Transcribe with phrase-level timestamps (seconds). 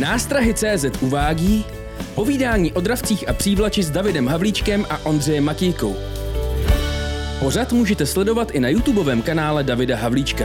[0.00, 1.64] Nástrahy CZ uvádí
[2.14, 5.96] povídání o dravcích a přívlači s Davidem Havlíčkem a Ondřejem Matějkou.
[7.40, 10.44] Pořad můžete sledovat i na YouTubeovém kanále Davida Havlíčka.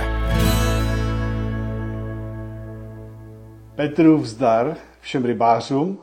[3.75, 5.99] Petru vzdar všem rybářům,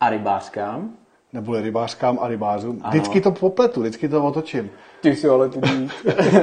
[0.00, 0.90] A rybářkám?
[1.32, 2.80] nebo rybářkám a rybářům.
[2.82, 2.90] Ano.
[2.90, 4.70] Vždycky to popletu, vždycky to otočím.
[5.00, 5.88] Ty si ale tudí.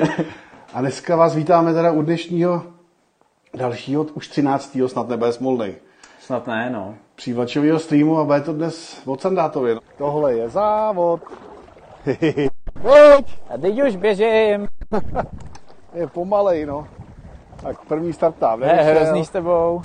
[0.74, 2.64] A dneska vás vítáme teda u dnešního
[3.58, 4.78] dalšího, už 13.
[4.88, 5.76] snad nebude smolnej,
[6.30, 6.96] Snad ne, no.
[7.16, 9.76] přívlačového streamu a bude to dnes od Sandátově.
[9.98, 11.22] Tohle je závod.
[12.82, 13.40] Pojď!
[13.50, 14.68] A teď už běžím.
[15.94, 16.88] Je pomalej, no.
[17.62, 19.82] Tak první start tam, Ne, hrozný s tebou.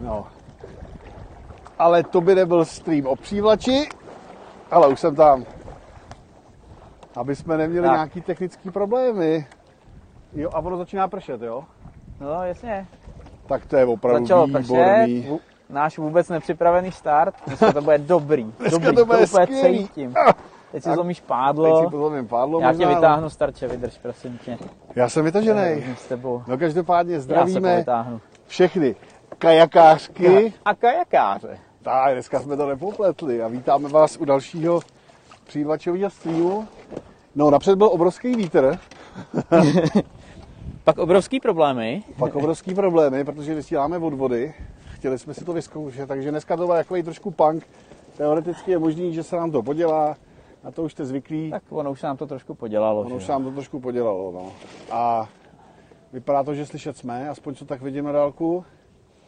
[0.00, 0.26] No.
[1.78, 3.88] Ale to by nebyl stream o přívlači,
[4.70, 5.44] ale už jsem tam.
[7.16, 7.94] Aby jsme neměli Tak.
[7.96, 9.46] nějaký technický problémy.
[10.32, 11.64] Jo, a ono začíná pršet, jo?
[12.20, 12.86] No, jasně.
[13.46, 15.22] Tak to je opravdu Začalo výborný.
[15.22, 15.49] pršet.
[15.70, 17.34] Náš vůbec nepřipravený start.
[17.46, 18.44] Dneska to bude dobrý.
[18.58, 18.96] Dneska dobrý.
[18.96, 19.78] to bude úplně skvělý.
[19.78, 20.14] cítím.
[20.72, 21.84] Teď si zlomíš Teď pádlo.
[21.84, 24.58] si pozvím pádlo Já tě možná, vytáhnu starče, vydrž, prosím tě.
[24.94, 25.84] Já jsem vytažený.
[25.98, 26.42] S tebou.
[26.46, 27.84] No každopádně Já se zdravíme
[28.46, 28.96] všechny
[29.38, 30.52] kajakářky.
[30.64, 31.58] A kajakáře.
[31.82, 34.80] Tak, dneska jsme to nepopletli a vítáme vás u dalšího
[35.46, 36.68] přívlačového streamu.
[37.34, 38.78] No, napřed byl obrovský vítr,
[40.84, 42.02] Pak obrovský problémy.
[42.18, 44.54] pak obrovský problémy, protože vysíláme od vody.
[45.00, 47.66] Chtěli jsme si to vyzkoušet, takže dneska to byl takový trošku punk.
[48.16, 50.16] Teoreticky je možný, že se nám to podělá,
[50.64, 51.50] na to už jste zvyklí.
[51.50, 53.00] Tak ono už se nám to trošku podělalo.
[53.00, 54.32] Ono že už se nám to trošku podělalo.
[54.32, 54.52] No.
[54.90, 55.28] A
[56.12, 58.64] vypadá to, že slyšet jsme, aspoň co tak vidím na dálku.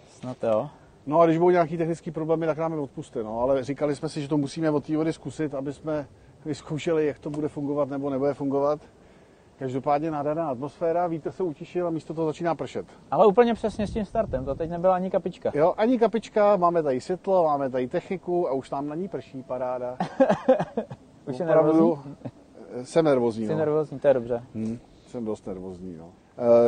[0.09, 0.71] Snad jo.
[1.07, 3.23] No a když budou nějaký technický problémy, tak nám je odpuste.
[3.23, 3.41] No.
[3.41, 6.09] Ale říkali jsme si, že to musíme od té vody zkusit, aby jsme
[6.45, 8.81] vyzkoušeli, jak to bude fungovat nebo nebude fungovat.
[9.63, 12.87] Každopádně nádherná atmosféra, vítr se utišil a místo toho začíná pršet.
[13.11, 14.45] Ale úplně přesně s tím startem.
[14.45, 15.51] To teď nebyla ani kapička.
[15.55, 19.43] Jo, ani kapička, máme tady světlo, máme tady techniku a už nám na ní prší,
[19.43, 19.97] paráda.
[21.29, 22.17] Už Opravdu, nervózní?
[22.83, 23.47] Jsem nervózní.
[23.47, 23.59] Jsi no.
[23.59, 24.43] nervózní, to je dobře.
[24.55, 25.97] Hm, jsem dost nervózní.
[25.97, 26.09] No.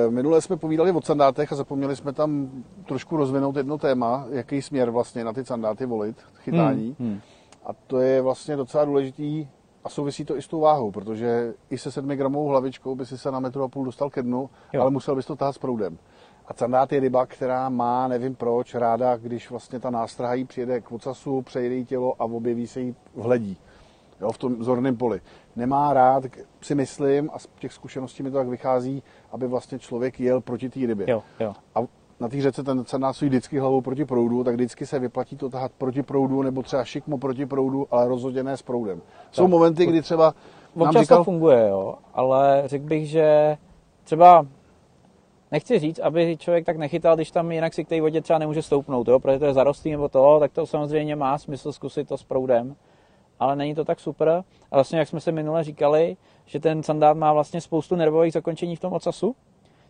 [0.06, 2.50] E, minule jsme povídali o sandátech a zapomněli jsme tam
[2.87, 6.97] trošku rozvinout jedno téma, jaký směr vlastně na ty sandáty volit, chytání.
[6.99, 7.21] Hmm, hmm.
[7.66, 9.49] A to je vlastně docela důležitý
[9.84, 13.19] a souvisí to i s tou váhou, protože i se 7 gramovou hlavičkou by si
[13.19, 14.83] se na metru a půl dostal ke dnu, Jo.
[14.83, 15.99] ale musel bys to tahat s proudem.
[16.47, 20.81] A sandát je ryba, která má, nevím proč, ráda, když vlastně ta nástraha jí přijede
[20.81, 23.56] k ocasu, přejede jí tělo a objeví se jí v hledí.
[24.21, 25.21] Jo, v tom zorném poli.
[25.56, 26.25] Nemá rád,
[26.61, 29.03] si myslím, a z těch zkušeností mi to tak vychází,
[29.33, 31.06] aby vlastně člověk jel proti té rybě.
[31.11, 31.55] Jo, jo.
[31.75, 31.81] A
[32.20, 35.50] na té řece ten sandál stojí vždycky hlavou proti proudu, tak vždycky se vyplatí to
[35.50, 39.02] tahat proti proudu, nebo třeba šikmo proti proudu, ale rozhodně ne s proudem.
[39.30, 39.50] Jsou Tak.
[39.50, 40.34] momenty, kdy třeba
[40.78, 43.56] Občas říkal, to funguje, jo, ale řekl bych, že
[44.04, 44.47] třeba
[45.53, 48.62] nechci říct, aby člověk tak nechytal, když tam jinak si k té vodě třeba nemůže
[48.62, 52.16] stoupnout, jo, protože to je zarostlý nebo to, tak to samozřejmě má smysl zkusit to
[52.16, 52.76] s proudem,
[53.41, 54.44] ale není to tak super.
[54.70, 56.16] A vlastně, jak jsme se minule říkali,
[56.47, 59.36] že ten sandát má vlastně spoustu nervových zakončení v tom ocasu,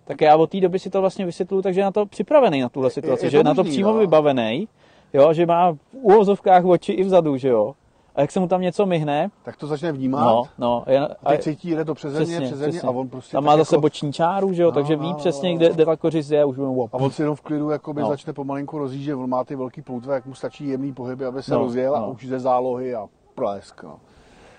[0.05, 2.69] tak já od té doby si to vlastně vysvětluju, takže je na to připravený na
[2.69, 3.99] tuhle situaci, je že je na to přímo no.
[3.99, 4.69] vybavený,
[5.13, 7.75] jo, že má v úvozovkách oči i vzadu, že jo.
[8.17, 10.85] A jak se mu tam něco myhne, tak to začne vnímat, No, no.
[10.87, 12.89] Je, a teď cítí, jde to přeze mě, přesně, přeze mě přesně.
[12.89, 15.03] a on prostě Tam tak má zase jako, boční čáru, že jo, No, takže no,
[15.03, 15.75] ví no, přesně, no, kde, no.
[15.75, 18.09] kde ta kořist je a už bude a on si jenom v klidu jakoby No.
[18.09, 21.53] začne pomalinku rozjíždět, on má ty velký ploutve, jak mu stačí jemný pohyby, aby se
[21.55, 22.11] No, rozjel a no.
[22.11, 23.83] už ze zálohy a plesk.
[23.83, 23.97] No.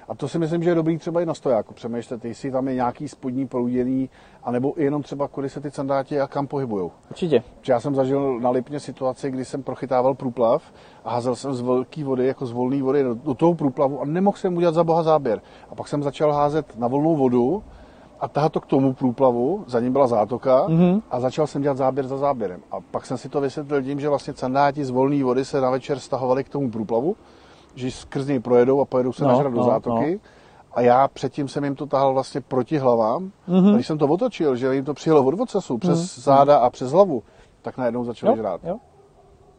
[0.07, 1.73] A to si myslím, že je dobrý třeba i na stojáku.
[1.73, 4.09] Přemýšlet, jestli tam je nějaký spodní prouděný,
[4.43, 6.91] anebo i jenom třeba, kudy se ty sandáti a kam pohybujou.
[7.09, 7.43] Určitě.
[7.67, 10.63] Já jsem zažil na Lipně situaci, kdy jsem prochytával průplav
[11.05, 14.05] a házel jsem z velké vody, jako z volné vody, do, do toho průplavu a
[14.05, 15.41] nemohl jsem udělat za boha záběr.
[15.69, 17.63] A pak jsem začal házet na volnou vodu
[18.19, 21.01] a tahat to k tomu průplavu, za ním byla zátoka Mhm.
[21.11, 22.61] a začal jsem dělat záběr za záběrem.
[22.71, 25.69] A pak jsem si to vysvětlil tím, že vlastně sandáti z volné vody se na
[25.69, 27.15] večer stahovali k tomu průplavu,
[27.75, 30.19] že skrz něj projedou a pojedou se No, nažrat do no, zátoky.
[30.73, 33.31] A já předtím jsem jim to tahal vlastně proti hlavám.
[33.47, 33.67] Mhm.
[33.69, 36.91] A když jsem to otočil, že jim to přijelo od ocasu přes záda a přes
[36.91, 37.23] hlavu,
[37.61, 38.61] tak najednou začali Jo, žrát.
[38.63, 38.77] jo,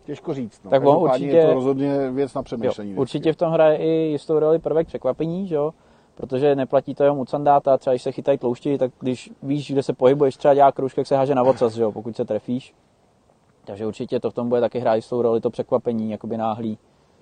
[0.04, 0.60] Těžko říct.
[0.64, 0.70] No.
[0.70, 2.42] Tak on určitě- je to rozhodně věc na jo.
[2.42, 2.90] přemýšlení.
[2.90, 3.00] vždycky.
[3.00, 5.70] Určitě v tom hraje i jistou roli prvek překvapení, že jo,
[6.14, 9.82] protože neplatí to jenom u sandáta, třeba když se chytají tloušti, tak když víš, kde
[9.82, 12.74] se pohybuješ, třeba dělá kroužek, jak se háže na ocas, že jo, pokud se trefíš.
[13.64, 16.78] Takže určitě to v tom bude taky hrát jistou roli, to překvapení, jakoby náhlý.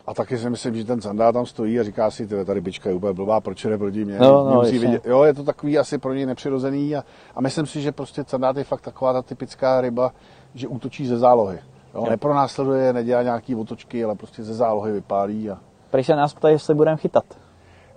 [0.06, 2.88] A taky si myslím, že ten sandál tam stojí a říká si, ty ta rybička
[2.88, 4.18] je úplně blbá, proč jde proti mě?
[4.18, 5.06] No, no, musí vidět.
[5.06, 7.04] Jo, je to takový asi pro něj nepřirozený a,
[7.34, 10.12] a myslím si, že prostě sandát je fakt taková ta typická ryba,
[10.54, 11.58] že útočí ze zálohy.
[11.94, 12.10] Jo, Jo.
[12.10, 15.50] nepronásleduje, nedělá nějaký otočky, ale prostě ze zálohy vypálí.
[15.50, 15.58] A...
[15.90, 17.24] Prý se nás ptají, jestli budeme chytat.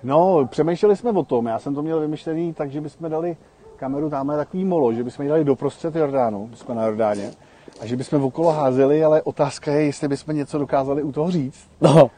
[0.04, 3.38] No, přemýšleli jsme o tom, já jsem to měl vymyšlený tak, že bychom dali
[3.76, 7.32] kameru, tam je takový molo, že bychom ji dali doprostřed Jordánu, jsme na Jordáně,
[7.80, 11.68] a že bychom okolo házeli, ale otázka je, jestli bychom něco dokázali u toho říct.
[11.82, 12.12] No,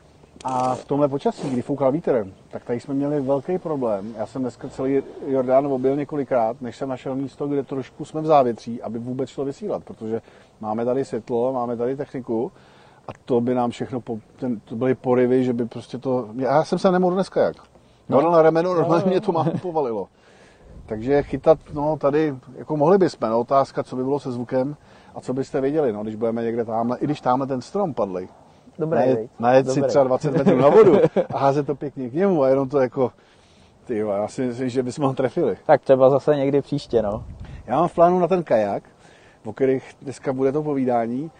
[0.43, 4.13] A v tomhle počasí, kdy foukal vítr, tak tady jsme měli velký problém.
[4.17, 8.25] Já jsem dneska celý Jordán objel několikrát, než jsem našel místo, kde trošku jsme v
[8.25, 10.21] závětří, aby vůbec šlo vysílat, protože
[10.61, 12.51] máme tady světlo, máme tady techniku
[13.07, 16.63] a to by nám všechno, po, ten, to byly porivy, že by prostě to, já
[16.63, 17.55] jsem se nemohl dneska jak.
[18.09, 20.07] No, na remeno, normálně mě to málo povalilo.
[20.85, 24.75] Takže chytat, no tady, jako mohli bychom, no, otázka, co by bylo se zvukem
[25.19, 28.27] a co byste věděli, no, když budeme někde tamhle, i když tamhle ten strom padlej,
[28.79, 30.93] dobré, najet, najet si třeba 20 metrů na vodu
[31.33, 33.11] a házet to pěkně k němu a jenom to jako,
[33.85, 35.57] ty já si myslím, že bychom ho trefili.
[35.65, 37.23] Tak třeba zase někdy příště, no.
[37.67, 38.83] Já mám v plánu na ten kajak,
[39.45, 41.31] o kterých dneska bude to povídání,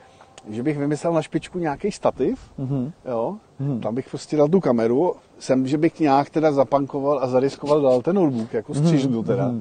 [0.50, 2.92] že bych vymyslel na špičku nějaký stativ, Mhm.
[3.06, 3.36] jo,
[3.81, 8.02] tam bych prostě dal tu kameru, sem, že bych nějak teda zapankoval a zariskoval dal
[8.02, 9.52] ten notebook, jako střížnu teda,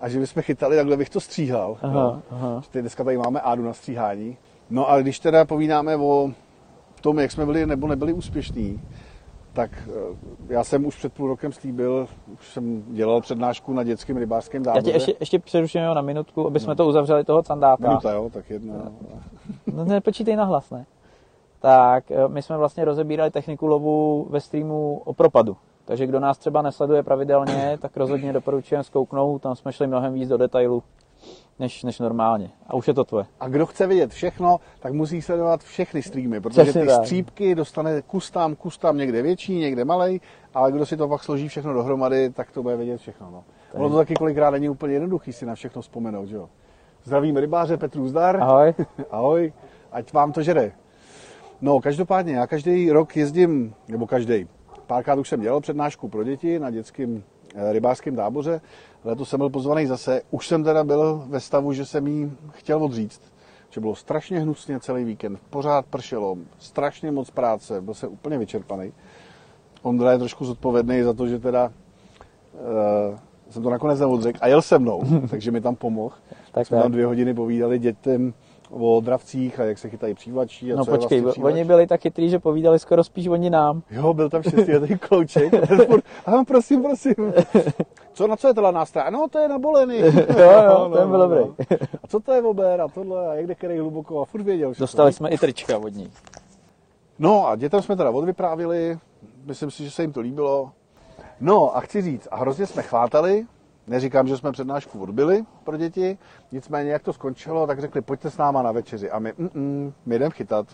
[0.00, 1.78] a že bychom chytali, takhle bych to stříhal.
[1.82, 2.22] Aha, jo.
[2.30, 2.62] aha.
[2.70, 4.36] Teď dneska tady máme ádu na stříhání.
[4.70, 6.30] No a když teda povídáme o
[7.00, 8.80] tom, jak jsme byli nebo nebyli úspěšní,
[9.52, 10.16] tak eh,
[10.48, 14.64] já jsem už před půl rokem slíbil, už jsem dělal přednášku na dětském rybářském Já
[14.64, 14.82] táboře.
[14.82, 17.88] tě ještě, ještě přeruším na minutku, aby jsme to uzavřeli toho candáta.
[17.88, 18.74] Minuta, jo, tak jedna.
[19.74, 20.86] No nepočítej na hlas, ne?
[21.60, 25.56] Tak eh, my jsme vlastně rozebírali techniku lovu ve streamu o propadu.
[25.88, 30.28] Takže kdo nás třeba nesleduje pravidelně, tak rozhodně doporučujeme zkouknout, tam jsme šli mnohem víc
[30.28, 30.82] do detailu
[31.58, 32.50] než, než normálně.
[32.66, 33.26] A už je to tvoje.
[33.40, 37.04] A kdo chce vidět všechno, tak musí sledovat všechny streamy, protože Přesně ty tak.
[37.04, 40.20] střípky dostane kus tam, kus tam, někde větší, někde malej,
[40.54, 43.30] ale kdo si to pak složí všechno dohromady, tak to bude vědět všechno.
[43.30, 43.44] No.
[43.72, 46.48] Ono to taky kolikrát není úplně jednoduchý si na všechno vzpomenout, že jo.
[47.04, 48.42] Zdravím rybáře Petru Zdar.
[48.42, 48.74] Ahoj.
[49.10, 49.52] Ahoj,
[49.92, 50.72] ať vám to žere.
[51.60, 54.46] No, každopádně, já každý rok jezdím, nebo každý,
[54.88, 57.22] párkrát už jsem dělal přednášku pro děti na dětském
[57.54, 58.60] eh, rybářském táboře.
[59.04, 60.22] Letos jsem byl pozvaný zase.
[60.30, 63.22] Už jsem teda byl ve stavu, že jsem jí chtěl odříct.
[63.70, 68.92] Že bylo strašně hnusně celý víkend, pořád pršelo, strašně moc práce, byl jsem úplně vyčerpaný.
[69.82, 71.72] Ondra je trošku zodpovědný za to, že teda
[72.52, 73.18] uh,
[73.50, 76.14] jsem to nakonec neodřekl a jel se mnou, takže mi tam pomohl.
[76.52, 76.84] Tak jsme tak.
[76.84, 78.34] tam dvě hodiny povídali dětem
[78.70, 80.72] o dravcích a jak se chytají přívačí.
[80.72, 83.50] A No co je počkej, vlastně oni byli tak chytrý, že povídali skoro spíš oni
[83.50, 83.82] nám.
[83.90, 85.54] Jo, byl tam šestiletý klouček.
[86.26, 87.14] a prosím, prosím.
[88.12, 89.04] Co, na co je tohle nástroj?
[89.10, 89.98] No, to je na boleny.
[90.38, 91.66] Jo, jo, ten byl dobrý.
[92.02, 94.72] A co to je ober a tohle a jak jde který hluboko a furt věděl.
[94.72, 94.82] všechno.
[94.82, 96.10] Dostali jsme i trička od ní.
[97.18, 98.98] No a dětem jsme teda odvyprávili,
[99.44, 100.70] myslím si, že se jim to líbilo.
[101.40, 103.46] No a chci říct, a hrozně jsme chvátali,
[103.88, 106.18] neříkám, že jsme přednášku odbyli pro děti,
[106.52, 109.10] nicméně jak to skončilo, tak řekli, pojďte s náma na večeři.
[109.10, 110.66] A my, mm, my jdem chytat.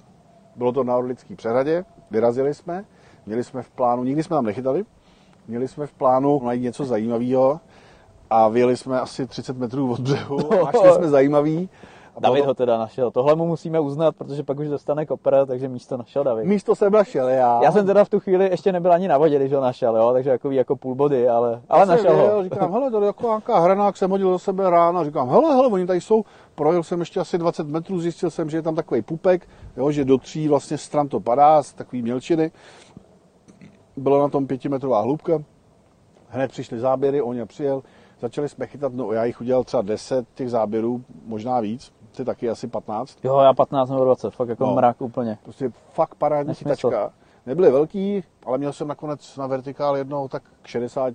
[0.57, 2.85] Bylo to na Orlický přehradě, vyrazili jsme,
[3.27, 4.85] měli jsme v plánu, nikdy jsme tam nechytali,
[5.49, 7.61] měli jsme v plánu najít něco zajímavého
[8.31, 11.69] a vyjeli jsme asi 30 metrů od břehu a našli jsme zajímavý.
[12.17, 13.11] A David to- ho teda našel.
[13.11, 16.47] Tohle mu musíme uznat, protože pak už dostane kopr, takže místo našel David.
[16.47, 17.61] Místo jsem našel já.
[17.63, 20.13] Já jsem teda v tu chvíli ještě nebyl ani na vodě, když ho našel, jo,
[20.13, 22.45] takže jako, jako půl body, ale, ale našel vyjel, ho.
[22.45, 25.05] Říkám, hele, tady jako nějaká hranák jsem hodil do sebe ráno.
[25.05, 26.25] Říkám, hele, hele, oni tady jsou.
[26.55, 30.05] Projel jsem ještě asi 20 metrů, zjistil jsem, že je tam takový pupek, jo, že
[30.05, 32.51] do tří vlastně stran to padá, z takový mělčiny.
[33.97, 35.43] Byla na tom pětimetrová hloubka.
[36.29, 37.83] Hned přišly záběry, on je přijel.
[38.21, 42.51] Začali jsme chytat, no já jich udělal třeba 10 těch záběrů, možná víc, ty taky
[42.51, 43.19] asi 15.
[43.25, 44.75] Jo, já 15 nebo 20, fakt jako No.
[44.75, 45.39] mrak úplně.
[45.43, 46.89] Prostě fakt parádní Nesmysl.
[46.91, 47.13] chytačka.
[47.47, 51.15] Nebyly velký, ale měl jsem nakonec na vertikál jednou tak k 60,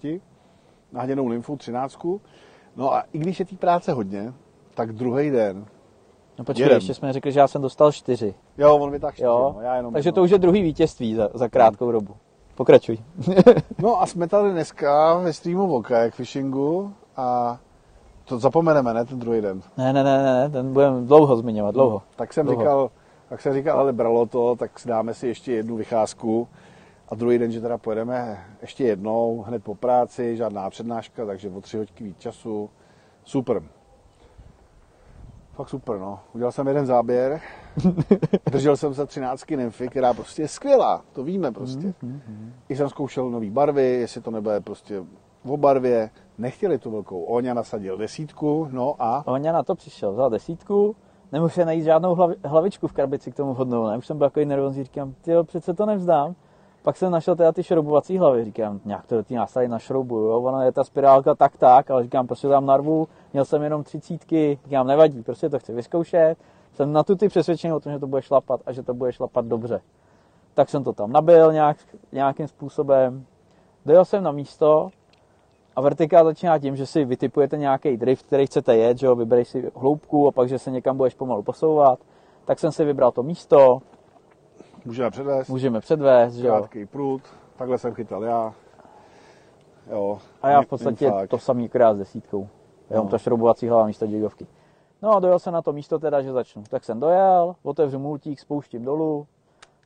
[0.91, 1.97] nahněnou lymfu 13.
[2.75, 4.33] No a i když je té práce hodně,
[4.73, 5.65] tak druhý den,
[6.39, 6.75] No počkej, Jedem.
[6.77, 8.33] ještě jsme řekli, že já jsem dostal 4.
[8.57, 10.15] jo, on vytáhl čtyři, Jo, no, já jenom takže jedno.
[10.15, 12.15] to už je druhý vítězství za, za krátkou dobu.
[12.55, 12.97] Pokračuj.
[13.79, 17.57] No a jsme tady dneska ve streamu o kayak fishingu a
[18.29, 19.62] to zapomeneme, ne, ten druhý den.
[19.77, 22.01] ne, ne, ne, ne, ten budeme dlouho zmiňovat, dlouho.
[22.15, 22.62] Tak jsem Dlouho.
[22.62, 22.91] říkal,
[23.29, 26.48] tak jsem říkal, ale bralo to, tak dáme si ještě jednu vycházku.
[27.09, 31.62] A druhý den, že teda pojedeme ještě jednou, hned po práci, žádná přednáška, takže o
[31.62, 32.69] tři hodky víc času.
[33.24, 33.62] Super.
[35.53, 36.19] Fakt super, no.
[36.33, 37.41] Udělal jsem jeden záběr,
[38.51, 41.93] držel jsem se 13 nymfy, která prostě je skvělá, to víme prostě.
[42.69, 45.03] I jsem zkoušel nové barvy, jestli to nebude prostě
[45.48, 46.09] o barvě.
[46.39, 47.24] Nechtěli tu velkou.
[47.24, 50.96] Oňa nasadil desítku, no a Hoňa na to přišel, vzal desítku,
[51.31, 53.98] nemusel najít žádnou hlavi, hlavičku v krabici k tomu vhodnou, ne?
[53.98, 56.36] Už jsem byl takový nervózní, říkám, ty přece to nevzdám.
[56.84, 60.41] Pak jsem našel teda ty šroubovací hlavy, říkám, nějak to do té na šroubu, jo,
[60.41, 64.60] ona je ta spirálka tak tak, ale říkám, prostě tam narvu, měl jsem jenom třicítky,
[64.63, 66.38] říkám, nevadí, prostě to chci vyzkoušet,
[66.74, 69.13] jsem na tu ty přesvědčený o tom, že to bude šlapat a že to bude
[69.13, 69.81] šlapat dobře.
[70.53, 71.77] Tak jsem to tam nabil nějak,
[72.12, 73.25] nějakým způsobem,
[73.86, 74.89] dojel jsem na místo
[75.75, 79.47] A vertikál začíná tím, že si vytipujete nějaký drift, který chcete jet, že jo, vybereš
[79.47, 81.99] si hloubku a pak, že se někam budeš pomalu posouvat.
[82.45, 83.81] Tak jsem si vybral to místo,
[84.85, 85.47] Můžeme předvést.
[85.47, 86.53] můžeme předvést, že jo.
[86.57, 87.21] Krátký prut.
[87.57, 88.53] Takhle jsem chytal já.
[89.91, 90.19] Jo.
[90.41, 92.47] A já v podstatě to samý krát s desítkou.
[92.89, 93.11] Jenom No.
[93.11, 94.47] ta šroubovací hlava místo jigovky.
[95.01, 96.63] No a dojel jsem na to místo teda, že začnu.
[96.69, 99.27] Tak jsem dojel, otevřu multík, spouštím dolů.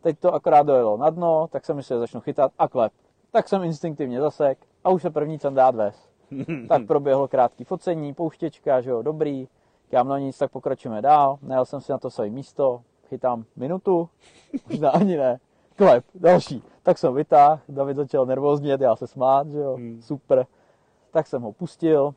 [0.01, 2.91] Teď to akorát dojelo na dno, tak jsem myslel, že začnu chytat a klep.
[3.31, 6.09] Tak jsem instinktivně zasek a už se první candát ves.
[6.67, 9.47] tak proběhlo krátký focení, pouštěčka, že jo, dobrý.
[9.91, 11.37] Já no nic, tak pokračujeme dál.
[11.41, 14.09] Najel jsem si na to své místo, chytám minutu,
[14.69, 15.39] možná ani ne.
[15.75, 16.63] Klep, další.
[16.83, 20.45] Tak jsem vytáhl, David začal nervóznět, já se smát, že jo, super.
[21.11, 22.13] Tak jsem ho pustil,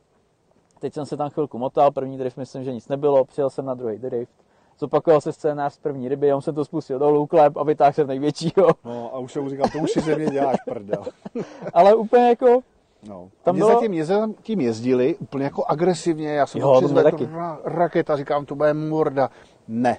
[0.79, 3.73] teď jsem se tam chvilku motal, první drift myslím, že nic nebylo, přijel jsem na
[3.73, 4.46] druhý drift.
[4.79, 8.07] Zopakoval se scénář z první ryby, já jsem to spustil dolů, klep a vytáhl jsem
[8.07, 8.67] největšího.
[8.85, 11.03] No a už jsem mu říkal, to už si ze mě děláš prdel.
[11.73, 12.59] Ale úplně jako,
[13.07, 13.19] No.
[13.19, 13.81] Tam Tam bylo- bylo...
[13.81, 17.25] tím, tím jezdili úplně jako agresivně, já jsem Jo, to mě taky.
[17.31, 19.29] ra, raketa, říkám, to bude morda.
[19.67, 19.97] Ne.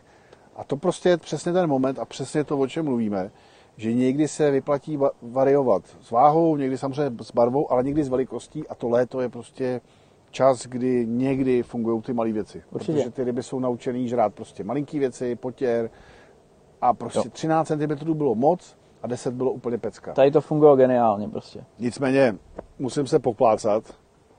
[0.56, 3.30] A to prostě je přesně ten moment a přesně to, o čem mluvíme,
[3.76, 8.08] že někdy se vyplatí va- variovat s váhou, někdy samozřejmě s barvou, ale někdy s
[8.08, 9.80] velikostí a to léto je prostě
[10.30, 12.62] čas, kdy někdy fungují ty malé věci.
[12.70, 12.92] Určitě.
[12.92, 15.90] Protože ty ryby jsou naučený žrát prostě malinký věci, potěr
[16.80, 17.30] a prostě Jo.
[17.32, 20.12] 13 cm bylo moc a 10 bylo úplně pecka.
[20.12, 21.64] tady to fungovalo geniálně prostě.
[21.78, 22.34] Nicméně
[22.78, 23.84] musím se poplácat,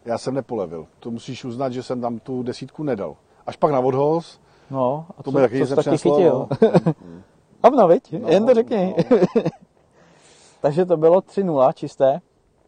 [0.06, 0.88] já jsem nepolevil.
[1.00, 3.16] To musíš uznat, že jsem tam tu desítku nedal.
[3.46, 4.40] Až pak na odhoz,
[4.72, 6.48] No, a to co, mi taky co taky chytil?
[6.52, 6.94] No.
[7.64, 8.14] Hovno, viď?
[8.22, 8.96] No, Jen to řekni.
[9.12, 9.18] no.
[10.62, 12.22] Takže to bylo 3-0 čisté,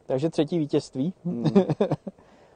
[0.05, 1.13] takže třetí vítězství.
[1.25, 1.43] Hmm.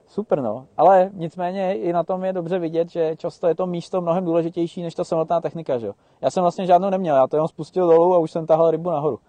[0.08, 0.66] Super, no.
[0.78, 4.84] Ale nicméně i na tom je dobře vidět, že často je to místo mnohem důležitější
[4.84, 5.94] než ta samotná technika, že jo.
[6.22, 8.90] Já jsem vlastně žádnou neměl, já to jenom spustil dolů a už jsem tahal rybu
[8.90, 9.20] nahoru.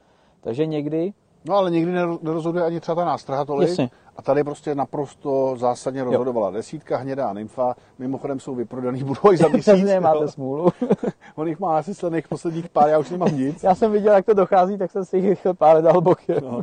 [0.41, 1.13] Takže někdy,
[1.45, 3.69] no ale nikdy nero- nerozhoduje ani třeba ta nástraha tolik.
[3.69, 3.91] Jasně.
[4.17, 6.51] A tady prostě naprosto zásadně rozhodovala.
[6.51, 9.63] Desítka, hnědá nymfa, mimochodem jsou vyprodaný, budou i za měsíc.
[9.63, 10.29] přesně máte jo.
[10.29, 10.69] smůlu.
[11.37, 13.63] On jich má asi slených posledních pár, já už nemám nic.
[13.63, 16.39] já jsem viděl, jak to dochází, tak jsem si jich rychle pár dal bokem.
[16.43, 16.63] No.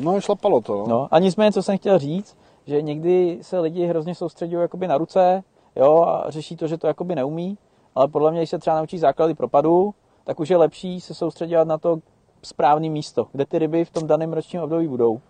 [0.00, 0.76] No, šlapalo to.
[0.76, 0.86] No.
[0.88, 2.36] No a nicméně, co jsem chtěl říct,
[2.70, 5.42] že někdy se lidi hrozně soustředí jakoby na ruce,
[5.76, 7.58] jo, a řeší to, že to jakoby neumí,
[7.94, 11.64] ale podle mě, když se třeba naučí základy propadu, tak už je lepší se soustředit
[11.64, 11.98] na to
[12.42, 15.20] správné místo, kde ty ryby v tom daném ročním období budou.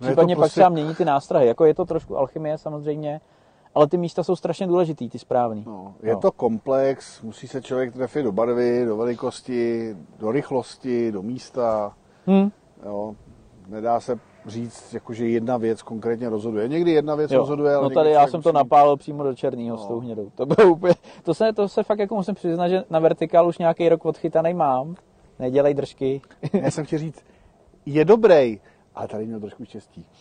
[0.00, 3.20] No Případně pak prostě- třeba mění ty nástrahy, jako je to trošku alchymie samozřejmě,
[3.74, 5.64] ale ty místa jsou strašně důležitý, ty správný.
[5.66, 11.22] No, je to komplex, musí se člověk trefit do barvy, do velikosti, do rychlosti, do
[11.22, 11.92] místa.
[12.26, 12.50] Hm,
[12.84, 13.14] Jo.
[13.68, 16.68] Nedá se říct, jako, že jedna věc konkrétně rozhoduje.
[16.68, 17.38] Někdy jedna věc jo.
[17.38, 19.82] rozhoduje, ale no tady já jsem to musí- napálil přímo do černého No.
[19.82, 20.30] s tou hnědou.
[20.34, 23.58] To bylo úplně, to se, to se fakt jako musím přiznat, že na vertikál už
[23.58, 24.94] nějaký rok odchytaný mám.
[25.38, 26.20] Nedělej držky.
[26.52, 27.24] Já jsem chtěl říct,
[27.86, 28.60] je dobrý,
[28.94, 30.06] ale tady měl trošku štěstí.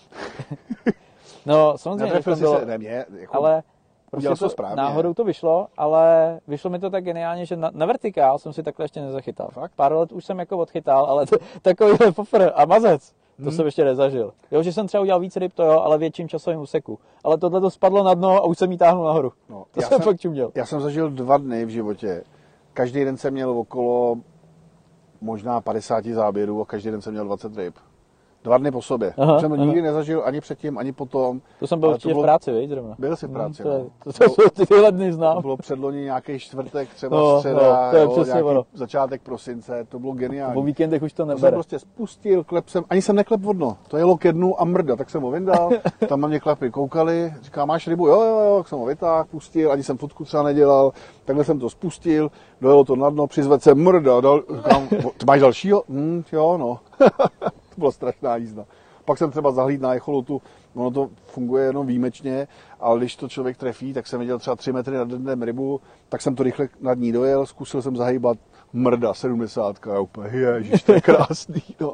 [1.45, 3.63] No, samozřejmě, že to bylo, se, ne mě, jako, ale
[4.11, 4.75] prostě to to správně.
[4.75, 8.63] náhodou to vyšlo, ale vyšlo mi to tak geniálně, že na, na vertikál jsem si
[8.63, 9.47] takhle ještě nezachytal.
[9.51, 9.71] Fakt?
[9.75, 13.51] Pár let už jsem jako odchytal, ale to, takovýhle pofr a mazec, to Hmm.
[13.51, 14.33] jsem ještě nezažil.
[14.51, 16.99] Jo, že jsem třeba udělal víc ryb, to jo, ale větším časovým úseku.
[17.23, 19.33] Ale tohle to spadlo na dno a už jsem jí táhnul nahoru.
[19.49, 20.51] No, to já jsem, jsem- fakt čuměl.
[20.55, 22.23] Já jsem zažil dva dny v životě.
[22.73, 24.15] Každý den jsem měl okolo
[25.21, 27.75] možná 50 záběrů a každý den jsem měl 20 ryb.
[28.47, 29.13] Dva dny po sobě.
[29.17, 29.65] Aha, Aha, jsem to aha.
[29.65, 31.41] nikdy nezažil ani předtím, ani potom.
[31.59, 32.95] To jsem byl určitě bylo- v práci, viď, zrovna.
[32.99, 34.11] Byl jsi v práci, to, je- no.
[34.13, 35.35] to, to, ty tyhle dny znám.
[35.35, 38.65] To bylo předloni nějaký čtvrtek, třeba No, středa, no, to je jo, přesně nějaký ono.
[38.73, 40.63] začátek prosince, to bylo Po geniální.
[40.63, 41.51] víkendech už to To jsem nebere.
[41.55, 45.09] prostě spustil, klep jsem, ani jsem neklep vodno, to jelo ke dnu a mrda, tak
[45.09, 45.69] jsem ho vyndal,
[46.07, 49.25] tam na mě klepy koukali, říká, máš rybu, jo, jo, jo, tak jsem ho vytáhl,
[49.31, 50.91] pustil, ani jsem fotku třeba nedělal,
[51.25, 54.87] takhle jsem to spustil, dojelo to na dno, přizvedl jsem mrda, dal, říkám,
[55.27, 55.83] máš dalšího?
[55.89, 56.79] Hm, jo, no.
[57.77, 58.65] to byla strašná jízda.
[59.05, 60.41] Pak jsem třeba zahlíd na echolotu,
[60.75, 62.47] ono to funguje jenom výjimečně,
[62.79, 66.21] ale když to člověk trefí, tak jsem viděl třeba 3 metry nad dnem rybu, tak
[66.21, 68.37] jsem to rychle nad ní dojel, zkusil jsem zahýbat
[68.73, 71.93] mrda, 70, já úplně, ježiš, to je krásný, no.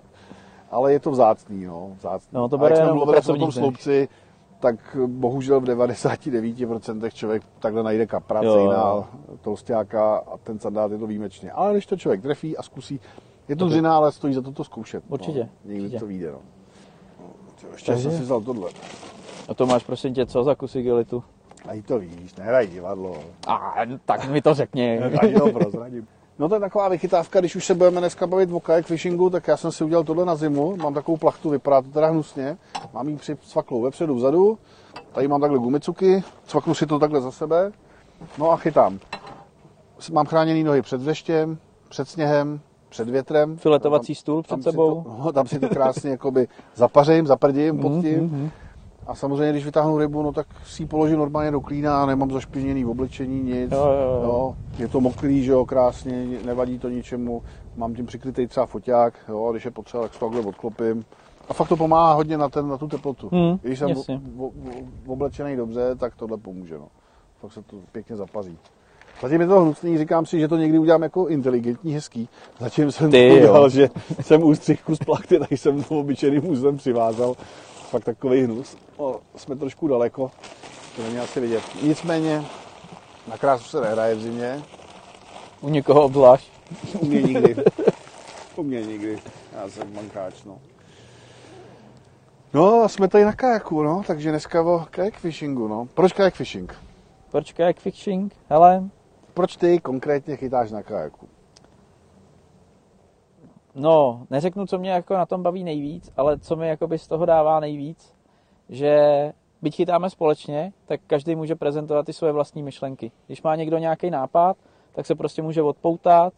[0.71, 2.29] Ale je to vzácný, no, vzácný.
[2.31, 4.07] No, to A jak jsme mluvili o tom sloupci,
[4.59, 9.05] tak bohužel v 99% člověk takhle najde kapra, cejna, jo.
[9.41, 11.51] toustáka a ten sandát je to výjimečně.
[11.51, 12.99] Ale když to člověk trefí a zkusí,
[13.47, 15.03] je to dřina, ale stojí za to to zkoušet.
[15.07, 15.99] Určitě, No, někdy určitě.
[15.99, 16.39] to vyjde, no.
[17.63, 18.69] No, Ještě Takže- jsem si vzal tohle.
[19.49, 21.23] A to máš prosím tě co za kusy gelitu?
[21.69, 23.17] A to víš, nehraj divadlo.
[23.47, 24.99] A tak mi to řekni.
[24.99, 26.07] Ani to prozradím.
[26.39, 29.47] No to je taková vychytávka, když už se budeme dneska bavit o kayak fishingu, tak
[29.47, 30.75] já jsem si udělal tohle na zimu.
[30.75, 32.57] Mám takovou plachtu, vypadá to teda hnusně.
[32.93, 34.57] Mám ji přicvaklou vepředu, vzadu.
[35.11, 37.71] Tady mám takhle gumicuky, cvaknu si to takhle za sebe.
[38.37, 38.99] No a chytám.
[40.11, 41.57] Mám chráněný nohy před deštěm,
[41.89, 42.59] před sněhem,
[42.93, 43.57] před větrem.
[43.57, 45.03] Filetovací stůl před tam si sebou.
[45.03, 48.51] To, no, tam si to krásně jakoby zapařím, zaprdím pod tím.
[49.07, 52.83] A samozřejmě, když vytáhnu rybu, no tak si ji položím normálně do klína, nemám zašpiněný
[52.83, 53.71] v oblečení, nic.
[53.71, 54.21] Jo, jo, jo.
[54.23, 57.41] Jo, je to mokrý, že jo, krásně, nevadí to ničemu.
[57.75, 61.05] Mám tím přikrytý třeba foťák, jo, a když je potřeba, tak to takhle odklopím.
[61.49, 63.29] A fakt to pomáhá hodně na, ten, na tu teplotu.
[63.31, 66.77] Hmm, když jsem o- o- o- oblečený dobře, tak tohle pomůže.
[66.77, 66.87] No.
[67.39, 68.57] Fakt se to pěkně zapaří.
[69.21, 72.29] Zatím je to hnusný, říkám si, že to někdy udělám jako inteligentní, hezký.
[72.59, 73.39] Zatím jsem Ty, to jo.
[73.41, 73.89] udělal, že
[74.21, 77.35] jsem ústřih kus plachty, tak jsem to obyčejným úzlem přivázal.
[77.89, 78.77] Fakt takový hnus.
[78.97, 80.31] O, jsme trošku daleko,
[80.95, 81.63] to není asi vidět.
[81.83, 82.43] Nicméně,
[83.29, 84.61] na krásu se nehraje v zimě,
[85.61, 86.51] U někoho obzvlášť.
[86.99, 87.55] u mě nikdy.
[88.55, 89.19] U mě nikdy.
[89.55, 90.57] Já jsem mankáč, no.
[92.53, 95.87] No a jsme tady na kajaku, no, takže dneska o kayak fishingu, no.
[95.93, 96.75] Proč kayak fishing?
[97.31, 98.33] Proč kayak fishing?
[98.49, 98.83] Hele,
[99.33, 101.27] Proč ty konkrétně chytáš na kajaku?
[103.75, 107.25] no, neřeknu, co mě jako na tom baví nejvíc, ale co mi jakoby z toho
[107.25, 108.13] dává nejvíc,
[108.69, 113.11] že byť chytáme společně, tak každý může prezentovat ty svoje vlastní myšlenky.
[113.25, 114.57] Když má někdo nějaký nápad,
[114.91, 116.33] tak se prostě může odpoutat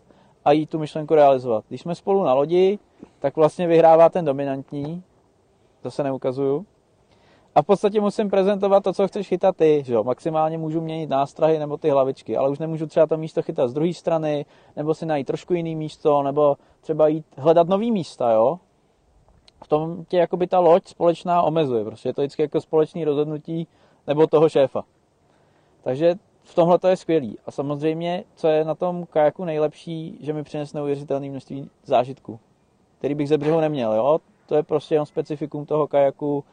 [0.45, 1.65] a jít tu myšlenku realizovat.
[1.67, 2.79] Když jsme spolu na lodi,
[3.19, 5.03] tak vlastně vyhrává ten dominantní,
[5.81, 6.65] to se neukazuju.
[7.55, 9.83] A v podstatě musím prezentovat to, co chceš chytat ty.
[9.85, 10.03] Že jo?
[10.03, 13.73] Maximálně můžu měnit nástrahy nebo ty hlavičky, ale už nemůžu třeba to místo chytat z
[13.73, 14.45] druhé strany,
[14.75, 18.31] nebo si najít trošku jiný místo, nebo třeba jít hledat nový místa.
[18.31, 18.59] Jo?
[19.63, 21.85] V tom tě jakoby ta loď společná omezuje.
[21.85, 23.67] Prostě je to vždycky jako společný rozhodnutí
[24.07, 24.83] nebo toho šéfa.
[25.83, 27.37] Takže v tomhle to je skvělý.
[27.45, 32.39] A samozřejmě, co je na tom kajaku nejlepší, že mi přinese neuvěřitelné množství zážitků,
[32.97, 33.93] který bych ze břehu neměl.
[33.93, 34.19] Jo?
[34.45, 36.43] To je prostě jenom specifikum toho kajaku,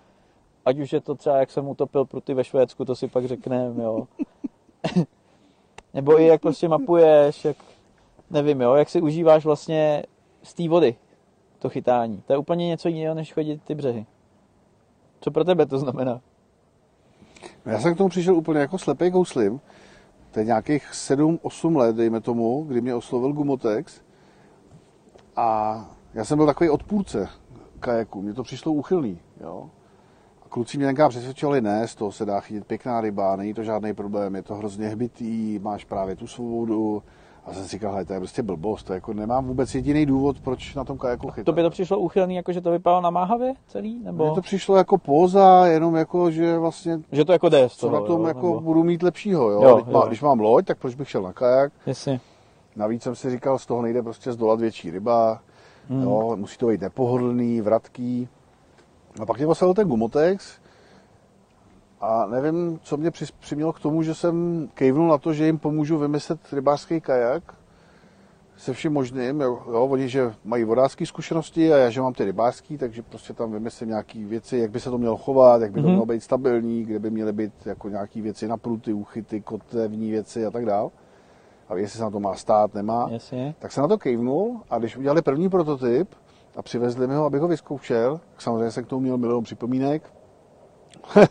[0.64, 3.82] ať už je to třeba, jak jsem utopil pruty ve Švédsku, to si pak řekneme,
[3.82, 4.08] jo.
[5.94, 7.56] Nebo i jak prostě mapuješ, jak,
[8.30, 10.02] nevím, jo, jak si užíváš vlastně
[10.42, 10.96] z té vody
[11.58, 12.22] to chytání.
[12.26, 14.06] To je úplně něco jiného, než chodit ty břehy.
[15.20, 16.20] Co pro tebe to znamená?
[17.66, 19.60] Já jsem k tomu přišel úplně jako slepý kouslim.
[20.30, 24.00] To je nějakých 7-8 let, dejme tomu, kdy mě oslovil Gumotex.
[25.36, 25.78] A
[26.14, 27.28] já jsem byl takový odpůrce
[27.80, 28.22] kajaku.
[28.22, 29.18] Mně to přišlo úchylný.
[29.40, 29.70] Jo?
[30.52, 33.94] Kluci mě tenkrát přesvědčovali, ne, z toho se dá chytit pěkná ryba, není to žádný
[33.94, 37.02] problém, je to hrozně hbitý, máš právě tu svobodu.
[37.46, 40.40] A jsem si říkal, hele, to je prostě blbost, to jako nemám vůbec jediný důvod,
[40.40, 41.44] proč na tom kajaku chytat.
[41.46, 43.98] To by to přišlo úchylný, jako že to vypadalo namáhavě celý?
[44.04, 47.72] Nebo Mně to přišlo jako póza, jenom jako, že vlastně že to jako jde z
[47.72, 48.26] co toho, na tom jo?
[48.28, 48.60] jako Nebo...
[48.60, 49.62] budu mít lepšího, jo?
[49.62, 50.06] Jo, Když, má, jo.
[50.08, 51.72] když mám loď, tak proč bych šel na kajak?
[51.86, 52.20] Jasně.
[52.76, 55.40] Navíc jsem si říkal, z toho nejde prostě zdolat větší ryba,
[55.88, 56.02] Hmm.
[56.02, 56.36] jo?
[56.36, 58.28] musí to být nepohodlný, vratký.
[59.20, 60.52] A pak mě poslal ten Gumotex
[62.00, 65.98] a nevím, co mě přimělo k tomu, že jsem kejvnul na to, že jim pomůžu
[65.98, 67.54] vymyslet rybářský kajak
[68.56, 72.24] se vším možným, jo, jo, oni, že mají vodácké zkušenosti a já, že mám ty
[72.24, 75.80] rybářský, takže prostě tam vymyslím nějaké věci, jak by se to mělo chovat, jak by
[75.80, 75.90] to Mhm.
[75.90, 80.46] mělo být stabilní, kde by měly být jako nějaké věci na pruty, úchyty, kotlevní věci
[80.46, 80.90] a tak dál.
[81.68, 83.08] A jestli se na to má stát, nemá.
[83.10, 83.54] Jasně.
[83.58, 86.08] Tak se na to kejvnul a když udělali první prototyp
[86.56, 90.02] a přivezli mi ho, abych ho vyzkoušel, samozřejmě jsem k tomu měl milion připomínek.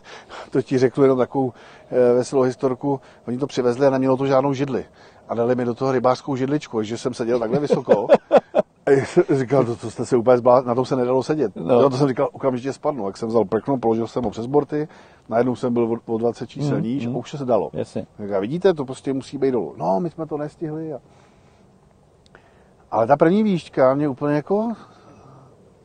[0.50, 1.52] to ti řeknu jenom takovou
[1.90, 3.00] e, veselou historku.
[3.28, 4.84] Oni to přivezli a nemělo to žádnou židli.
[5.28, 8.06] A dali mi do toho rybářskou židličku, takže jsem seděl takhle vysoko.
[8.86, 9.04] A já
[9.38, 10.60] říkal, to, to jste se úplně zblá...
[10.60, 11.56] na tom se nedalo sedět.
[11.56, 11.64] No.
[11.64, 11.80] No.
[11.80, 13.06] Jo, to jsem říkal, okamžitě spadnu.
[13.06, 14.88] Jak jsem vzal prkno, položil jsem ho přes borty,
[15.28, 17.16] najednou jsem byl o, o 20 čísel Mhm, níž mhm.
[17.16, 17.70] a už se dalo.
[17.72, 18.06] Jasně.
[18.36, 19.74] A vidíte, to prostě musí být dolů.
[19.76, 20.92] No, my jsme to nestihli.
[20.92, 20.98] A...
[22.90, 24.72] Ale ta první výška mě úplně jako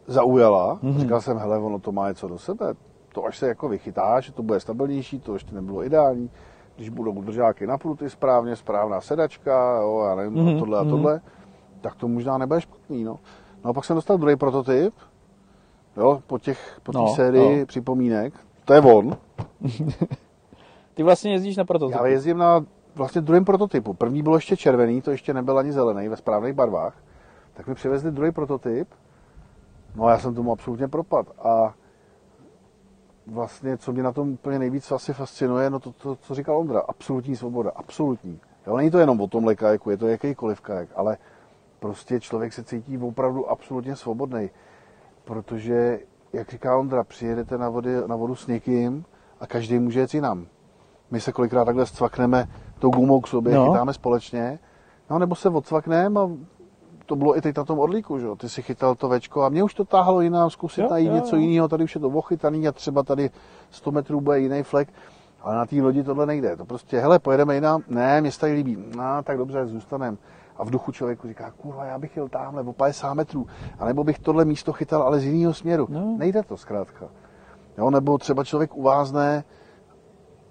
[0.08, 0.80] zaujala.
[0.82, 0.92] Mhm.
[0.94, 1.00] Mm-hmm.
[1.00, 2.74] Říkal jsem, hele, ono to má něco do sebe.
[3.14, 6.30] To až se jako vychytáš, že to bude stabilnější, to ještě nebylo ideální.
[6.76, 10.60] Když budou držáky na pruty správně, správná sedačka, jo, já nevím, Mhm, mm-hmm.
[10.60, 10.92] tohle a mhm.
[10.92, 11.22] tohle,
[11.82, 13.20] tak to možná nebude špatný, no.
[13.64, 14.94] No a pak jsem dostal druhý prototyp,
[15.98, 17.66] jo, po těch, po té No, sérii no.
[17.66, 18.34] připomínek.
[18.66, 19.18] To je on.
[20.94, 21.98] Ty vlastně jezdíš na prototyp.
[22.00, 22.66] Já jezdím na
[22.96, 23.94] vlastně druhém prototypu.
[23.94, 26.94] První bylo ještě červený, to ještě nebyl ani zelený ve správných barvách.
[27.54, 28.88] Tak mi přivezli druhý prototyp.
[29.98, 31.28] No a já jsem tomu absolutně propad.
[31.44, 31.74] A
[33.28, 36.80] vlastně, co mě na tom úplně nejvíc asi fascinuje, no to, to co říkal Ondra,
[36.80, 38.40] absolutní svoboda, absolutní.
[38.68, 41.18] Jo, není to jenom o tomhle kajaku, je to jakýkoliv kajak, ale
[41.80, 44.50] prostě člověk se cítí opravdu absolutně svobodný,
[45.24, 46.00] protože,
[46.34, 49.06] jak říká Ondra, přijedete na, vody, na vodu s někým
[49.40, 50.48] a každý může jet jinam.
[51.12, 52.48] My se kolikrát takhle zcvakneme
[52.80, 53.66] tou gumou k sobě, No.
[53.66, 54.60] chytáme společně,
[55.10, 56.30] no nebo se odsvakneme a
[57.08, 58.36] to bylo i teď na tom odlíku, že jo?
[58.36, 61.16] Ty si chytal to večko a mě už to táhlo jinam zkusit Jo, najít jo,
[61.16, 61.42] něco jo.
[61.42, 63.30] jiného, tady už je to ochytaný a třeba tady
[63.72, 64.90] 100 metrů bude jiný flek,
[65.42, 66.58] ale na té lodi tohle nejde.
[66.58, 70.18] To prostě, hele, pojedeme jinam, ne, mě se tady líbí, no, tak dobře, zůstanem.
[70.58, 73.48] A v duchu člověku říká, kurva, já bych jel tamhle o 50 metrů,
[73.80, 75.88] anebo bych tohle místo chytal, ale z jiného směru.
[75.90, 76.16] No.
[76.18, 77.06] Nejde to zkrátka.
[77.78, 79.44] Jo, nebo třeba člověk uvázne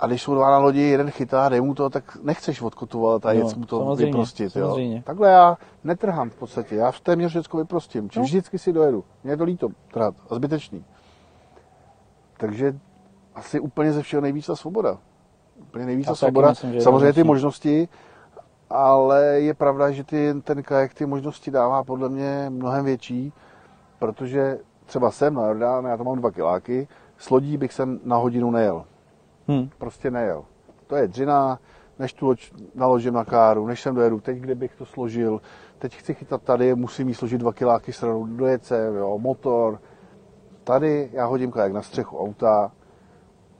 [0.01, 3.33] a když jsou dva na lodi, jeden chytá, dej mu to, tak nechceš odkotovat a
[3.33, 4.57] No, mu to samozřejmě, vyprostit.
[4.57, 4.67] Jo.
[4.67, 5.03] samozřejmě.
[5.03, 8.25] Takhle já netrhám v podstatě, já v téměř všechno vyprostím, či No.
[8.25, 9.05] vždycky si dojedu.
[9.25, 10.85] Mně je to líto trhat a zbytečný.
[12.37, 12.79] Takže
[13.35, 14.99] asi úplně ze všeho nejvíc ta svoboda.
[15.61, 16.49] Úplně nejvíc Já ta svoboda.
[16.49, 17.89] myslím, Samozřejmě ty možnosti,
[18.71, 23.33] ale je pravda, že ty, ten kajak ty možnosti dává podle mě mnohem větší,
[23.99, 28.17] protože třeba jsem na Jordán, já to mám dva kiláky, s lodí bych sem na
[28.17, 28.85] hodinu nejel.
[29.49, 29.69] Hm.
[29.79, 30.45] Prostě nejel.
[30.87, 31.59] To je dřina,
[31.99, 35.41] než tu loď naložím na káru, než sem dojedu, teď kdybych to složil,
[35.79, 39.81] teď chci chytat tady, musím jí složit dva kiláky stranou, dojet se, jo, motor.
[40.65, 42.73] Tady já hodím kajak na střechu auta,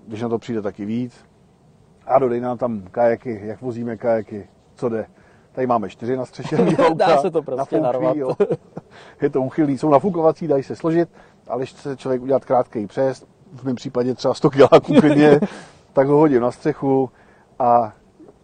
[0.07, 1.25] když na to přijde taky víc.
[2.07, 5.07] A dodej nám tam kajaky, jak vozíme kajaky, co jde.
[5.53, 8.17] Tady máme čtyři na střeše auta, Dá se to prostě narvat.
[8.17, 8.35] Jo.
[9.23, 11.09] Je to uchylný, jsou nafukovací, dají se složit,
[11.49, 15.41] ale když chce člověk udělat krátký přes, v mém případě třeba 100 kiláků klidně,
[15.97, 17.11] tak ho hodím na střechu
[17.59, 17.93] a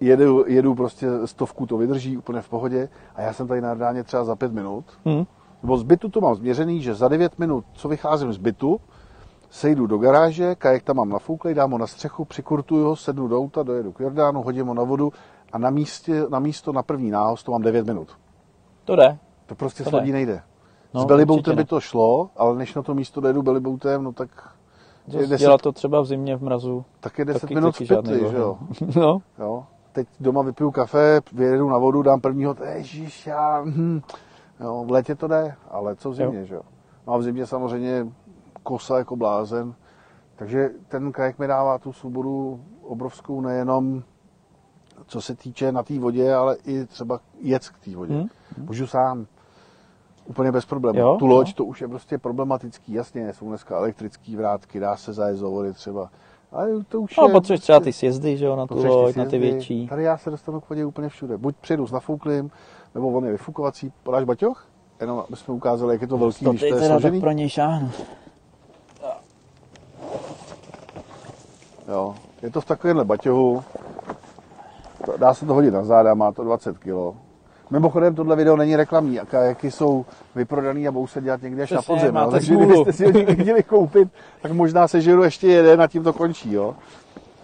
[0.00, 4.02] jedu, jedu prostě stovku, to vydrží úplně v pohodě a já jsem tady na Jordáně
[4.04, 5.24] třeba za pět minut, Hm.
[5.62, 8.80] nebo z bytu to mám změřený, že za 9 minut, co vycházím z bytu,
[9.50, 13.38] sejdu do garáže, kajek tam mám nafouklej, dám ho na střechu, přikurtuju ho, sednu do
[13.38, 15.12] auta, dojedu k Jordánu, hodím ho na vodu
[15.52, 18.08] a na, místě, na místo na první nához to mám 9 minut.
[18.84, 19.18] To jde.
[19.46, 20.12] To prostě To s lodí jde.
[20.12, 20.42] nejde.
[20.94, 24.28] No, s beliboutem by to šlo, ale než na to místo dojedu beliboutem, no tak
[25.08, 26.84] 10, Dělat to třeba v zimě v mrazu.
[27.00, 28.58] tak je 10 taky- minut v pytli, že jo.
[28.96, 29.64] No, jo.
[29.92, 34.00] Teď doma vypiju kafe, vyjedu na vodu, dám prvního, ježiš, já, hm.
[34.60, 36.62] jo, v létě to jde, ale co v zimě, že jo.
[37.06, 38.06] No a v zimě samozřejmě
[38.62, 39.74] kosa jako blázen,
[40.36, 44.02] takže ten kajak mi dává tu svobodu obrovskou nejenom
[45.06, 48.14] co se týče na té vodě, ale i třeba jet k té vodě.
[48.14, 48.28] Hm.
[48.66, 49.26] Můžu sám.
[50.26, 50.98] Úplně bez problémů.
[50.98, 51.54] Jo, tu loď, jo.
[51.56, 52.92] to už je prostě problematický.
[52.92, 55.40] Jasně, jsou dneska elektrické vrátky, dá se zajet
[55.74, 56.10] třeba.
[56.52, 57.32] Ale to už no je...
[57.32, 59.50] potřebuješ třeba ty sjezdy, že jo, na tu loď, na ty sjezdy.
[59.50, 59.88] větší.
[59.88, 61.36] Tady já se dostanu k vodě úplně všude.
[61.36, 62.50] Buď přijedu s nafouklým,
[62.94, 63.92] nebo on je vyfukovací.
[64.02, 64.66] Podáš baťoch?
[65.00, 67.30] Jenom aby jsme ukázali, jak je to velký, To když to je teda tak pro
[67.30, 67.90] něj šáhnu.
[71.88, 72.14] Jo.
[72.42, 73.64] Je to v takovémhle baťohu.
[75.16, 77.16] Dá se to hodit na záda, má to 20 kg.
[77.72, 80.04] Mimochodem, tohle video není reklamní, a kajaky jsou
[80.34, 81.80] vyprodaný a budou se dělat někde až na
[82.10, 82.30] máte Jo.
[82.30, 84.08] Takže kdybyste si ho někdy chtěli koupit,
[84.42, 86.52] tak možná se žeru ještě jeden a tím to končí.
[86.52, 86.74] Jo.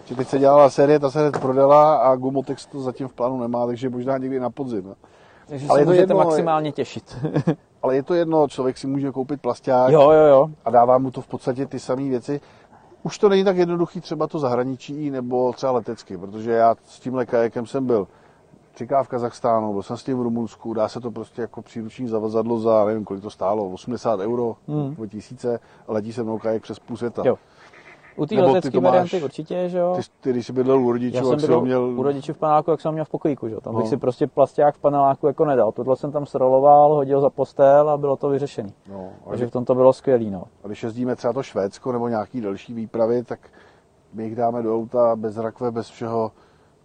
[0.05, 3.41] Že teď se dělala série, ta se hned prodala a Gumotex to zatím v plánu
[3.41, 4.85] nemá, takže možná někdy na podzim.
[4.85, 4.93] Jo.
[5.47, 7.17] Takže Ale se je to můžete jedno, maximálně těšit.
[7.81, 10.49] Ale je to jedno, člověk si může koupit plasták jo, jo, jo.
[10.65, 12.41] a dává mu to v podstatě ty samé věci.
[13.03, 17.25] Už to není tak jednoduchý třeba to zahraničí nebo třeba letecky, protože já s tímhle
[17.25, 18.07] kajakem jsem byl
[18.79, 22.07] třikrát v Kazachstánu, byl jsem s tím v Rumunsku, dá se to prostě jako příruční
[22.07, 24.89] zavazadlo za, nevím kolik to stálo, 80 euro, Hmm.
[24.89, 27.21] nebo tisíce a letí se mnou kajak přes půl světa.
[27.25, 27.35] Jo.
[28.15, 29.93] U té letecké to máš- varianty určitě, že jo.
[29.95, 31.83] Ty, ty, když jsi bydlel u rodičů, Já jak jsem měl...
[31.99, 33.53] u rodičů v paneláku, jak jsem měl v pokojíku, že?
[33.55, 33.61] jo.
[33.61, 33.89] Tam bych No.
[33.89, 35.71] si prostě plasták v paneláku jako nedal.
[35.71, 38.73] Tohle jsem tam sroloval, hodil za postel a bylo to vyřešený.
[38.91, 40.43] No, Takže v tom to bylo skvělý, no.
[40.63, 43.39] a když jezdíme třeba to Švédsko nebo nějaký další výpravy, tak
[44.13, 46.31] my jich dáme do auta bez rakve, bez všeho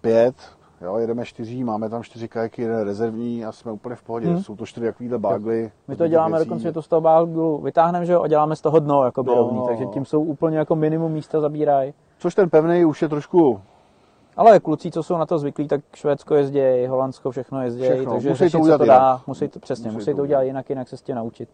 [0.00, 0.34] pět,
[0.80, 4.26] jo, jedeme čtyří, máme tam čtyři kajaky, jeden rezervní a jsme úplně v pohodě.
[4.28, 4.42] Hmm.
[4.42, 5.72] Jsou to čtyři takovýhle bágly.
[5.88, 6.48] My to děláme věcí.
[6.48, 9.22] dokonce, že to z toho báglu vytáhneme, že jo, a děláme z toho dno, jako
[9.22, 11.94] No, rovný, no, takže tím jsou úplně jako minimum místa zabírají.
[12.18, 13.60] Což ten pevný už je trošku
[14.36, 18.12] Ale kluci, co jsou na to zvyklí, tak Švédsko jezdí, Holandsko všechno jezdí, Všechno.
[18.12, 18.98] takže Musí to řešit se udělat to jinak.
[19.00, 21.48] dá, musí to, přesně, Musí musí, to to udělat jinak, jinak se s tě naučit.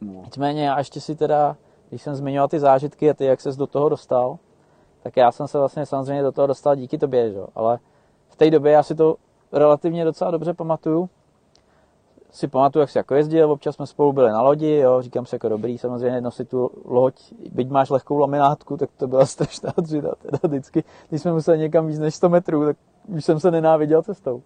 [0.00, 0.22] No.
[0.24, 1.56] Nicméně já ještě si teda,
[1.88, 4.38] když jsem zmiňoval ty zážitky a ty, jak ses do toho dostal,
[5.06, 7.40] tak já jsem se vlastně samozřejmě do toho dostal díky tobě, že?
[7.54, 7.78] ale
[8.28, 9.16] v té době já si to
[9.52, 11.08] relativně docela dobře pamatuju.
[12.30, 15.34] Si pamatuju, jak jsi jako jezdil, občas jsme spolu byli na lodi, jo, říkám si
[15.34, 20.10] jako dobrý, samozřejmě nosit tu loď, byť máš lehkou laminátku, tak to byla strašná dřina,
[20.22, 22.76] teda vždycky, když jsme museli někam víc než 100 metrů, tak
[23.08, 24.42] už jsem se nenáviděl cestou.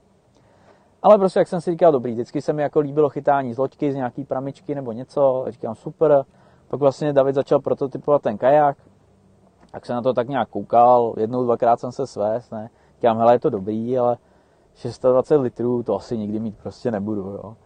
[1.02, 3.92] Ale prostě, jak jsem si říkal, dobrý, vždycky se mi jako líbilo chytání z loďky,
[3.92, 6.24] z nějaký pramičky nebo něco, říkám super.
[6.68, 8.76] Pak vlastně David začal prototypovat ten kajak,
[9.72, 12.70] tak se na to tak nějak koukal, jednou, dvakrát jsem se svést, ne.
[12.94, 14.16] Říkám, hele, je to dobrý, ale
[14.74, 17.56] 620 litrů to asi nikdy mít prostě nebudu, jo.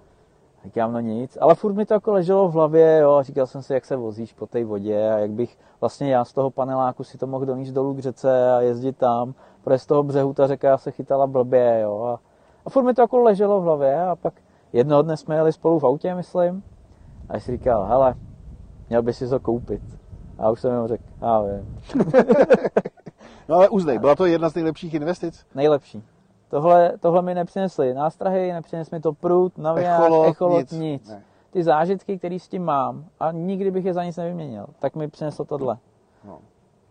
[0.65, 3.63] Říkám, no nic, ale furt mi to jako leželo v hlavě, jo, a říkal jsem
[3.63, 7.05] si, jak se vozíš po té vodě a jak bych vlastně já z toho paneláku
[7.05, 10.47] si to mohl donést dolů k řece a jezdit tam, protože z toho břehu ta
[10.47, 12.21] řeka se chytala blbě, jo, a,
[12.67, 14.35] a furt mi to jako leželo v hlavě a pak
[14.73, 16.63] jednoho dne jsme jeli spolu v autě, myslím,
[17.29, 18.15] a já si říkal, hele,
[18.89, 20.04] měl by si to koupit.
[20.39, 21.79] A už jsem mu řekl, já vím,
[23.49, 25.47] No ale uznej, byla to jedna z nejlepších investic?
[25.55, 26.03] nejlepší.
[26.49, 30.73] Tohle, tohle mi nepřinesli nástrahy, nepřines mi to prut, navijář, Echolot, echolot, nic.
[30.73, 31.09] nic.
[31.11, 31.23] Ne.
[31.51, 35.09] ty zážitky, které s tím mám a nikdy bych je za nic nevyměnil, tak mi
[35.09, 35.77] přineslo tohle.
[36.25, 36.39] No.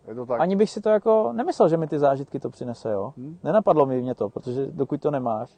[0.08, 0.40] Je to tak.
[0.40, 3.12] Ani bych si to jako nemyslel, že mi ty zážitky to přinese, jo.
[3.16, 3.38] Hmm.
[3.44, 5.50] Nenapadlo mi mě to, protože dokud to nemáš,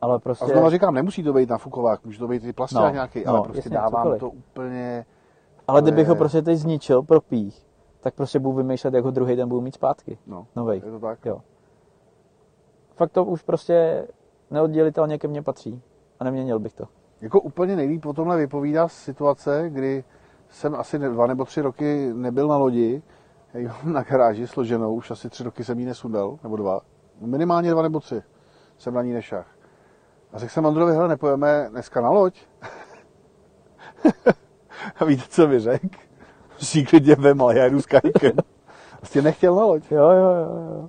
[0.00, 0.44] ale prostě...
[0.44, 3.24] A znova říkám, nemusí to být na fukovák, může to být i plasták No, nějaký,
[3.26, 4.20] no, ale prostě jasně, dávám cokoliv.
[4.20, 5.04] to úplně...
[5.68, 7.66] ale kdybych ho prostě teď zničil, propích,
[8.00, 10.18] tak prostě budu vymýšlet, jak ho druhý den budu mít zpátky.
[10.26, 10.82] No, Novej.
[10.84, 11.26] je to tak.
[11.26, 11.40] Jo.
[12.96, 14.06] Fakt to už prostě
[14.50, 15.82] neoddělitelně ke mně patří.
[16.20, 16.84] A neměnil bych to.
[17.20, 20.04] Jako úplně nejlíp o tomhle vypovídá situace, kdy
[20.48, 23.02] jsem asi dva nebo tři roky nebyl na lodi,
[23.54, 26.80] já na garáži složenou, už asi tři roky jsem ji nesundal, nebo dva,
[27.20, 28.22] minimálně dva nebo tři
[28.78, 29.46] jsem na ní nešah.
[30.32, 32.40] A řekl jsem Androvi, hele, nepojeme dneska na loď?
[34.96, 35.98] A víte, co mi řekl?
[36.58, 38.32] Si klidně vem, ale já jdu s kajíkem.
[38.96, 39.82] Prostě nechtěl na loď.
[39.90, 40.88] Jo, jo, jo.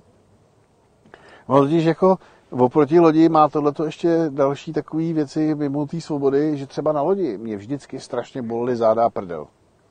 [1.48, 2.18] No totiž jako
[2.50, 7.38] oproti lodi má tohleto ještě další takové věci mimo té svobody, že třeba na lodi
[7.38, 9.46] mě vždycky strašně bolely záda a prdel.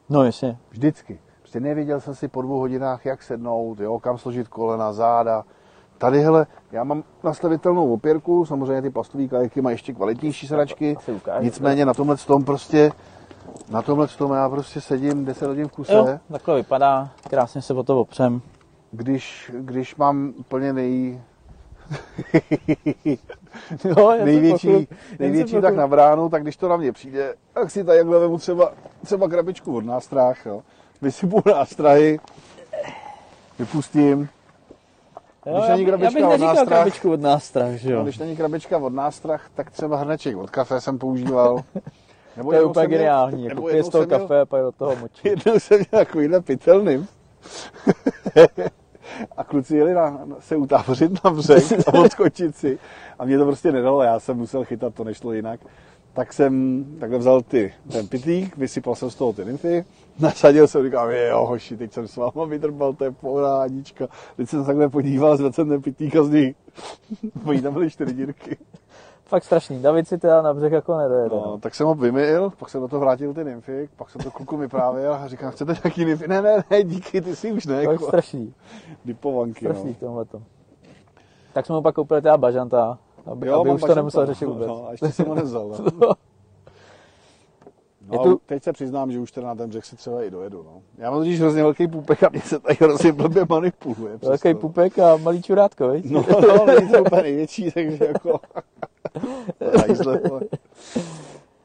[0.10, 0.58] No jasně.
[0.70, 1.20] Vždycky.
[1.40, 5.44] Prostě nevěděl jsem si po dvou hodinách, jak sednout, jo, kam složit kolena, záda.
[5.98, 10.48] Tady, hele, já mám nastavitelnou opěrku, samozřejmě ty plastové kajky mají ještě kvalitnější
[11.16, 11.44] ukážu.
[11.44, 12.92] nicméně na tomhle tom prostě,
[13.70, 15.94] na tomhle tom já prostě sedím 10 hodin v kuse.
[15.94, 17.10] Jo, takhle vypadá.
[17.30, 18.42] Krásně se o to opřem.
[18.92, 21.22] když, když mám úplně nej...
[23.78, 23.90] Se
[24.24, 24.88] největší,
[25.20, 28.38] největší tak na bránu, tak když to na mě přijde, tak si tady takhle vemu
[28.38, 28.72] třeba,
[29.04, 30.62] třeba krabičku od nástrah, jo.
[31.02, 32.20] Vysypu nástrahy,
[33.60, 34.30] vypustím.
[35.46, 38.04] Jo, když není já krabička bych od nástrah- krabičku od nástrah, že No, jo.
[38.04, 41.64] když není krabička od nástrah, tak třeba hrneček od kafe jsem používal.
[42.38, 43.46] Nebo To je úplně měl- geniální.
[43.46, 45.22] Jako pije z toho měl- kafe a pak do toho močí.
[45.28, 47.08] Jednou jsem měl takovýhle pytelným.
[49.38, 52.80] a kluci jeli na, se utávořit na břeh a odskočit si.
[53.20, 55.60] A mě to prostě nedalo, já jsem musel chytat, to nešlo jinak.
[56.14, 59.86] Tak jsem takhle vzal ty, ten pitlík, vysypal jsem z toho ty nymfy,
[60.20, 64.08] nasadil jsem, říkám, jo, hoši, teď jsem s váma vydrbal, to je porádička.
[64.38, 66.30] Teď jsem se takhle podíval, zvedl jsem ten pitlík a z
[67.46, 68.58] oni tam byly čtyři dírky.
[69.34, 69.82] Fakt strašný.
[69.82, 71.36] David si teda na břeh jako nedojede.
[71.36, 71.58] No, No.
[71.58, 74.58] tak jsem ho vymyl, pak jsem do toho vrátil ty nymfy, pak jsem to kluku
[74.58, 76.28] vyprávěl a říkám, chcete nějaký nymfy?
[76.28, 77.76] Ne, ne, ne, díky, ty si už ne.
[77.84, 78.54] Fakt Jako, strašný.
[79.06, 79.94] dipovanky, Strašný no.
[79.94, 80.44] v tomhletom.
[81.54, 84.28] Tak jsme mu pak koupili teda bažanta, aby, aby mám už to bažanta, nemusel no,
[84.28, 84.68] řešit vůbec.
[84.68, 85.70] No, a ještě jsem ho nevzal.
[86.02, 86.14] No.
[88.08, 88.40] No, Je tu...
[88.46, 90.64] Teď se přiznám, že už teda na ten břeh si třeba i dojedu.
[90.64, 90.82] No.
[90.98, 94.18] Já mám totiž hrozně velký půpek a mě se tady hrozně blbě manipuluje.
[94.18, 94.60] Velký přesto.
[94.60, 96.10] pupek a malý čurátko, viď?
[96.12, 98.40] No, no, není to úplně největší, takže jako...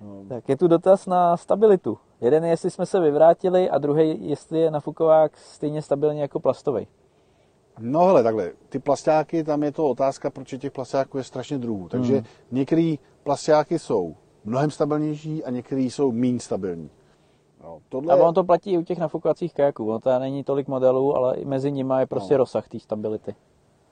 [0.00, 0.28] Vole.
[0.28, 1.98] Tak je tu dotaz na stabilitu.
[2.20, 6.86] Jeden je, jestli jsme se vyvrátili a druhý, jestli je nafukovák stejně stabilní jako plastový.
[7.78, 11.88] No hele, takhle, ty plastáky, tam je to otázka, proč těch plastáků je strašně druhů.
[11.88, 12.24] Takže Hmm.
[12.50, 16.90] některý plastáky jsou mnohem stabilnější a některý jsou méně stabilní.
[17.64, 19.88] No, tohle A ono to platí i u těch nafukovacích kajaků.
[19.88, 22.38] Ono to není tolik modelů, ale i mezi nimi je prostě No.
[22.38, 23.34] rozsah té stability.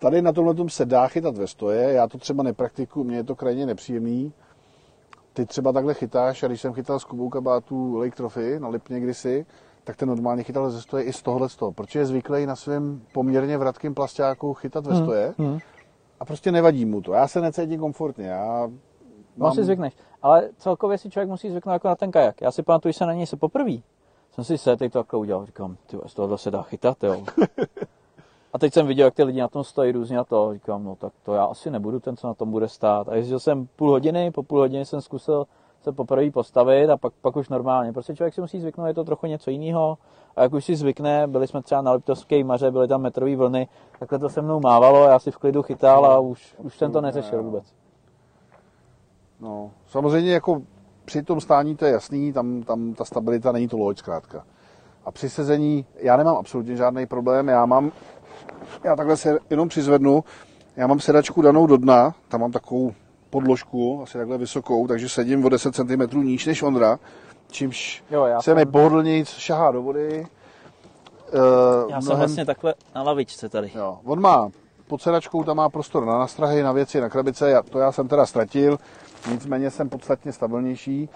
[0.07, 3.25] Tady na tomhle tom se dá chytat ve stoje, já to třeba nepraktikuju, mně je
[3.25, 4.33] to krajně nepříjemný.
[5.33, 9.01] Ty třeba takhle chytáš a když jsem chytal z Kubou kabátů Lake Trophy na Lipně
[9.01, 9.47] kdysi,
[9.85, 12.57] tak ten normálně chytal ze stoje i z tohohle z toho, protože je zvyklý na
[12.57, 15.59] svém poměrně vratkém plastáku chytat ve stoje Hmm.
[16.21, 17.13] a prostě nevadí mu to.
[17.13, 18.71] Já se necítím komfortně, já
[19.37, 19.97] No si zvykneš.
[20.23, 22.41] Ale celkově si člověk musí zvyknout jako na ten kajak.
[22.41, 23.77] Já si pamatuju, že se na něj se poprvé.
[24.33, 25.47] Jsem si se teď to takhle udělal.
[25.47, 27.25] Říkám, ty z tohohle se dá chytat, jo.
[28.57, 30.55] A teď jsem viděl, jak ty lidi na tom stojí různě a to.
[30.55, 33.09] Říkám, no tak to já asi nebudu ten, co na tom bude stát.
[33.09, 35.47] A jezdil jsem půl hodiny, po půl hodině jsem zkusil
[35.83, 37.93] se poprvé postavit a pak, pak už normálně.
[37.93, 39.99] Prostě člověk si musí zvyknout, je to trochu něco jiného.
[40.37, 43.69] A jak už si zvykne, byli jsme třeba na Liptovské maře, byly tam metrové vlny,
[43.99, 47.01] takhle to se mnou mávalo, já si v klidu chytal a už, už jsem to
[47.01, 47.65] neřešil vůbec.
[49.41, 50.63] No, samozřejmě jako
[51.05, 54.45] při tom stání to je jasný, tam, tam ta stabilita není to loď zkrátka.
[55.05, 57.93] A při sezení já nemám absolutně žádný problém, já mám,
[58.85, 60.25] já takhle se jenom přizvednu,
[60.77, 62.93] já mám sedačku danou do dna, tam mám takovou
[63.31, 66.99] podložku, asi takhle vysokou, takže sedím o 10 cm níž než Ondra,
[67.51, 70.27] čímž Jo, já se mi jsem- pohodlněji šahá do vody.
[71.85, 73.71] Uh, Já jsem vlastně takhle na lavičce tady.
[73.75, 74.49] Jo, on má
[74.87, 78.09] pod sedačkou, tam má prostor na nastrahy, na věci, na krabice, já, to já jsem
[78.09, 78.79] teda ztratil,
[79.31, 81.09] nicméně jsem podstatně stabilnější.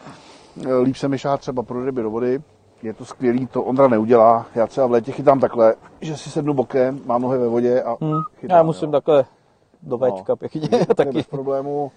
[0.67, 2.43] E, Líp se mi šahá třeba pro ryby do vody,
[2.83, 4.47] je to skvělý, to Ondra neudělá.
[4.55, 7.97] Já třeba v létě chytám takhle, že si sednu bokem, mám nohy ve vodě a
[8.01, 8.21] Hmm.
[8.37, 8.57] chytám.
[8.57, 8.93] Já musím jo.
[8.93, 9.25] takhle
[9.83, 10.37] do Včka No.
[10.37, 11.11] pěkně To taky.
[11.13, 11.93] bez problému.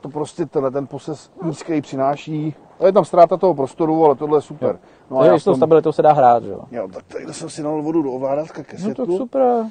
[0.00, 2.54] To prostě tenhle ten poses nízký přináší.
[2.80, 4.78] A je tam ztráta toho prostoru, ale tohle je super.
[5.10, 6.60] No Takže já s tom- stabilitou se dá hrát, že jo?
[6.70, 9.06] Jo, tak tady jsem si nalil vodu do ovládatka ke No světlu.
[9.06, 9.64] tak super.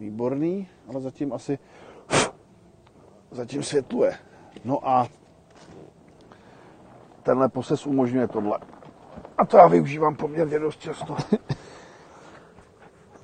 [0.00, 1.58] Výborný, ale zatím asi
[3.30, 4.14] zatím světluje.
[4.64, 5.06] No a
[7.22, 8.58] tenhle poses umožňuje tohle.
[9.40, 11.16] A to já využívám poměrně dost často.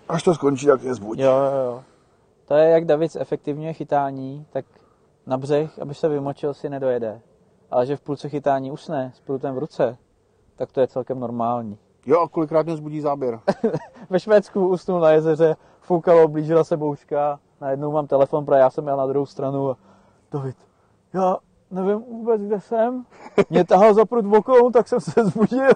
[0.09, 1.18] Až to skončí, tak je zbuď.
[1.18, 1.85] Jo, jo, jo.
[2.48, 4.64] To je, jak David efektivně chytání, tak
[5.26, 7.20] na břeh, aby se vymočil, si nedojede.
[7.70, 9.98] Ale že v půlce chytání usne s prutem v ruce,
[10.57, 11.79] tak to je celkem normální.
[12.07, 13.40] Jo, a kolikrát mě zbudí záběr.
[14.11, 18.87] Ve Švédsku usnul na jezeře, foukalo, blížila se bouřka, najednou mám telefon, protože já jsem
[18.87, 19.76] jel na druhou stranu a
[20.33, 20.57] David,
[21.14, 21.37] já
[21.70, 23.05] nevím vůbec, kde jsem.
[23.50, 25.70] Mě tahal za prut bokou, tak jsem se zbudil.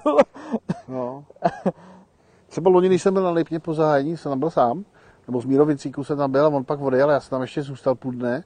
[0.88, 1.24] No.
[2.48, 4.84] Třeba loni, když jsem byl na Lipně po zahájení, jsem tam byl sám,
[5.26, 7.94] nebo z Mírovicíku jsem tam byl a on pak odjel, já jsem tam ještě zůstal
[7.94, 8.44] půl dne,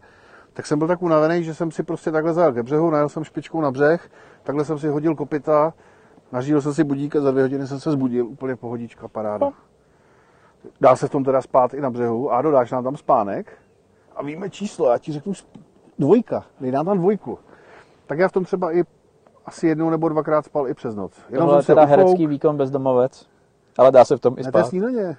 [0.53, 3.25] tak jsem byl tak unavený, že jsem si prostě takhle zajel ke břehu, najel jsem
[3.25, 4.11] špičkou na břeh,
[4.43, 5.75] takhle jsem si hodil kopita,
[6.33, 9.51] nařídil jsem si budík a za dvě hodiny jsem se zbudil, úplně pohodička, paráda.
[10.81, 13.53] Dá se v tom teda spát i na břehu a dodáš nám tam spánek
[14.17, 15.33] a víme číslo, já ti řeknu
[15.99, 17.39] dvojka, dej nám tam dvojku.
[18.07, 18.85] Tak já v tom třeba i
[19.47, 21.13] asi jednou nebo dvakrát spal i přes noc.
[21.39, 23.27] Tohle je jsem teda ufouk- herecký výkon bezdomovec.
[23.79, 24.69] Ale dá se v tom i Ne, to je spát.
[24.69, 25.17] snídaně.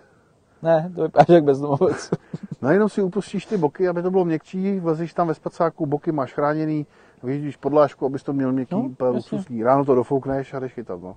[0.62, 2.12] Ne, to vypadá jak bezdomovec.
[2.62, 6.12] No jenom si upustíš ty boky, aby to bylo měkčí, vlezeš tam ve spacáku, boky
[6.12, 6.86] máš chráněný,
[7.24, 9.64] vyjíždíš podlážku, abys to měl měkký, No, no, úplně luxusní.
[9.64, 11.16] Ráno to dofoukneš a jdeš chytat, no.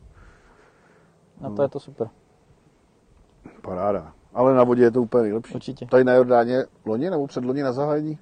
[1.41, 2.09] Na to je to super.
[3.63, 4.13] Paráda.
[4.35, 5.55] Ale na vodě je to úplně nejlepší.
[5.55, 5.87] Určitě.
[5.87, 8.19] Tady na Jordáně loni nebo předloni na zahájení?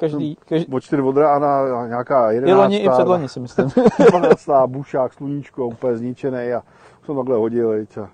[0.00, 2.62] Každý, každý O čtyři od rána nějaká i jedenáctá.
[2.62, 3.68] loni, i předloni si myslím.
[4.10, 4.48] 12.
[4.66, 6.62] bušák, sluníčko, úplně zničený a
[7.04, 8.10] jsem takhle hodil, viď, a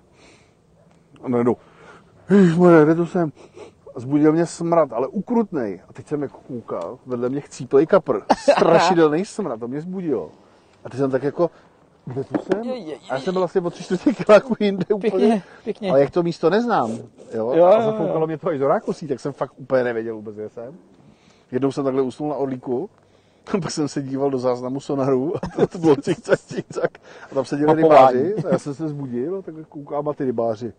[1.23, 1.55] a najednou,
[2.29, 3.31] ježišmarja, kde to jsem?
[3.95, 5.81] A Zbudil mě smrad, ale ukrutnej.
[5.89, 8.19] A teď jsem jako koukal, vedle mě chcíplej kapr.
[8.37, 10.29] Strašidelný smrad, to mě zbudilo.
[10.83, 11.49] A teď jsem tak jako,
[12.05, 12.71] kde tu jsem?
[13.09, 15.11] A já jsem byl asi o tři čtvrtě kiláku jinde úplně.
[15.11, 15.89] Pěkně, pěkně.
[15.91, 16.91] Ale jak to místo neznám,
[17.33, 20.35] jo, Jo, a zafoukalo mě to až do rákosí, tak jsem fakt úplně nevěděl vůbec,
[20.35, 20.77] kde jsem.
[21.51, 22.89] Jednou jsem takhle usnul na orlíku,
[23.61, 26.97] pak jsem se díval do záznamu sonaru a to, to bylo cak, cik, cak.
[27.31, 28.21] A tam seděli Mapování.
[28.21, 30.73] rybáři, a já jsem se zbudil a tak koukám a ty rybáři.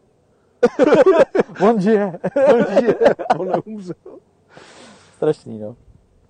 [1.62, 2.18] On žije.
[2.54, 2.94] On žije,
[3.38, 3.94] on neumřel.
[5.16, 5.76] Strašný, no.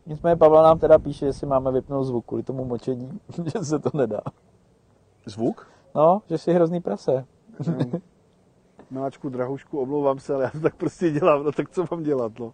[0.07, 3.79] Nicméně Pavla nám teda píše, že si máme vypnout zvuk kvůli tomu močení, že se
[3.79, 4.21] to nedá.
[5.27, 5.67] Zvuk?
[5.95, 7.25] No, že jsi hrozný prase.
[8.91, 12.33] Miláčku, drahušku, omlouvám se, ale já to tak prostě dělám, no tak co mám dělat,
[12.39, 12.53] no.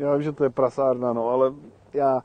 [0.00, 1.52] Já vím, že to je prasárna, no, ale
[1.92, 2.22] já,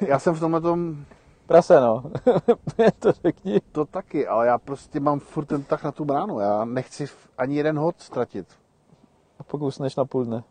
[0.00, 1.04] já jsem v tomhle tom
[1.46, 2.02] Prase, no.
[2.98, 3.60] to řekni.
[3.72, 7.06] to taky, ale já prostě mám furt ten tak na tu bránu, já nechci
[7.38, 8.46] ani jeden hod ztratit.
[9.38, 10.44] A pokud usneš na půl dne.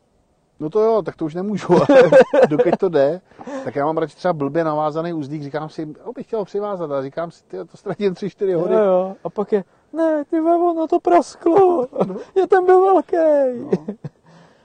[0.60, 2.12] No to jo, tak to už nemůžu, ale
[2.50, 3.22] dokud to jde,
[3.64, 7.02] tak já mám radši třeba blbě navázaný uzdík, říkám si, jo, bych chtěl přivázat, a
[7.02, 8.74] říkám si, ty, to ztratím 3-4 hody.
[8.74, 9.16] Jo, jo.
[9.24, 11.88] A pak je, ne, ty vole, ono to prasklo.
[12.36, 13.18] Je ten byl velký.
[13.60, 13.72] No.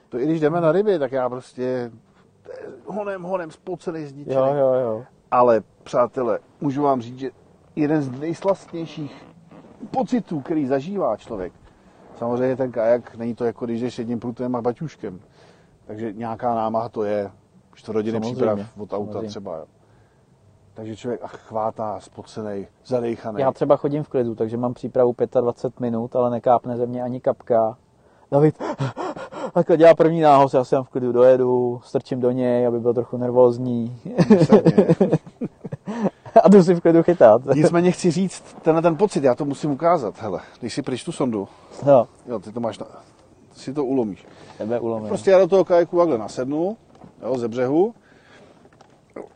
[0.09, 1.91] To i když jdeme na ryby, tak já prostě
[2.85, 4.35] to honem, honem, spocený, zničený.
[4.35, 5.03] Jo, jo, jo.
[5.31, 7.31] Ale přátelé, můžu vám říct, že
[7.75, 9.25] jeden z nejslastnějších
[9.91, 11.53] pocitů, který zažívá člověk,
[12.15, 15.19] samozřejmě ten kajak, není to jako když jdeš jedním prutem a baťuškem.
[15.85, 17.31] Takže nějaká námaha to je,
[17.73, 19.29] čtvrthodiny Samozřejmě, příprav od auta samozřejmě.
[19.29, 19.57] třeba.
[19.57, 19.65] Jo.
[20.73, 23.41] Takže člověk ach, chvátá, spocený, zadejchaný.
[23.41, 27.21] Já třeba chodím v klidu, takže mám přípravu 25 minut, ale nekápne ze mě ani
[27.21, 27.77] kapka.
[28.31, 28.59] David
[29.57, 33.17] takhle dělá první nához, já tam v klidu dojedu, strčím do něj, aby byl trochu
[33.17, 34.01] nervózní
[36.43, 37.41] a jdu si v klidu chytat.
[37.55, 40.21] Nicméně chci říct, tenhle ten pocit, já to musím ukázat.
[40.21, 41.47] Hele, když si pryč tu sondu,
[41.85, 42.85] No, jo, ty to máš, na,
[43.53, 44.25] ty si to ulomíš.
[44.57, 45.07] tebe ulomím.
[45.07, 46.77] Prostě já do toho kajaku takhle nasednu,
[47.21, 47.93] jo, ze břehu,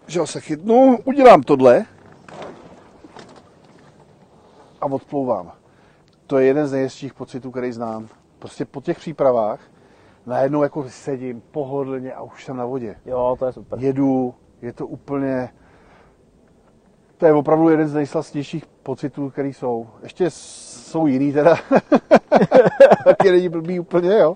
[0.08, 1.86] že ho se chytnu, udělám tohle
[4.82, 5.52] a odplouvám.
[6.28, 8.08] To je jeden z nejhezčích pocitů, který znám.
[8.40, 9.60] Prostě po těch přípravách
[10.26, 12.96] najednou jako sedím pohodlně a už jsem na vodě.
[13.06, 13.80] Jo, to je super.
[13.80, 15.50] Jedu, je to úplně...
[17.18, 19.88] To je opravdu jeden z nejslastnějších pocitů, který jsou.
[20.04, 21.56] Ještě jsou jiný teda.
[23.06, 24.36] Taky není blbý úplně, jo.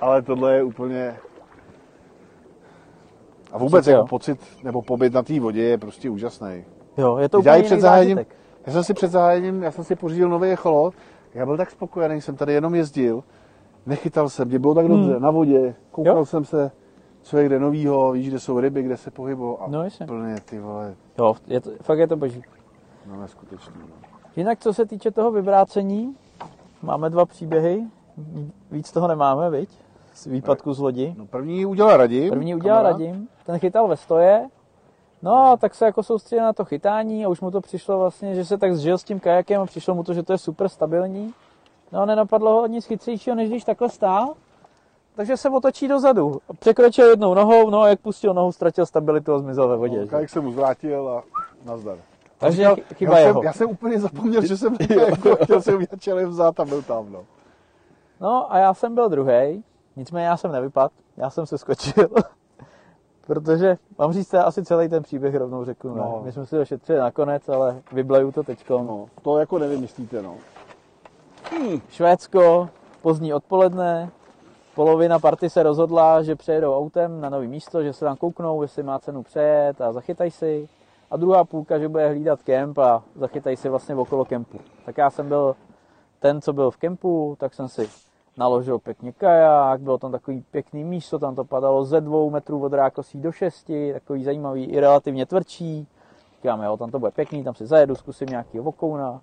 [0.00, 1.16] Ale tohle je úplně...
[3.52, 3.96] A vůbec Pocit, jo.
[3.96, 6.64] jako pocit nebo pobyt na té vodě je prostě úžasný.
[6.98, 8.36] Jo, je to Já úplně před zahájením, zážitek.
[8.66, 10.94] já jsem si před zahájením, já jsem si pořídil nový echolot,
[11.34, 13.24] já byl tak spokojený, jsem tady jenom jezdil,
[13.86, 15.22] nechytal jsem, mě bylo tak dobře, Hmm.
[15.22, 16.24] na vodě, koukal Jo.
[16.26, 16.70] jsem se,
[17.22, 20.06] co je kde novýho, víš, kde jsou ryby, kde se pohybují a No, jasně.
[20.06, 22.42] plně ty vole, Jo, je to, fakt je to boží.
[23.06, 23.74] no neskutečný.
[23.80, 23.86] No.
[24.36, 26.16] Jinak, co se týče toho vyvrácení,
[26.82, 27.84] máme dva příběhy.
[28.70, 29.68] Víc toho nemáme, viď?
[30.14, 31.14] Z výpadku z lodi.
[31.18, 32.30] no první udělal Radim.
[32.30, 33.00] První udělal kamarád.
[33.00, 34.48] Radim, ten chytal ve stoje,
[35.22, 38.44] no tak se jako soustředil na to chytání a už mu to přišlo vlastně, že
[38.44, 41.34] se tak zžil s tím kajakem a přišlo mu to, že to je super stabilní.
[41.92, 44.34] No a nenapadlo ho nic chytřejšího, než když takhle stál,
[45.14, 46.40] takže se otočí dozadu.
[46.58, 50.00] Překročil jednou nohou, no a jak pustil nohu, ztratil stabilitu a zmizel ve vodě.
[50.00, 51.22] No, kajak se mu zvrátil a
[51.64, 51.98] nazdar.
[52.38, 53.40] Takže chyba já, jeho.
[53.40, 56.82] jsem, já jsem úplně zapomněl, že jsem jako chtěl jsem udělat čelem vzát a byl
[56.82, 57.24] tam, no.
[58.20, 59.64] No a já jsem byl druhý,
[59.96, 62.08] nicméně já jsem nevypadl, já jsem se skočil,
[63.26, 66.00] protože mám říct, já asi celý ten příběh rovnou řeknu, ne?
[66.00, 66.20] No.
[66.24, 68.78] My jsme si to šetřili nakonec, ale vybleju to teďko.
[68.78, 69.06] no.
[69.22, 70.34] To jako nevymyslíte, no.
[71.90, 72.68] Švédsko,
[73.02, 74.10] pozdní odpoledne,
[74.74, 78.82] polovina party se rozhodla, že přejedou autem na nový místo, že se tam kouknou, jestli
[78.82, 80.68] má cenu přejet a zachytaj si.
[81.10, 84.58] A druhá půlka, že bude hlídat kemp a zachytaj si vlastně okolo kempu.
[84.86, 85.56] Tak já jsem byl
[86.20, 87.88] ten, co byl v kempu, tak jsem si
[88.36, 92.72] naložil pěkně kaják, bylo tam takový pěkný místo, tam to padalo ze dvou metrů od
[92.72, 95.86] rákosí do šesti, takový zajímavý i relativně tvrdší.
[96.36, 99.20] Říkám, jo, tam to bude pěkný, tam si zajedu, zkusím nějaký vokouna.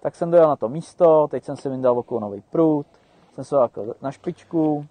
[0.00, 2.86] Tak jsem dojel na to místo, teď jsem si vyndal vokounový prut,
[3.34, 4.86] jsem se dal jako na špičku,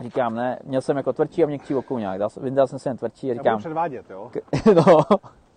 [0.00, 2.96] říkám, ne, měl jsem jako tvrdší a měkčí vokouňák, dal, jsem- vyndal jsem si jen
[2.96, 4.30] tvrdší a říkám, předvádět, jo.
[4.74, 5.02] no,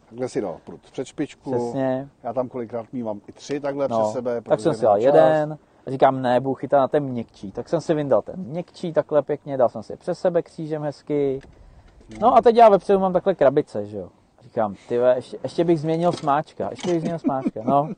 [0.10, 1.52] Takhle si dal prut před špičku.
[1.52, 4.42] přesně, Já tam kolikrát mívám i tři takhle no, přes sebe.
[4.42, 5.04] tak jsem si dal čas.
[5.06, 5.58] jeden,
[5.88, 9.22] a říkám, ne, budu chytat na ten měkčí, tak jsem si vyndal ten měkčí takhle
[9.22, 11.40] pěkně, dal jsem si přes sebe křížem hezky,
[12.22, 14.10] no a teď já vepředu mám takhle krabice, že jo.
[14.42, 17.90] Říkám, ty ještě, ještě, bych změnil smáčka, ještě bych změnil smáčka, no.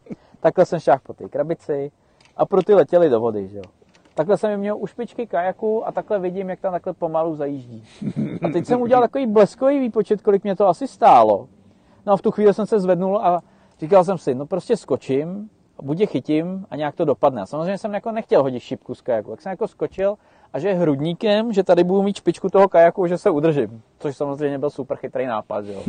[0.41, 1.91] Takhle jsem šáhl po té krabici
[2.37, 3.63] a pro ty letěli do vody, že jo.
[4.15, 7.83] Takhle jsem měl u špičky kajaku a takhle vidím, jak tam takhle pomalu zajíždí.
[8.43, 11.47] A teď jsem udělal takový bleskový výpočet, kolik mě to asi stálo.
[12.05, 13.41] No a v tu chvíli jsem se zvednul a
[13.79, 15.49] říkal jsem si, no prostě skočím,
[15.81, 17.41] buď je chytím a nějak to dopadne.
[17.41, 20.15] A samozřejmě jsem jako nechtěl hodit šipku z kajaku, tak jsem jako skočil
[20.53, 23.81] a že hrudníkem, že tady budu mít špičku toho kajaku, že se udržím.
[23.99, 25.81] Což samozřejmě byl super chytrý nápad, jo.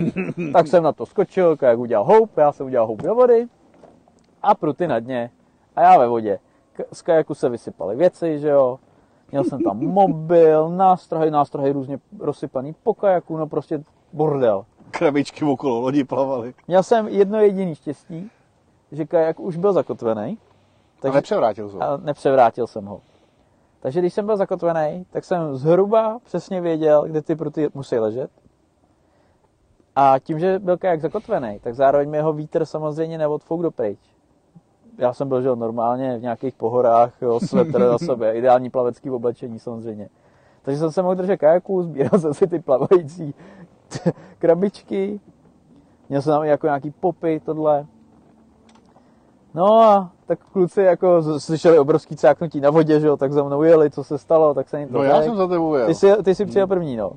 [0.53, 3.47] tak jsem na to skočil, kajak udělal houp, já jsem udělal houp do vody
[4.43, 5.31] a pruty na dně
[5.77, 6.39] a já ve vodě.
[6.93, 8.79] Z kajaku se vysypaly věci, že jo.
[9.31, 14.65] Měl jsem tam mobil, nástrahy, nástrahy různě rozsypaný po kajaku, no prostě bordel.
[14.91, 16.55] Krabičky okolo lodi plavaly.
[16.69, 18.31] Měl jsem jedno jediný štěstí,
[18.93, 20.39] že kajak už byl zakotvený.
[21.03, 21.83] A nepřevrátil to.
[21.83, 23.01] a nepřevrátil jsem ho.
[23.81, 28.31] Takže když jsem byl zakotvený, tak jsem zhruba přesně věděl, kde ty pruty musí ležet.
[29.97, 33.99] A tím, že byl kajak zakotvený, tak zároveň mi jeho vítr samozřejmě neodfouk dopryč.
[35.03, 39.11] Já jsem byl že jo, normálně v nějakých pohorách, jo, svetr na sobě, ideální plavecký
[39.11, 40.09] oblečení samozřejmě.
[40.63, 43.35] Takže jsem se mohl držet kajaku, sbíral jsem si ty plavající
[44.39, 45.21] krabičky,
[46.09, 47.87] měl jsem tam jako nějaký popy, tohle.
[49.55, 53.63] No a tak kluci jako slyšeli obrovský cáknutí na vodě, že jo, tak za mnou
[53.63, 55.87] jeli, co se stalo, tak jsem jim to No já jsem za tebou jel.
[55.87, 57.13] Ty jsi, ty jsi přijel první, no.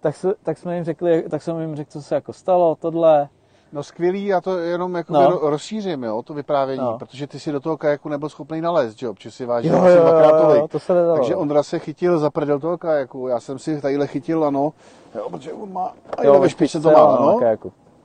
[0.00, 3.28] Tak, se, tak jsme jim řekli, tak jsem jim řekl, co se jako stalo, tohle.
[3.72, 5.38] No skvělý, já to jenom jako No.
[5.42, 6.98] rozšířím, jo, to vyprávění, No.
[6.98, 10.06] protože ty si do toho kajaku nebyl schopný nalézt, že protože si vážil Jo, jo,
[10.06, 10.60] jo, tolik.
[10.60, 11.16] jo, to se nedalo.
[11.16, 14.72] Takže Ondra se chytil za prdel toho kajaku, já jsem si tadyhle chytil, ano,
[15.14, 17.38] jo, protože on má, a Jo, ve špičce to má, no,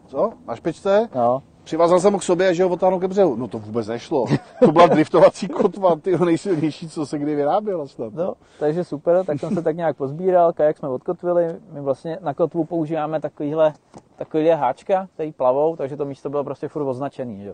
[0.08, 3.48] co, na špičce, No, přivázal jsem ho k sobě že ho otáhnu ke břehu, no
[3.48, 4.26] to vůbec nešlo,
[4.60, 8.14] to byla driftovací kotva, ty nejsilnější, co se kdy vyráběla snad.
[8.14, 12.34] no, takže super, tak jsem se tak nějak pozbíral, kajak jsme odkotvili, my vlastně na
[12.34, 13.74] kotvu používáme takovýhle,
[14.16, 17.54] takovýhle háčka, který plavou, takže to místo bylo prostě furt označený, že.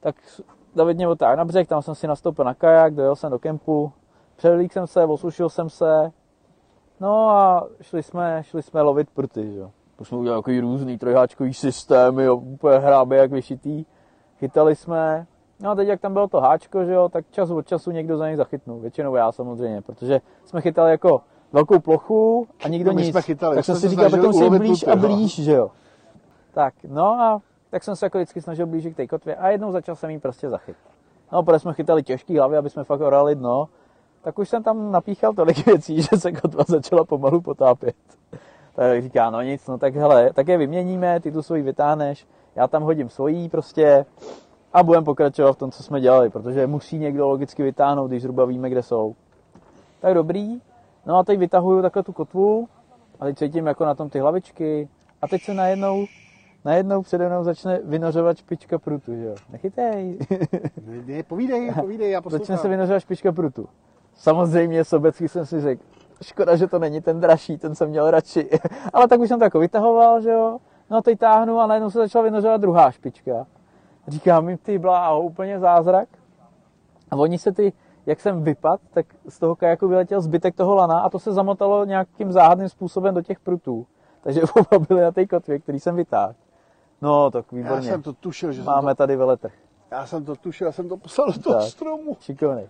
[0.00, 0.16] Tak
[0.76, 3.92] David mě otáhl na břeh, tam jsem si nastoupil na kajak, dojel jsem do kempu,
[4.36, 6.12] převlík jsem se, osušil jsem se,
[7.00, 9.81] no a šli jsme, šli jsme lovit pruty, že.
[10.02, 13.84] To jsme udělali takový různý trojháčkový systémy, jo, úplně hrábe jak vyšitý.
[14.38, 15.26] Chytali jsme,
[15.60, 18.16] no a teď jak tam bylo to háčko, že jo, tak čas od času někdo
[18.16, 21.20] za něj zachytnul, většinou já samozřejmě, protože jsme chytali jako
[21.52, 23.10] velkou plochu a nikdo No, nic.
[23.10, 25.00] jsme chytali, tak jsem se si říkal, potom si blíž a no.
[25.00, 25.70] blíž, že jo.
[26.54, 27.40] Tak, no a
[27.70, 30.18] tak jsem se jako vždycky snažil blížit k té kotvě a jednou začal jsem jí
[30.18, 30.76] prostě zachyt.
[31.32, 33.68] No, protože jsme chytali těžký hlavy, aby jsme fakt orali dno,
[34.22, 37.96] tak už jsem tam napíchal tolik věcí, že se kotva začala pomalu potápět.
[38.74, 42.68] Tak říká, no nic, no tak hele, tak je vyměníme, ty tu svoji vytáhneš, já
[42.68, 44.04] tam hodím svojí prostě
[44.72, 48.44] a budeme pokračovat v tom, co jsme dělali, protože musí někdo logicky vytáhnout, když zhruba
[48.44, 49.14] víme, kde jsou.
[50.00, 50.60] Tak dobrý,
[51.06, 52.68] no a teď vytahuju takhle tu kotvu
[53.20, 54.88] a teď cítím jako na tom ty hlavičky
[55.22, 56.06] a teď se najednou,
[56.64, 59.34] najednou přede mnou začne vynořovat špička prutu, že jo.
[59.50, 60.18] Nechytej.
[60.86, 62.62] Ne, ne, povídej, povídej, já Začne poslouchám.
[62.62, 63.68] se vynořovat špička prutu.
[64.14, 65.82] Samozřejmě sobecky jsem si řekl,
[66.22, 68.50] škoda, že to není ten dražší, ten jsem měl radši.
[68.92, 70.58] Ale tak už jsem to jako vytahoval, že jo.
[70.90, 73.46] No teď táhnu a najednou se začala vynořovat druhá špička.
[74.08, 76.08] Říkám jim, ty bláho, úplně zázrak.
[77.10, 77.72] A oni se ty,
[78.06, 81.84] jak jsem vypad, tak z toho kajaku vyletěl zbytek toho lana a to se zamotalo
[81.84, 83.86] nějakým záhadným způsobem do těch prutů.
[84.22, 86.34] Takže oba byly na té kotvě, který jsem vytáhl.
[87.02, 87.88] No, tak Já výborně.
[87.90, 89.52] jsem to tušil, že Máme to, tady veletrh.
[89.90, 91.68] já jsem to tušil, já jsem to poslal do toho Tak.
[91.68, 92.16] stromu.
[92.20, 92.62] Šikovný.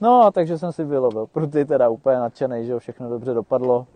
[0.00, 1.26] No, a takže jsem si vylovil.
[1.26, 3.86] Pruty teda úplně nadšený, že jo, všechno dobře dopadlo.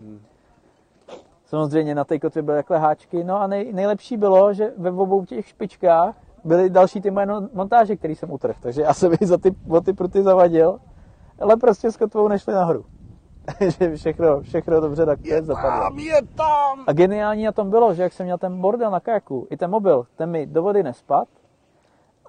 [1.47, 3.25] Samozřejmě na té kotvě byly takhle háčky.
[3.25, 7.97] No a nej, nejlepší bylo, že ve obou těch špičkách byly další ty moje montáže,
[7.97, 8.59] které jsem utrhl.
[8.61, 10.81] Takže já jsem za ty, o ty pruty zavadil,
[11.41, 12.85] ale prostě s kotvou nešli nahoru.
[13.59, 15.99] Takže všechno, všechno dobře tak je zapadlo.
[15.99, 16.85] je tam!
[16.87, 19.71] A geniální na tom bylo, že jak jsem měl ten bordel na kajaku, i ten
[19.71, 21.29] mobil, ten mi do vody nespad.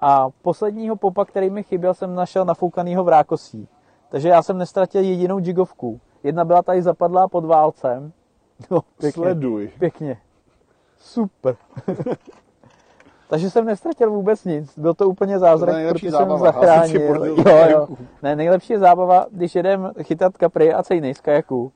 [0.00, 3.68] A posledního popa, který mi chyběl, jsem našel nafoukanýho v rákosí.
[4.08, 6.00] Takže já jsem nestratil jedinou jigovku.
[6.22, 8.12] Jedna byla tady zapadlá pod válcem.
[8.70, 9.22] No, pěkně.
[9.22, 9.70] Sleduj.
[9.78, 10.16] Pěkně.
[10.98, 11.56] Super.
[13.28, 14.78] Takže jsem nestratil vůbec nic.
[14.78, 17.24] Byl to úplně zázrak, To protože jsem zábava, si zachránil.
[17.26, 17.88] Jo, jo.
[18.22, 21.72] Ne, nejlepší je zábava, když jedem chytat kapry a cejny z kajaku.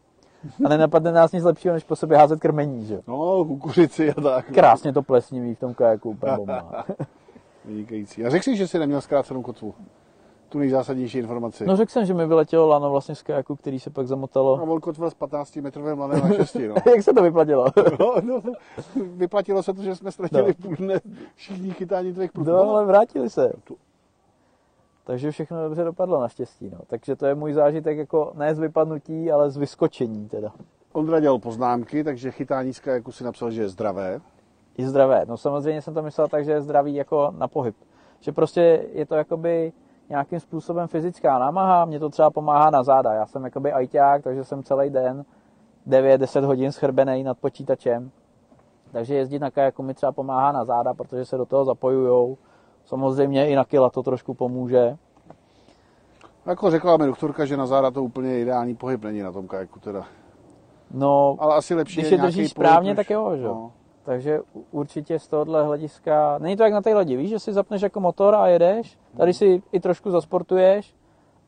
[0.64, 3.00] A nenapadne nás nic lepšího, než po sobě házet krmení, že?
[3.06, 4.46] No, kukuřici a tak.
[4.46, 6.84] Krásně to plesniví v tom kajaku, úplně bomba.
[7.64, 8.24] Vynikající.
[8.24, 9.74] A řekl jsi, že jsi neměl zkrácenou kotvu.
[10.48, 11.66] Tu nejzásadnější informaci.
[11.66, 14.60] No řekl jsem, že mi vyletělo lano vlastně z kajaku, který se pak zamotalo.
[14.62, 16.74] A byl kotva s 15 metrovým lanem na šesti, no.
[16.86, 17.64] Jak se to vyplatilo?
[17.98, 18.42] no, no.
[18.96, 20.54] Vyplatilo se to, že jsme ztratili no.
[20.62, 21.00] půl dne
[21.34, 22.50] všichni chytání tvých prutů.
[22.50, 23.52] No, ale vrátili se.
[25.04, 26.70] Takže všechno dobře dopadlo naštěstí.
[26.70, 26.78] No.
[26.86, 30.52] Takže to je můj zážitek jako ne z vypadnutí, ale z vyskočení teda.
[30.92, 34.20] Ondra dělal poznámky, takže chytání z kajaku si napsal, že je zdravé.
[34.76, 35.24] I zdravé.
[35.28, 37.76] No samozřejmě jsem to myslel tak, že je zdravý jako na pohyb.
[38.20, 39.72] Že prostě je to jakoby
[40.08, 43.12] nějakým způsobem fyzická námaha, mě to třeba pomáhá na záda.
[43.12, 45.24] Já jsem jakoby ajťák, takže jsem celý den
[45.88, 48.10] 9-10 hodin schrbený nad počítačem.
[48.92, 52.38] Takže jezdit na kajaku mi třeba pomáhá na záda, protože se do toho zapojujou.
[52.84, 54.96] Samozřejmě i na kila to trošku pomůže.
[56.46, 59.80] Jako řekla mi doktorka, že na záda to úplně ideální pohyb není na tom kajaku
[59.80, 60.04] teda.
[60.90, 63.54] No, Ale asi lepší Když je je držíš nějaký správně, pohyb, tak jo, že jo.
[63.54, 63.72] No.
[64.04, 64.40] Takže
[64.70, 68.00] určitě z tohohle hlediska, není to jak na té lodi, víš, že si zapneš jako
[68.00, 70.94] motor a jedeš, tady si i trošku zasportuješ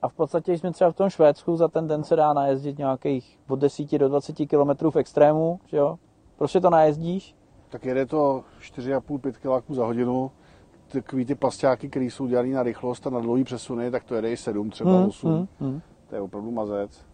[0.03, 3.39] a v podstatě jsme třeba v tom Švédsku, za ten den se dá najezdit nějakých
[3.49, 5.99] od 10 do 20 km v extrému, že jo,
[6.39, 7.35] prostě to najezdíš,
[7.69, 10.31] Tak jede to 4,5-5 kg za hodinu.
[10.93, 14.33] Takový ty plastáky, které jsou dělané na rychlost a na dlouhý přesuny, tak to jede
[14.33, 15.31] i 7, třeba Hmm, 8.
[15.31, 15.81] hmm, hmm.
[16.09, 17.05] To je opravdu mazec.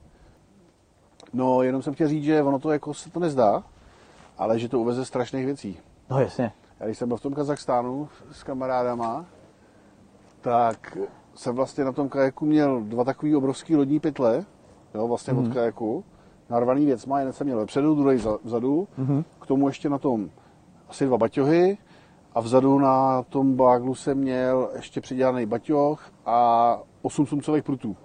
[1.32, 3.62] No, jenom jsem chtěl říct, že ono to jako se to nezdá,
[4.38, 5.78] ale že to uveze strašných věcí.
[6.10, 9.24] no jasně, Já když jsem byl v tom Kazachstánu s kamarádama,
[10.40, 10.98] tak
[11.34, 14.44] jsem vlastně na tom kajaku měl dva takový obrovský lodní pytle,
[14.94, 15.46] jo, vlastně Mhm.
[15.46, 16.04] od kajaku,
[16.50, 19.24] narvaný věcma, jeden jsem měl vepředu, druhý za- vzadu, Mhm.
[19.40, 20.30] k tomu ještě na tom
[20.88, 21.78] asi dva baťohy
[22.34, 27.96] a vzadu na tom báglu jsem měl ještě přidělaný baťoh a osm sumcových prutů.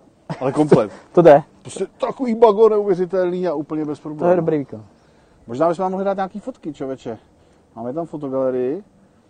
[0.41, 0.91] Ale komplet.
[1.11, 4.29] to jde, Prostě takový bago neuvěřitelný a úplně bez to problémů.
[4.31, 4.85] je dobrý výkon.
[5.47, 7.17] Možná bychom vám mohli dát nějaký fotky, člověče.
[7.75, 8.83] Máme tam fotogalerii,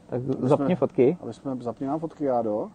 [0.09, 1.17] Tak zapni fotky.
[1.21, 2.69] aby jsme zapni nám fotky, Jádo,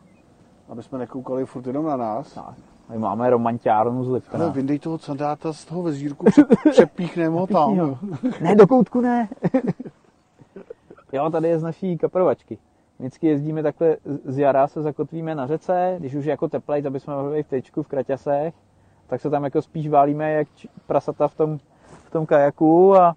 [0.68, 2.32] aby jsme nekoukali furt jenom na nás.
[2.34, 2.54] Tak,
[2.90, 4.48] my máme romantiárnu z Ale Liptona.
[4.48, 7.74] vyndej toho sandáta z toho vezírku, pře- přepíchneme ho tam.
[7.74, 7.98] Jo.
[8.40, 9.28] Ne, do koutku ne.
[11.12, 12.58] jo, tady je z naší kaprovačky.
[12.98, 17.00] Vždycky jezdíme takhle z jara, se zakotvíme na řece, když už je jako teplej, aby
[17.00, 18.54] jsme mohli v tečku, v kraťasech,
[19.06, 20.48] tak se tam jako spíš válíme jak
[20.86, 21.58] prasata v tom,
[22.04, 23.14] v tom kajaku a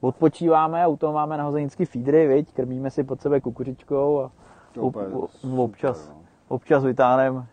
[0.00, 2.52] odpočíváme a u toho máme nahozený vždycky feedery, viď?
[2.52, 4.30] krmíme si pod sebe kukuřičkou a
[4.80, 6.20] ob, ob, super, občas, no.
[6.48, 7.46] občas vytáhneme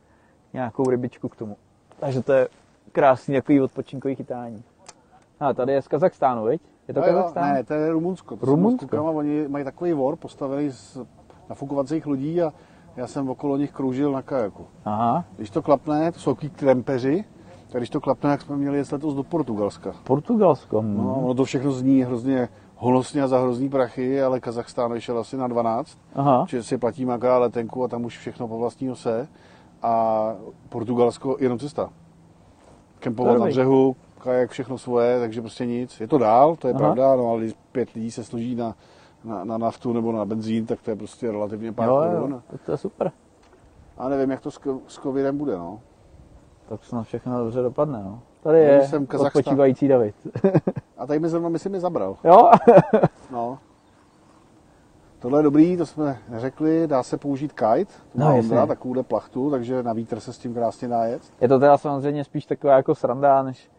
[0.54, 1.58] nějakou rybičku k tomu.
[2.00, 2.48] Takže to je
[2.92, 4.64] krásný takový odpočinkový chytání.
[5.40, 6.62] A tady je z Kazachstánu, viď?
[6.88, 7.54] Je to No Kazachstán?
[7.54, 8.38] Ne, to je Rumunsko.
[8.38, 8.88] To Rumunsko.
[8.88, 10.98] Klukama, oni mají takový vor postavený z
[11.50, 12.54] nafukovacích lodí a
[12.96, 14.66] já jsem okolo nich kroužil na kajaku.
[14.86, 17.26] Aha, Když to klapne, to jsou takový krempeři,
[17.72, 19.96] tak když to klapne, jak jsme měli jet letos do Portugalska.
[20.04, 20.82] Portugalsko.
[20.82, 20.98] hm.
[20.98, 25.38] No, ono to všechno zní hrozně honosně a za hrozný prachy, ale Kazachstán vyšel asi
[25.38, 29.28] na 12, Aha, že si platíme akorát letenku a tam už všechno po vlastní ose.
[29.82, 30.26] A
[30.70, 31.90] Portugalsko jenom cesta.
[33.00, 36.00] Kempovat na břehu, kajak všechno svoje, takže prostě nic.
[36.00, 36.80] Je to dál, to je Aha.
[36.80, 38.76] pravda, no, ale když pět lidí se složí na,
[39.24, 42.32] na, na naftu nebo na benzín, tak to je prostě relativně pár jo, korun.
[42.32, 43.12] jo, to, je super.
[43.98, 45.80] A nevím, jak to s, s covidem bude, no.
[46.70, 48.20] Tak snad všechno dobře dopadne, no.
[48.44, 50.16] Tady No, je jsem odpočívající David.
[50.98, 52.18] A tady mi zrovna, myslím, mi zabral.
[52.24, 52.52] jo?
[53.32, 53.60] No.
[55.20, 58.34] Tohle je dobrý, to jsme neřekli, dá se použít kite, to No, má.
[58.34, 61.22] Ondra, takovouhle plachtu, takže na vítr se s tím krásně dá jet.
[61.42, 63.70] je to teda samozřejmě spíš taková jako sranda, než,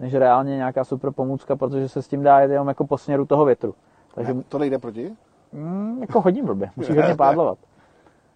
[0.00, 3.26] než reálně nějaká super pomůcka, protože se s tím dá jet jenom jako po směru
[3.26, 3.74] toho větru.
[4.14, 5.12] Takže To nejde proti?
[5.52, 7.58] mm, jako hodím blbě, musíš hodně pádlovat.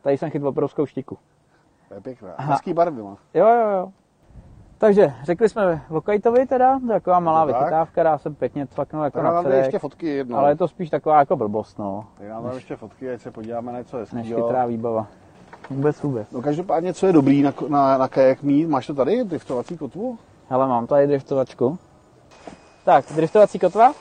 [0.02, 1.18] Tady jsem chytl obrovskou štiku.
[1.88, 2.34] To je pěkné.
[2.38, 2.52] Aha.
[2.52, 3.16] Hezký barvy má.
[3.34, 3.92] Jo, jo, jo.
[4.78, 7.56] Takže řekli jsme o kajtovi teda, taková malá Tak.
[7.56, 10.38] vychytávka, dá se pěkně cvaknout jako Tak na předek, ještě fotky jedno.
[10.38, 13.72] ale je to spíš taková jako blbost, no, Tady nám ještě fotky, ať se podíváme
[13.72, 14.42] na něco než hezkýho.
[14.42, 15.06] chytrá výbava.
[15.70, 16.30] Vůbec, vůbec.
[16.32, 20.18] No každopádně, co je dobrý na, na, na kajak mít, máš to tady, driftovací kotvu?
[20.48, 21.78] Hele, mám tady driftovačku.
[22.84, 23.92] Tak, driftovací kotva.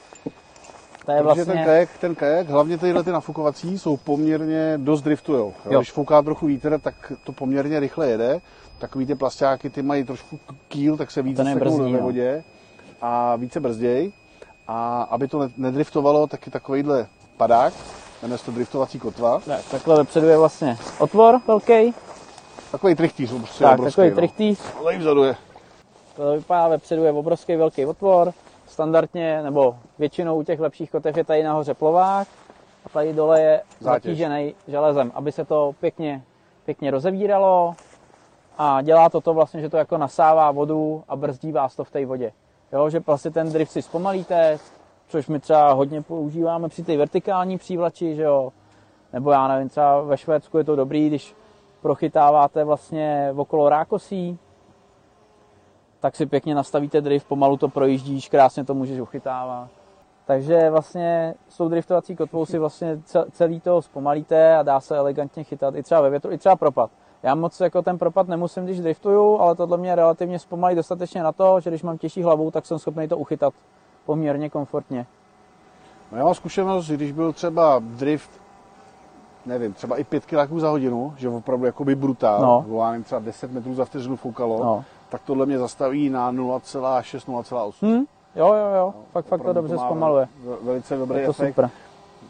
[1.05, 5.01] To je Protože ten vlastně, kajak, ten kajak, hlavně tyhle ty nafukovací, jsou poměrně dost
[5.01, 5.53] driftujou.
[5.65, 5.71] Jo?
[5.71, 5.79] Jo.
[5.79, 8.39] Když fouká trochu vítr, tak to poměrně rychle jede.
[8.79, 11.99] Takový ty plastáky, ty mají trošku kýl, tak se víc zaseknou ve no.
[11.99, 12.43] vodě
[13.01, 14.11] a více brzděj.
[14.67, 17.73] A aby to ne- nedriftovalo, tak je takovýhle padák,
[18.21, 19.39] jmenuje se to driftovací kotva.
[19.45, 21.93] tak, takhle vepředu je vlastně otvor velký,
[22.71, 23.95] Takový trichtýř, prostě tak, obrovský.
[23.95, 24.15] takový no.
[24.15, 25.35] trichtýř, A tady vzadu je.
[26.15, 28.33] to vypadá vepředu je obrovský velký otvor,
[28.75, 32.27] standardně, nebo většinou u těch lepších kotev je tady nahoře plovák
[32.85, 34.03] a tady dole je Zátěž.
[34.03, 36.23] zatížený železem, aby se to pěkně,
[36.65, 37.75] pěkně rozevíralo
[38.57, 41.91] a dělá to to vlastně, že to jako nasává vodu a brzdí vás to v
[41.91, 42.31] té vodě.
[42.73, 44.59] Jo, že vlastně ten drift si zpomalíte,
[45.07, 48.53] což my třeba hodně používáme při té vertikální přívlači, že jo,
[49.13, 51.35] nebo já nevím, třeba ve Švédsku je to dobrý, když
[51.81, 54.39] prochytáváte vlastně okolo rákosí,
[56.05, 59.67] tak si pěkně nastavíte drift, pomalu to projíždíš, krásně to můžeš uchytávat.
[60.25, 64.97] Takže vlastně s tou driftovací kotvou si vlastně ce- celý to zpomalíte a dá se
[64.97, 66.91] elegantně chytat i třeba ve větru, i třeba propad.
[67.23, 71.31] Já moc jako ten propad nemusím, když driftuju, ale tohle mě relativně zpomalí dostatečně na
[71.31, 73.53] to, že když mám těžší hlavu, tak jsem schopný to uchytat
[74.05, 75.05] poměrně komfortně.
[76.11, 78.29] No já mám zkušenost, když byl třeba drift,
[79.45, 82.85] nevím, třeba i 5 kg za hodinu, že opravdu jakoby brutál, No.
[82.89, 84.83] nevím, třeba 10 metrů za vteřinu foukalo, No.
[85.09, 87.73] Tak tohle mě zastaví na 0,6, 0,8.
[87.81, 88.05] Hm?
[88.35, 90.27] Jo, jo, jo, fakt, fakt to dobře má zpomaluje.
[90.43, 91.49] ve- Velice dobrý Je to efekt.
[91.55, 91.69] super.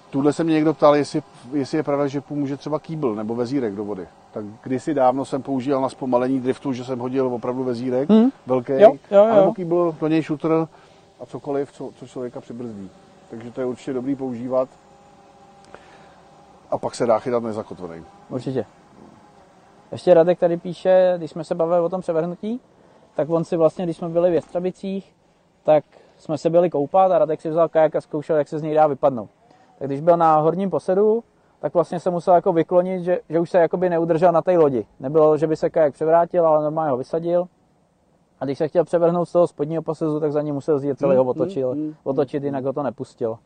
[0.09, 1.23] Tuhle se mě někdo ptal, jestli,
[1.53, 4.07] jestli je pravda, že pomůže třeba kýbl nebo vezírek do vody.
[4.33, 8.29] Tak kdysi dávno jsem používal na zpomalení driftu, že jsem hodil opravdu vezírek, Hm?
[8.45, 9.23] velký, Jo, jo, jo.
[9.31, 10.67] anebo kýbl, do něj šutr
[11.21, 12.89] a cokoliv, co, co člověka přibrzdí.
[13.29, 14.69] Takže to je určitě dobrý používat.
[16.71, 18.03] A pak se dá chytat nezakotvený.
[18.29, 18.65] Určitě.
[19.95, 22.61] Ještě Radek tady píše, když jsme se bavili o tom převrhnutí,
[23.15, 25.15] tak on si vlastně, když jsme byli v Jestřabicích,
[25.63, 25.83] tak
[26.17, 28.75] jsme se byli koupat a Radek si vzal kajak a zkoušel, jak se z něj
[28.75, 29.29] dá vypadnout.
[29.79, 31.23] Tak když byl na horním posedu,
[31.59, 34.85] tak vlastně se musel jako vyklonit, že, že už se jakoby neudržel na té lodi.
[34.99, 37.47] Nebylo, že by se kajak převrátil, ale normálně ho vysadil.
[38.39, 41.17] A když se chtěl převrhnout z toho spodního posedu, tak za ním musel zjet celý
[41.17, 43.37] ho Mm, otočil, mm, mm, otočit, jinak ho to nepustil.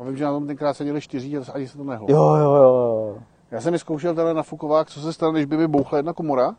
[0.00, 2.06] A vím, že na tom tenkrát seděli čtyři a ani se to nehlo.
[2.10, 3.16] Jo, jo, jo, jo.
[3.50, 6.12] Já jsem mi zkoušel teda na fukovák, co se stane, když by mi bouchla jedna
[6.12, 6.54] komora.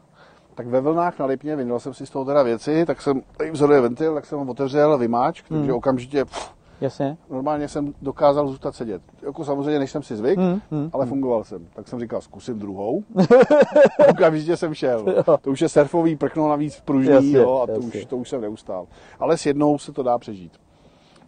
[0.56, 3.52] Tak ve vlnách na Lipně, vyndal jsem si z toho teda věci, tak jsem, tady
[3.52, 5.74] vzadu je ventil, tak jsem ho otevřel vymáčk, takže Hmm.
[5.74, 7.18] okamžitě pff, Jasně.
[7.30, 9.02] normálně jsem dokázal zůstat sedět.
[9.26, 11.68] Jako samozřejmě, než jsem si zvyk, Hmm, hmm, ale fungoval jsem.
[11.76, 13.04] Tak jsem říkal, zkusím druhou.
[14.10, 15.06] Okamžitě jsem šel.
[15.18, 15.38] Jo.
[15.42, 17.88] To už je surfový prkno navíc pružný Jasně, jo, a to jasně.
[18.02, 18.86] už, to už jsem neustál.
[19.20, 20.52] Ale s jednou se to dá přežít.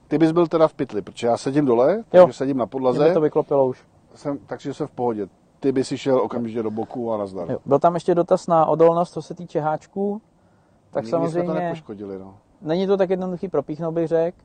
[0.07, 2.33] Ty bys byl teda v pytli, protože já sedím dole, takže Jo.
[2.33, 3.83] sedím na Mě podlaze, to vyklopilo už.
[4.15, 5.27] jsem, takže jsem v pohodě.
[5.59, 7.51] Ty by si šel okamžitě do boku a nazdar.
[7.51, 7.59] Jo.
[7.65, 10.21] Byl tam ještě dotaz na odolnost, co se týče háčků.
[10.91, 12.35] Tak Nikdy jsme to samozřejmě nepoškodili, no.
[12.61, 14.37] není to tak jednoduchý propíchnout, bych řekl.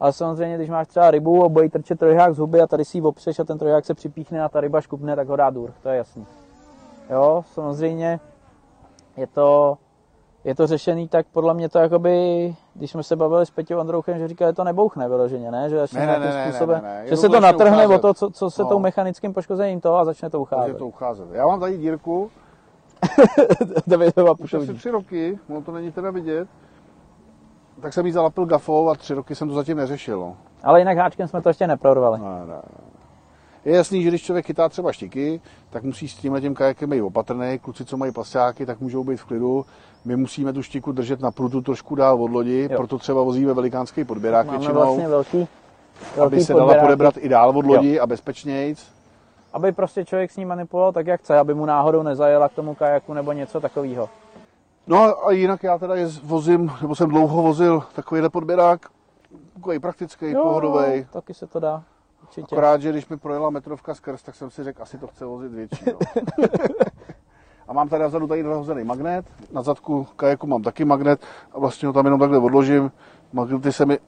[0.00, 2.98] Ale samozřejmě, když máš třeba rybu a bojí trčet trojhák z huby a tady si
[2.98, 5.72] ji opřeš a ten trojhák se připíchne a ta ryba škupne, tak ho dá důr,
[5.82, 6.26] to je jasný.
[7.10, 8.20] Jo, samozřejmě
[9.16, 9.78] je to,
[10.44, 14.18] je to řešený tak podle mě to jakoby, když jsme se bavili s Peťou Androuchem,
[14.18, 15.70] že říká, že to nebouchne vyloženě, ne?
[15.70, 17.08] Že, Ne, ne, ne, způsobem, ne, ne, ne.
[17.08, 17.96] že se to natrhne ucházet.
[17.96, 18.68] o to, co, co se No.
[18.68, 20.76] tou mechanickým poškozením toho a začne to Může ucházet.
[20.78, 21.28] to ucházet.
[21.32, 22.30] Já mám tady dírku,
[23.86, 26.48] Davidova už asi tři roky, ono to není teda vidět.
[27.80, 30.20] Tak jsem jí zalapil gafou a tři roky jsem to zatím neřešil.
[30.20, 30.36] No.
[30.64, 32.18] Ale jinak háčkem jsme to ještě neprorvali.
[32.20, 32.62] Ne, ne, ne.
[33.64, 35.40] Je jasný, že když člověk chytá třeba štiky,
[35.70, 37.58] tak musí s tímhle tím kajakem být opatrný.
[37.58, 39.66] Kluci, co mají pasťáky, tak můžou být v klidu.
[40.04, 42.76] My musíme tu štiku držet na prutu trošku dál od lodi, Jo.
[42.76, 45.48] proto třeba vozíme velikánský podběrák Máme většinou, vlastně velký,
[46.16, 48.86] velký aby se dala podebrat i dál od lodi a bezpečnějc.
[49.52, 52.74] aby prostě člověk s ním manipuloval tak, jak chce, aby mu náhodou nezajela k tomu
[52.74, 54.08] kajaku nebo něco takového.
[54.86, 58.86] No a jinak já teda vozím, nebo jsem dlouho vozil takovýhle podběrák,
[59.54, 61.06] takový praktický, pohodový.
[61.12, 61.82] taky se to dá.
[62.32, 62.56] Určitě.
[62.56, 65.52] Akorát, že když mi projela metrovka skrz, tak jsem si řekl, asi to chce vozit
[65.52, 65.84] větší.
[65.86, 65.98] No.
[67.68, 71.20] a mám tady vzadu tady nahozený magnet, na zadku kajaku mám taky magnet
[71.52, 72.92] a vlastně ho tam jenom takhle odložím.
[73.32, 73.98] Magnety se mi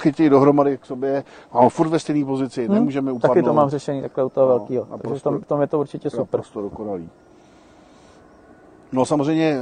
[0.00, 3.34] chytí dohromady k sobě, mám furt ve stejné pozici, Hm, nemůžeme upadnout.
[3.34, 4.86] Taky to mám řešený takhle u toho No, velkého.
[5.02, 6.20] Takže tom, v tom je to určitě super.
[6.20, 7.10] Naprosto dokonalý.
[8.92, 9.60] No samozřejmě, eh,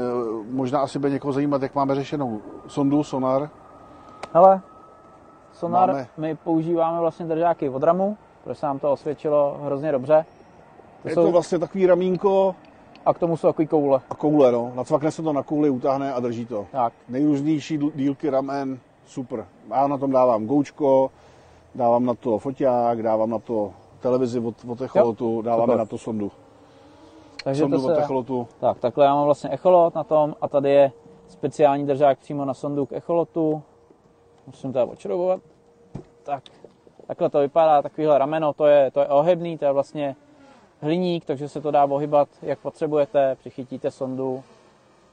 [0.50, 3.50] možná asi bude někoho zajímat, jak máme řešenou sondu, sonar.
[4.34, 4.61] Hele,
[5.59, 6.06] sonar Máme.
[6.16, 10.24] my používáme vlastně držáky od ramu, protože se nám to osvědčilo hrozně dobře.
[11.02, 12.54] To Je jsou, to vlastně takový ramínko
[13.06, 14.00] A k tomu jsou takový koule.
[14.11, 14.72] a koule, no.
[14.74, 16.66] Nacvakne se to na kouli, utáhne a drží to.
[16.72, 16.92] Tak.
[17.09, 19.46] nejrůznější dílky ramen, super.
[19.70, 21.11] Já na tom dávám goučko,
[21.74, 25.78] dávám na to foťák, dávám na to televizi od, od echolotu, dáváme super.
[25.78, 26.30] na to sondu.
[27.44, 28.48] Takže sondu to od se, echolotu.
[28.61, 30.92] tak, takhle já mám vlastně echolot na tom a tady je
[31.28, 33.62] speciální držák přímo na sondu k echolotu.
[34.49, 35.40] Musím to odšroubovat.
[36.22, 36.42] Tak.
[37.07, 40.16] Takhle to vypadá, takovýhle rameno, to je, to je ohybný, to je vlastně
[40.80, 44.42] hliník, takže se to dá ohybat, jak potřebujete, přichytíte sondu,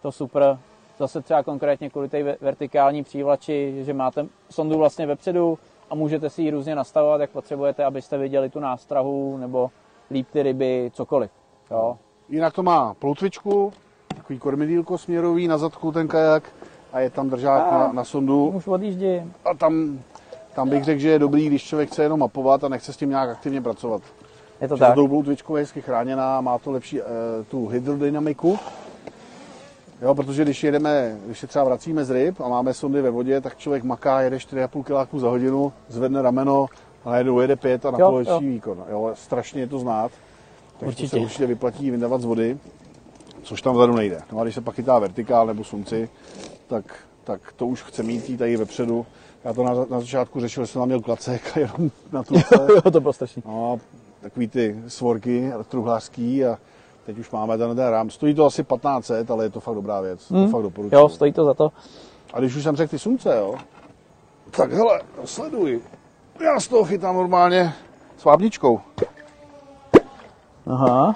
[0.01, 0.57] to super.
[0.97, 5.59] Zase třeba konkrétně kvůli té vertikální přívlači, že máte sondu vlastně vepředu
[5.89, 9.71] a můžete si ji různě nastavovat, jak potřebujete, abyste viděli tu nástrahu nebo
[10.11, 11.31] líp ty ryby, cokoliv.
[11.71, 11.97] Jo.
[12.29, 13.73] Jinak to má ploutvičku,
[14.07, 16.43] takový kormidílko směrový na zadku ten kajak
[16.95, 18.47] a je tam držák na, na sondu.
[18.47, 19.33] Už odjíždím.
[19.45, 19.99] A tam,
[20.55, 23.09] tam bych řekl, že je dobrý, když člověk chce jenom mapovat a nechce s tím
[23.09, 24.01] nějak aktivně pracovat.
[24.61, 24.95] Je to Že tak.
[24.95, 27.05] tou ploutvičkou je hezky chráněná, má to lepší eh,
[27.51, 28.59] tu hydrodynamiku.
[30.01, 33.41] Jo, protože když jedeme, když se třeba vracíme z ryb a máme sondy ve vodě,
[33.41, 36.65] tak člověk maká, jede 4,5 kiláků za hodinu, zvedne rameno
[37.05, 38.39] a najednou jede 5 a na Jo, to lepší jo.
[38.39, 38.83] výkon.
[38.89, 40.11] Jo, strašně je to znát.
[40.79, 41.09] Takže Určitě.
[41.09, 42.57] to se určitě vyplatí vyndavat z vody,
[43.45, 44.21] což tam vzadu nejde.
[44.31, 46.09] No a když se pak chytá vertikál nebo slunci,
[46.67, 46.85] tak,
[47.23, 49.05] tak to už chce mít tady vepředu.
[49.43, 52.67] Já to na, na začátku řešil, že jsem tam měl klacek a jenom na truce.
[52.69, 53.43] jo, to bylo strašný.
[53.45, 53.79] No,
[54.21, 56.57] takový ty svorky truhlářský a
[57.05, 58.09] teď už máme ten, ten rám.
[58.09, 60.31] Stojí to asi 1500, ale je to fakt dobrá věc.
[60.31, 60.45] Hmm.
[60.45, 60.95] To fakt doporučuji.
[60.95, 61.71] Jo, stojí to za to.
[62.33, 63.55] A když už jsem řekl ty slunce, jo,
[64.51, 65.81] tak hele, sleduj.
[66.43, 67.73] Já z toho chytám normálně
[68.17, 68.81] s vábničkou,
[70.65, 71.15] Aha.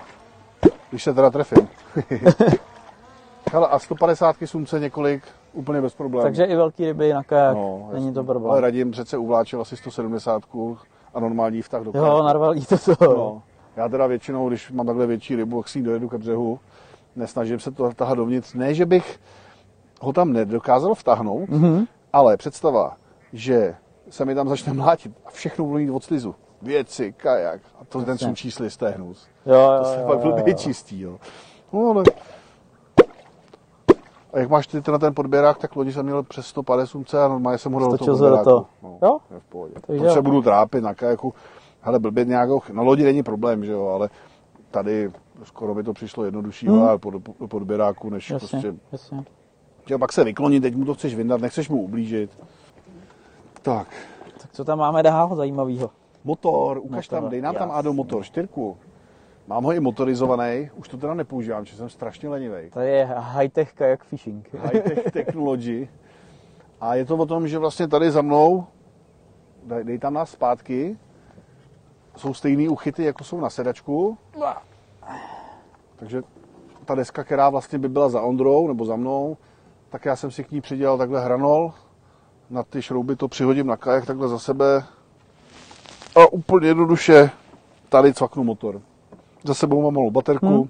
[0.89, 1.67] když se teda trefím.
[3.51, 5.23] hele, a 150 slunce několik,
[5.53, 6.23] úplně bez problémů.
[6.23, 8.51] Takže i velký ryby na kajak, no, není to problém.
[8.51, 10.43] Ale radím přece uvláčil asi 170
[11.13, 12.23] a normální vtah do Jo, kajaku.
[12.23, 13.13] narvalí to to.
[13.15, 13.41] No.
[13.75, 16.59] Já teda většinou, když mám takhle větší rybu, tak si ji dojedu ke břehu.
[17.15, 18.53] Nesnažím se to tahat dovnitř.
[18.53, 19.19] Ne, že bych
[20.01, 21.85] ho tam nedokázal vtáhnout, Mhm.
[22.13, 22.97] ale představa,
[23.33, 23.75] že
[24.09, 26.35] se mi tam začne mlátit a všechno budu mít od slizu.
[26.61, 28.51] Věci, kajak a to ten Jasně.
[28.51, 29.27] slist, to je hnus.
[29.45, 31.17] Jo, jo, To se jo, jo, blbě čistí, jo.
[31.73, 32.03] No ale...
[34.33, 37.27] A jak máš ty na ten podběrák, tak loni jsem měl přes 150 slunce a
[37.27, 38.43] normálně jsem ho dal do toho podběráku.
[38.43, 38.65] toho.
[38.83, 39.17] No, Jo?
[39.33, 39.73] je v pohodě.
[39.87, 41.33] Takže Proč se budu trápit na kajaku?
[41.81, 44.09] Hele, blbě nějakou, na lodi není problém, že jo, ale
[44.71, 45.11] tady
[45.43, 46.79] skoro mi to přišlo jednodušší Hmm.
[46.87, 46.99] hmm.
[46.99, 47.13] pod,
[47.49, 49.23] podběráku, než Jasně, prostě, jasně.
[49.85, 52.37] že pak se vyklonit, teď mu to chceš vyndat, nechceš mu ublížit.
[53.61, 53.87] Tak,
[54.41, 55.89] Tak co tam máme dál zajímavého?
[56.23, 57.79] motor, ukaž Motor, tam, dej nám tam jasně.
[57.79, 58.77] Ado motor, čtyřku.
[59.49, 62.69] Mám ho i motorizovaný, už to teda nepoužívám, že jsem strašně lenivý.
[62.73, 64.53] To je high-tech kayak fishing.
[64.53, 65.89] high-tech technology.
[66.81, 68.65] A je to o tom, že vlastně tady za mnou,
[69.63, 70.97] dej, dej tam nás zpátky,
[72.15, 74.17] jsou stejný uchyty, jako jsou na sedačku.
[75.95, 76.21] Takže
[76.85, 79.37] ta deska, která vlastně by byla za Ondrou nebo za mnou,
[79.89, 81.73] tak já jsem si k ní přidělal takhle hranol.
[82.49, 84.83] Na ty šrouby to přihodím na kajak takhle za sebe.
[86.15, 87.31] A úplně jednoduše
[87.89, 88.81] tady cvaknu motor.
[89.43, 90.47] Za sebou mám malou baterku.
[90.47, 90.69] Hmm.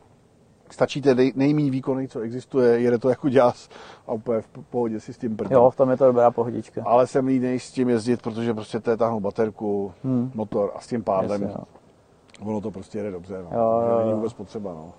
[0.71, 3.69] Stačí ten nej, nejméně výkonný, co existuje, jede to jako děs
[4.07, 5.53] a úplně v pohodě si s tím prdím.
[5.57, 6.81] Jo, v tom je to dobrá pohodička.
[6.85, 10.31] Ale jsem línej s tím jezdit, protože prostě to je táhnout baterku, Hmm.
[10.35, 12.47] motor a s tím pádlem Jasně, jo.
[12.49, 13.33] ono to prostě jede dobře.
[13.33, 13.57] No.
[13.59, 14.15] Jo, Takže jo, není jo.
[14.17, 14.73] vůbec potřeba.
[14.73, 14.91] No.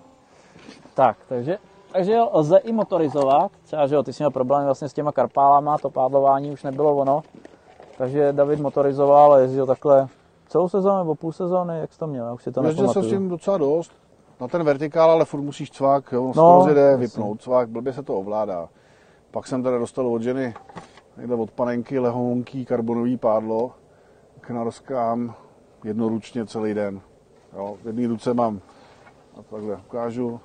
[0.93, 1.57] Tak, takže,
[1.93, 3.51] takže jo, lze i motorizovat.
[3.63, 6.95] Třeba, že jo, ty jsi měl problém vlastně s těma karpálama, to pádlování už nebylo
[6.95, 7.21] ono.
[7.97, 10.07] Takže David motorizoval a jezdil takhle
[10.51, 13.03] celou sezónu nebo půl sezóny, jak jsi to měl, já už si to Jezdil jsem
[13.03, 13.91] s tím docela dost.
[14.41, 16.97] Na ten vertikál, ale furt musíš cvak, jo, No, jasně.
[16.97, 18.69] vypnout cvak, blbě se to ovládá.
[19.31, 20.53] Pak jsem teda dostal od ženy,
[21.17, 23.71] někde od panenky, lehonký karbonový pádlo
[24.41, 25.33] k naroskám
[25.83, 27.01] jednoručně celý den.
[27.57, 28.59] Jo, v jedné ruce mám,
[29.39, 30.39] a takhle ukážu,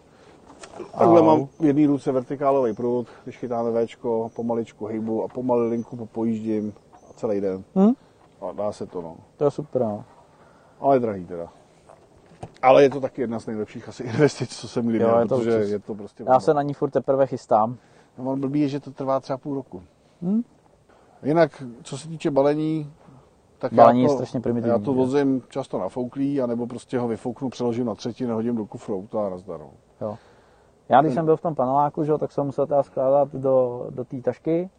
[0.98, 6.72] takhle mám v jedné ruce vertikálový prut, když chytáme Včko, pomaličku hejbu a pomalinku pojíždím
[7.10, 7.64] a celý den.
[7.76, 7.92] Hm?
[8.40, 9.16] A dá se to, no.
[9.36, 10.04] To je super, no.
[10.80, 11.48] Ale je drahý teda.
[12.62, 15.36] Ale je to taky jedna z nejlepších asi investic, co jsem kdy měl, je to
[15.36, 15.72] protože určitě.
[15.72, 16.24] je to prostě...
[16.28, 17.76] Já se na ní furt teprve chystám.
[18.18, 19.82] No, on blbý je, že to trvá třeba půl roku.
[20.22, 20.42] Hm?
[21.22, 22.92] Jinak, co se týče balení,
[23.58, 27.08] tak Balení já je to, strašně primitivní, Já to vozím často nafouklý, anebo prostě ho
[27.08, 29.60] vyfouknu, přeložím na třetí, nehodím do kufru, to a nazdar.
[29.60, 29.70] no.
[30.00, 30.18] Jo.
[30.88, 34.04] Já když jsem byl v tom paneláku, že, tak jsem musel teda skládat do, do
[34.04, 34.70] té tašky,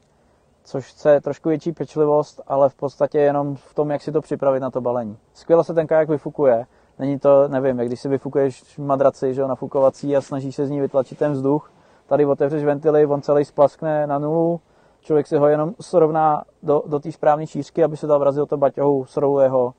[0.67, 4.59] což chce trošku větší pečlivost, ale v podstatě jenom v tom, jak si to připravit
[4.59, 5.17] na to balení.
[5.33, 6.65] Skvěle se ten kajak vyfukuje.
[6.99, 10.69] Není to, nevím, jak když si vyfukuješ madraci, že jo, nafukovací a snažíš se z
[10.69, 11.71] ní vytlačit ten vzduch,
[12.07, 14.59] tady otevřeš ventily, on celý splaskne na nulu,
[15.01, 18.57] člověk si ho jenom srovná do, do té správné šířky, aby se dal vrazil to
[18.57, 19.73] baťohu, srovuje ho.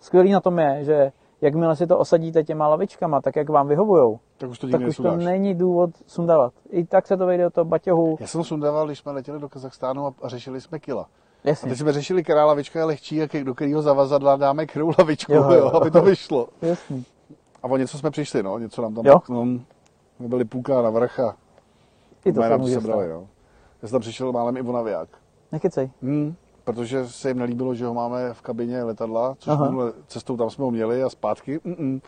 [0.00, 4.18] Skvělý na tom je, že jakmile si to osadíte těma lavičkama, tak jak vám vyhovujou,
[4.38, 6.52] Tak už to tak už to není důvod sundávat.
[6.70, 8.16] I tak se to vejde do toho baťohu.
[8.20, 11.02] Já jsem sundával, když jsme letěli do Kazachstánu a, a řešili jsme kila.
[11.02, 14.66] A Jasně, teď jsme řešili, která lavička je lehčí a ke- do kterého zavazadla dáme
[14.66, 15.58] kterou lavičku, Jo, jo, jo.
[15.58, 16.48] jo, aby to vyšlo.
[16.62, 17.04] jasný.
[17.62, 19.16] A o něco jsme přišli, no, něco nám tam, Jo.
[19.28, 19.44] no,
[20.18, 21.36] my byli půlka na vrch a
[22.24, 23.14] I to se nám to může sebrali, stát.
[23.20, 23.26] no.
[23.82, 25.08] Já jsem tam přišel málem i o naviják.
[25.52, 25.90] Nekecej.
[26.02, 26.34] Hmm.
[26.66, 30.64] Protože se jim nelíbilo, že ho máme v kabině letadla, což minule cestou tam jsme
[30.64, 31.58] ho měli a zpátky.
[31.58, 32.00] Mm-mm.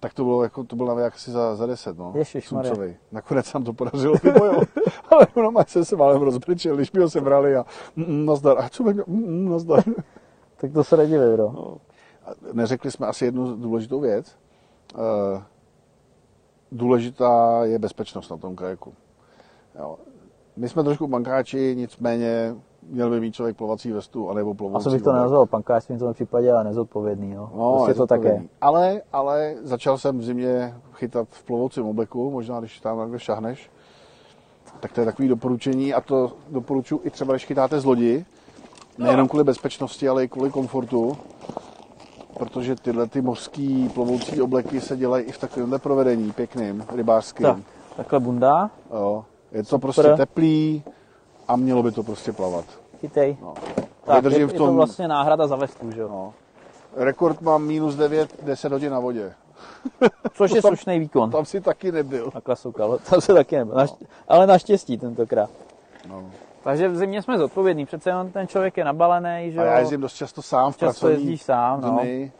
[0.00, 2.14] Tak to bylo jako, to byl navěk asi za, za 10, no.
[2.40, 2.96] Sumcovej.
[3.12, 4.68] Nakonec se nám to podařilo vybojovat.
[5.10, 7.64] Ale ono má se se málem rozbrečel, když mi ho sebrali a
[7.96, 8.58] mm, nazdar.
[8.58, 9.84] A co bych mm, nazdar.
[10.56, 11.52] Tak to se nedivím, no.
[11.52, 11.76] No.
[12.52, 14.36] Neřekli jsme asi jednu důležitou věc.
[14.94, 15.42] Eh,
[16.72, 18.94] Důležitá je bezpečnost na tom kajaku.
[19.78, 19.98] Jo.
[20.56, 25.02] My jsme trošku bankáči, nicméně měl by mít člověk plovací vestu anebo plovoucí Asi bych
[25.02, 27.50] to nenazval pankářstvím v tom případě, ale nezodpovědný, no.
[27.56, 28.24] No, prostě je to tak je.
[28.24, 28.48] zodpovědný.
[28.60, 33.70] Ale, ale začal jsem v zimě chytat v plovoucím obleku, možná když tam takhle šahneš,
[34.80, 38.24] tak to je takový doporučení a to doporučuji i třeba, když chytáte z lodi,
[38.98, 41.16] nejenom kvůli bezpečnosti, ale i kvůli komfortu,
[42.38, 47.46] protože tyhle ty mořský plovoucí obleky se dělají i v takovémhle provedení, pěkným, rybářským.
[47.46, 47.56] Tak,
[47.96, 49.24] takhle bundá, Jo.
[49.52, 49.80] Je to Super.
[49.80, 50.84] prostě teplý
[51.50, 52.64] a mělo by to prostě plavat.
[53.00, 53.36] chytej.
[53.42, 53.54] No.
[54.04, 56.08] Tak, je, Vydržím je v to tom- vlastně náhrada za vestu, že jo.
[56.08, 56.34] No.
[56.96, 59.32] Rekord mám minus 9, 10 hodin na vodě.
[60.32, 61.30] Což je tam- slušný výkon.
[61.30, 62.30] Tam si taky nebyl.
[62.30, 63.74] Takhle soukal, tam se taky nebyl.
[63.74, 63.90] Naš,
[64.28, 65.50] ale naštěstí tentokrát.
[66.08, 66.30] No.
[66.64, 70.00] Takže v zimě jsme zodpovědní, přece jenom ten člověk je nabalený, že A já jezdím
[70.00, 71.90] dost často sám v Často pracovní jezdíš sám, no.
[72.00, 72.32] dny.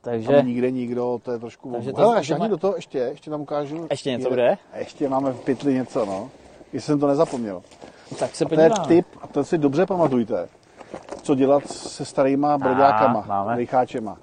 [0.00, 1.72] Takže Tam nikde nikdo, to je trošku...
[1.72, 3.86] Takže to Hele, zima- šahni do toho ještě, ještě tam ukážu.
[3.90, 4.58] Ještě něco bude?
[4.72, 6.30] A ještě máme v pytli něco, no.
[6.72, 7.62] Jestli jsem to nezapomněl.
[8.18, 10.48] Tak se To je tip, a to si dobře pamatujte,
[11.22, 13.56] co dělat se starýma broďákama, máme.
[13.56, 14.16] rycháčema.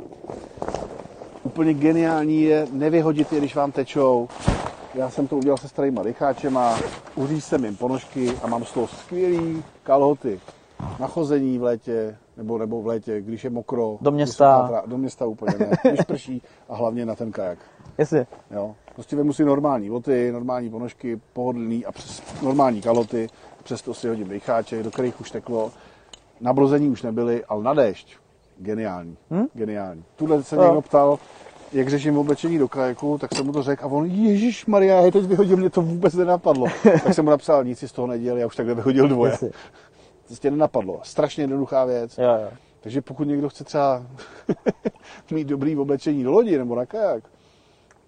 [1.43, 4.27] Úplně geniální je nevyhodit je, když vám tečou.
[4.95, 6.75] Já jsem to udělal se starýma rycháčema,
[7.15, 10.39] uříz jsem jim ponožky a mám z toho skvělý kalhoty
[10.99, 13.97] na chození v létě, nebo, nebo v létě, když je mokro.
[14.01, 14.69] Do města.
[14.71, 17.57] trá- Do města úplně ne, když prší a hlavně na ten kajak.
[17.97, 18.25] Jestli.
[18.51, 18.75] Jo.
[18.93, 23.27] Prostě vemu si normální boty, normální ponožky, pohodlný a přes normální kaloty,
[23.64, 25.72] přesto si hodím rycháček, do kterých už teklo.
[26.41, 28.18] Na brození už nebyly, ale na déšť.
[28.57, 29.18] Geniální.
[29.32, 29.45] Hm?
[29.53, 30.03] Geniální.
[30.16, 31.20] Tuhle se někdo ptal,
[31.74, 35.11] jak řeším oblečení do kajaku, tak jsem mu to řekl a on, Ježíš Maria, já
[35.11, 36.68] teď vyhodil, mě to vůbec nenapadlo.
[37.03, 39.32] tak jsem mu napsal, nic si z toho nedělal, já už takhle vyhodil dvoje.
[39.32, 39.51] Jestli.
[40.26, 40.99] Prostě nenapadlo.
[41.03, 42.18] Strašně jednoduchá věc.
[42.18, 42.49] Jo, jo.
[42.82, 44.03] Takže pokud někdo chce třeba
[45.32, 47.24] mít dobrý oblečení do lodi nebo na kajak,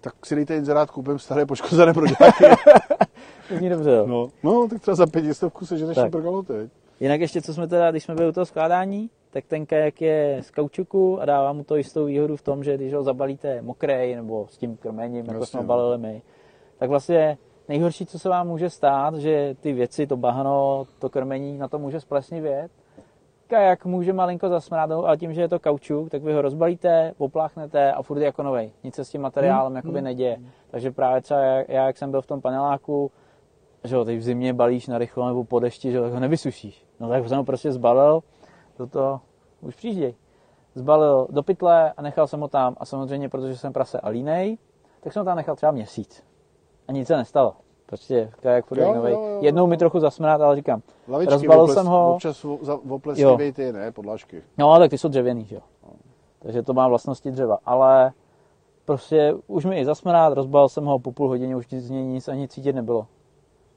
[0.00, 2.44] tak si dejte inzerát, koupím staré poškozené broďáky.
[3.48, 4.06] To zní dobře, jo.
[4.06, 6.06] No, no, tak třeba za pětistovku se ženeš Tak.
[6.06, 6.70] super kaloty.
[7.00, 10.38] Jinak ještě, co jsme teda, když jsme byli u toho skládání, tak ten kajak je
[10.42, 14.14] z kaučuku a dává mu to jistou výhodu v tom, že když ho zabalíte mokrej
[14.16, 15.66] nebo s tím krmením, jako Jasně, jsme no.
[15.66, 16.22] balili my,
[16.78, 17.38] tak vlastně
[17.68, 21.78] nejhorší, co se vám může stát, že ty věci, to bahno, to krmení, na to
[21.78, 22.70] může splesnivět.
[23.48, 27.92] Kajak může malinko zasmrádnout, ale tím, že je to kaučuk, tak vy ho rozbalíte, popláchnete
[27.92, 28.70] a furt je jako novej.
[28.84, 30.36] Nic se s tím materiálem Hmm, jakoby neděje.
[30.70, 33.10] Takže právě třeba já, já, jak jsem byl v tom paneláku,
[33.86, 36.20] že jo, teď v zimě balíš na rychlo nebo po dešti, že jo, tak ho
[36.20, 36.84] nevysušíš.
[37.00, 38.20] No tak jsem ho prostě zbalil
[38.78, 39.20] do toho,
[39.60, 40.14] už přijížděj.
[40.74, 42.76] Zbalil do pytle a nechal jsem ho tam.
[42.80, 44.58] A samozřejmě, protože jsem prase a línej,
[45.00, 46.24] tak jsem ho tam nechal třeba měsíc.
[46.88, 47.54] A nic se nestalo.
[47.86, 49.12] Prostě kajak Jo, novej.
[49.12, 52.14] jo, jo, Jednou mi trochu zasmrát, ale říkám, Lavičky, Rozbalil oples, jsem ho.
[52.14, 54.42] Občas o- za- opleskivej ty, ne, podlažky.
[54.58, 55.60] no ale tak ty jsou dřevěný, že jo.
[56.38, 57.58] Takže to má vlastnosti dřeva.
[57.64, 58.12] Ale
[58.84, 62.28] prostě už mi i zasmrát, rozbalil jsem ho po půl hodině, už z něj nic
[62.28, 63.06] ani cítit nebylo.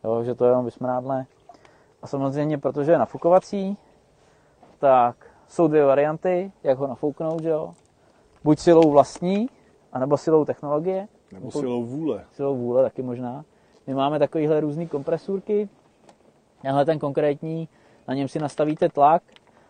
[0.04, 1.26] Jo, že to je jenom vysmrádlé.
[2.02, 3.78] A samozřejmě, protože je nafukovací,
[4.80, 5.16] tak
[5.48, 7.74] jsou dvě varianty, jak ho nafouknout, že jo.
[8.44, 9.50] Buď silou vlastní,
[9.94, 12.24] anebo silou technologie, Nebo silou vůle.
[12.32, 13.46] silou vůle taky možná.
[13.88, 15.70] My máme takovýhle různý kompresůrky.
[16.62, 17.68] Tenhle ten konkrétní,
[18.08, 19.24] na něm si nastavíte tlak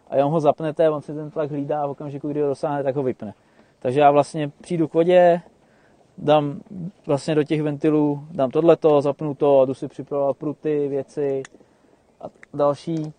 [0.09, 2.83] a jenom ho zapnete, on si ten tlak hlídá a v okamžiku, kdy ho dosáhne,
[2.83, 3.33] tak ho vypne.
[3.79, 5.41] Takže já vlastně přijdu k vodě,
[6.23, 6.61] dám
[7.07, 11.43] vlastně do těch ventilů, dám tohleto, zapnu to, jdu si připravovat pruty, věci
[12.21, 13.13] a další.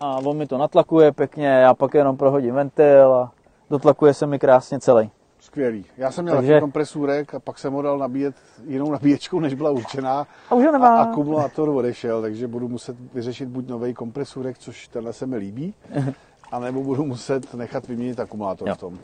[0.00, 3.32] A on mi to natlakuje pěkně, já pak jenom prohodím ventil a
[3.70, 5.10] dotlakuje se mi krásně celý.
[5.40, 5.84] Skvělý.
[5.96, 8.34] Já jsem měl Takže- kompresůrek a pak jsem ho dal nabíjet
[8.66, 10.26] jinou nabíječkou, než byla určená.
[10.50, 11.02] A už ho A nemá.
[11.02, 15.74] akumulátor odešel, takže budu muset vyřešit buď nový kompresůrek, což tenhle se mi líbí,
[16.52, 18.74] anebo budu muset nechat vyměnit akumulátor Jo.
[18.74, 18.98] v tom.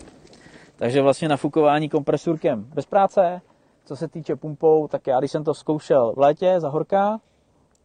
[0.76, 3.40] Takže vlastně nafukování kompresurkem bez práce.
[3.84, 7.18] Co se týče pumpou, tak já když jsem to zkoušel v létě za horka,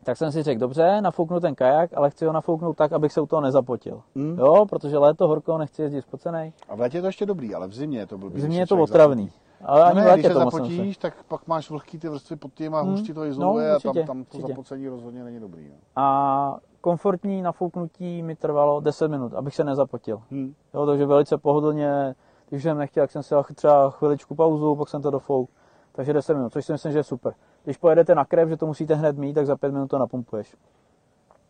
[0.04, 3.22] tak jsem si řekl, dobře, nafouknu ten kajak, ale chci ho nafouknout tak, abych se
[3.22, 4.02] u toho nezapotil.
[4.16, 4.40] Hmm.
[4.40, 6.54] Jo, protože léto horko, nechci jezdit spocený.
[6.70, 8.36] A v létě je to ještě dobrý, ale v zimě je to blbý.
[8.38, 9.32] V zimě je to otravný.
[9.66, 12.36] Ale ani No v ne, létě když se zapotíš, tak pak máš vlhký ty vrstvy
[12.36, 12.92] pod tím a Hmm.
[12.92, 14.48] hůř ti to No, izoluje a určitě, tam, tam to určitě.
[14.54, 15.68] zapocení rozhodně není dobrý.
[15.70, 15.76] No.
[15.96, 20.22] A komfortní nafouknutí mi trvalo 10 minut, abych se nezapotil.
[20.32, 20.54] Hm.
[20.74, 22.16] Jo, takže velice pohodlně,
[22.52, 25.50] když jsem nechtěl, tak jsem si dal třeba chviličku pauzu, pak jsem to dofouk.
[25.92, 27.34] Takže 10 minut, což si myslím, že je super.
[27.64, 30.56] Když pojedete na krev, že to musíte hned mít, tak za 5 minut to napumpuješ.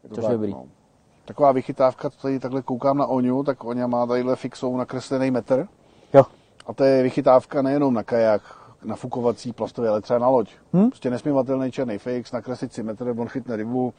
[0.04, 0.52] Je to Což je tak, dobrý.
[0.52, 0.66] No.
[1.26, 5.68] Taková vychytávka, to tady takhle koukám na Oňu, tak Oňa má tadyhle fixou nakreslený metr.
[6.14, 6.24] Jo.
[6.68, 8.42] A to je vychytávka nejenom na kajak,
[8.84, 10.56] nafukovací plastový, ale třeba na loď.
[10.74, 10.90] Hm?
[10.90, 13.94] Prostě nesmívatelný černý fix, nakreslit si metr, on chytne rybu.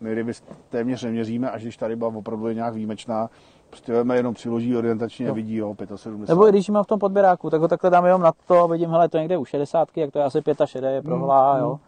[0.00, 0.32] My ryby
[0.68, 3.30] téměř neměříme, až když ta ryba opravdu je nějak výjimečná.
[3.70, 5.34] Prostě veme jenom přiloží orientačně a Jo.
[5.34, 6.28] vidí, jo, 75.
[6.28, 8.66] Nebo i když mám v tom podběráku, tak ho takhle dám jenom na to a
[8.66, 11.78] vidím, hele, to někde u 60, jak to je asi 65 je prohlá, jo.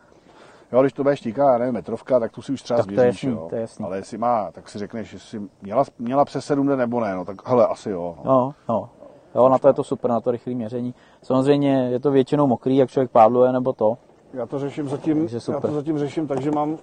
[0.73, 3.01] Jo, když to bude štíká, já nevím, metrovka, tak tu si už třeba Tak to
[3.01, 3.47] je jasný, jo.
[3.51, 3.85] to je jasný.
[3.87, 7.25] Ale jestli má, tak si řekneš, jestli měla, měla přes 7 dne nebo ne, no
[7.25, 8.15] tak hele, asi jo.
[8.25, 8.25] No.
[8.25, 8.89] No, no.
[9.35, 10.95] Jo, na to je to super, na to rychlé měření.
[11.23, 13.99] Samozřejmě je to většinou mokrý, jak člověk pádluje, nebo to.
[14.33, 16.77] Já to řeším zatím, Takže já to zatím řeším tak, že mám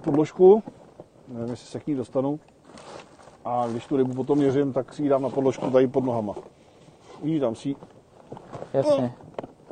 [0.00, 0.62] podložku,
[1.28, 2.40] nevím, jestli se k ní dostanu,
[3.44, 6.34] a když tu rybu potom měřím, tak si ji dám na podložku tady pod nohama.
[7.22, 7.76] Vidíš, tam si
[8.72, 9.12] Jasně.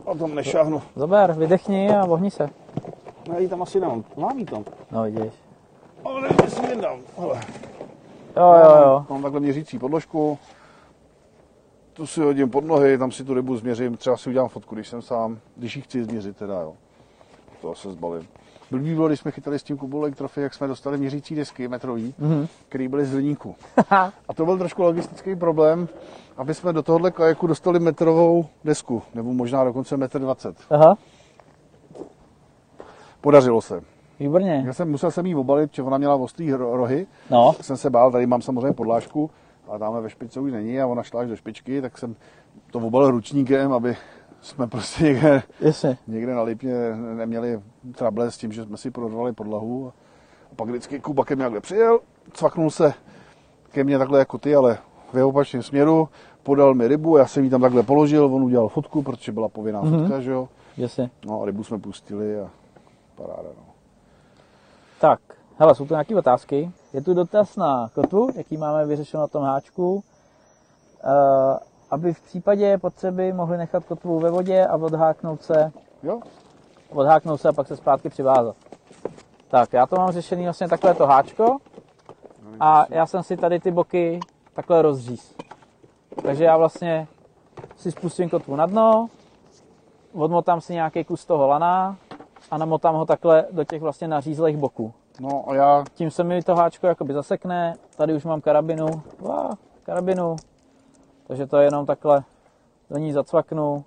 [0.07, 0.83] a tam nešáhnu.
[0.97, 2.51] Zober, vydechni a vohni se.
[3.33, 4.65] Já ji tam asi dám, mám ji tam.
[4.91, 5.33] No vidíš.
[6.05, 6.99] Ale nevím, jestli ji dám.
[7.19, 7.41] Hele.
[8.37, 9.07] Jo, jo, jo.
[9.11, 10.39] Mám takhle měřící podložku,
[11.93, 14.89] tu si hodím pod nohy, tam si tu rybu změřím, třeba si udělám fotku, když
[14.89, 16.75] jsem sám, když ji chci změřit teda, jo.
[17.63, 18.29] To se zbalím.
[18.71, 21.69] Blbý bylo, když jsme chytali s tím Kubou Lake Trophy, jak jsme dostali měřící disky
[21.69, 22.47] metrový, Mhm.
[22.69, 23.55] který byly z hliníku.
[24.29, 25.89] A to byl trošku logistický problém,
[26.37, 30.57] aby jsme do tohohle kajaku dostali metrovou desku, nebo možná dokonce metr 20.
[30.71, 30.95] Aha,
[33.21, 33.81] Podařilo se.
[34.21, 34.63] výborně.
[34.67, 37.91] Já jsem musel jsem jí obalit, protože ona měla ostrý ro- rohy, No, jsem se
[37.91, 39.31] bál, tady mám samozřejmě podlážku,
[39.69, 42.17] a tamhle ve špičce už není a ona šla až do špičky, tak jsem
[42.71, 43.97] to obalil ručníkem, aby
[44.43, 45.99] jsme prostě někde, jasně.
[46.07, 47.61] někde na Lipně neměli
[47.95, 49.89] trable s tím, že jsme si prodvali podlahu.
[49.89, 52.01] A, pak vždycky Kuba ke mně takhle přijel,
[52.33, 52.95] cvaknul se
[53.73, 54.79] ke mně takhle jako ty, ale
[55.13, 56.09] v opačném směru,
[56.43, 59.81] podal mi rybu, já jsem ji tam takhle položil, on udělal fotku, protože byla povinná
[59.83, 59.99] Mhm.
[60.01, 60.49] fotka, že jo.
[60.77, 61.11] Jasně.
[61.27, 62.51] No a rybu jsme pustili a
[63.15, 63.65] paráda, no.
[65.01, 65.21] Tak,
[65.59, 66.71] hele, jsou tu nějaké otázky.
[66.93, 69.95] Je tu dotaz na kotvu, jaký máme vyřešeno na tom háčku.
[69.95, 71.57] Uh,
[71.93, 75.73] aby v případě potřeby mohli nechat kotvu ve vodě a odháknout se,
[76.03, 76.21] Jo,
[76.91, 78.57] odháknout se a pak se zpátky přivázat.
[79.49, 81.57] Tak, já to mám řešený vlastně takhle to háčko
[82.61, 84.21] a já jsem si tady ty boky
[84.55, 85.35] takhle rozříz.
[86.23, 87.09] Takže já vlastně
[87.77, 89.09] si spustím kotvu na dno,
[90.15, 91.97] odmotám si nějaký kus toho lana
[92.51, 94.93] a namotám ho takhle do těch vlastně nařízlých boků.
[95.21, 98.87] no a já Tím se mi to háčko jakoby zasekne, tady už mám karabinu,
[99.21, 99.51] Vá,
[99.83, 100.37] karabinu,
[101.27, 102.25] takže to je jenom takhle,
[102.91, 103.85] do ní zacvaknu,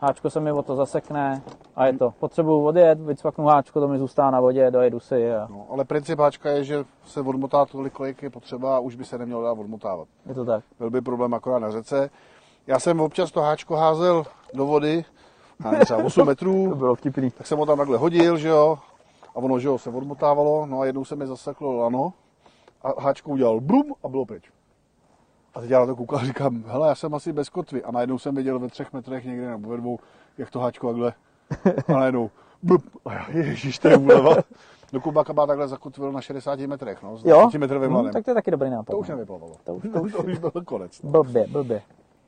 [0.00, 1.42] háčko se mi o to zasekne
[1.76, 2.14] a je to.
[2.20, 6.18] Potřebuju odjet, vycvaknu háčko, to mi zůstává na vodě, dojedu si a No, ale princip
[6.18, 9.52] háčka je, že se odmotá tolik, kolik je potřeba a už by se nemělo dát
[9.58, 10.08] odmotávat.
[10.26, 10.64] je to tak.
[10.78, 12.10] Byl by problém akorát na řece.
[12.66, 14.24] Já jsem občas to háčko házel
[14.54, 15.04] do vody,
[15.64, 17.30] nevím, třeba 8 metrů, bylo vtipný.
[17.30, 18.78] tak jsem ho tam takhle hodil, že jo,
[19.34, 22.12] a ono, že jo, se odmotávalo, no a jednou se mi zaseklo lano
[22.82, 24.50] a háčko udělal blum a bylo pryč.
[25.58, 27.82] A teď já na to koukal a říkám, hele, já jsem asi bez kotvy.
[27.84, 29.98] A najednou jsem viděl ve třech metrech někde nebo ve dvou,
[30.38, 31.12] jak to háčko takhle.
[31.88, 32.30] A najednou,
[32.62, 34.36] blum, a já, ježiš, to je úleva.
[34.92, 37.40] Do Kubaka má takhle zakotvil na 60 metrech, no, s Jo?
[37.40, 38.12] 20 metrovým Hm, lanem.
[38.12, 38.90] tak to je taky dobrý nápad.
[38.92, 39.14] To už no.
[39.16, 39.52] nevyplavalo.
[39.64, 41.02] To už- to už- to už byl konec.
[41.02, 41.10] No.
[41.10, 41.82] Blbě, blbě.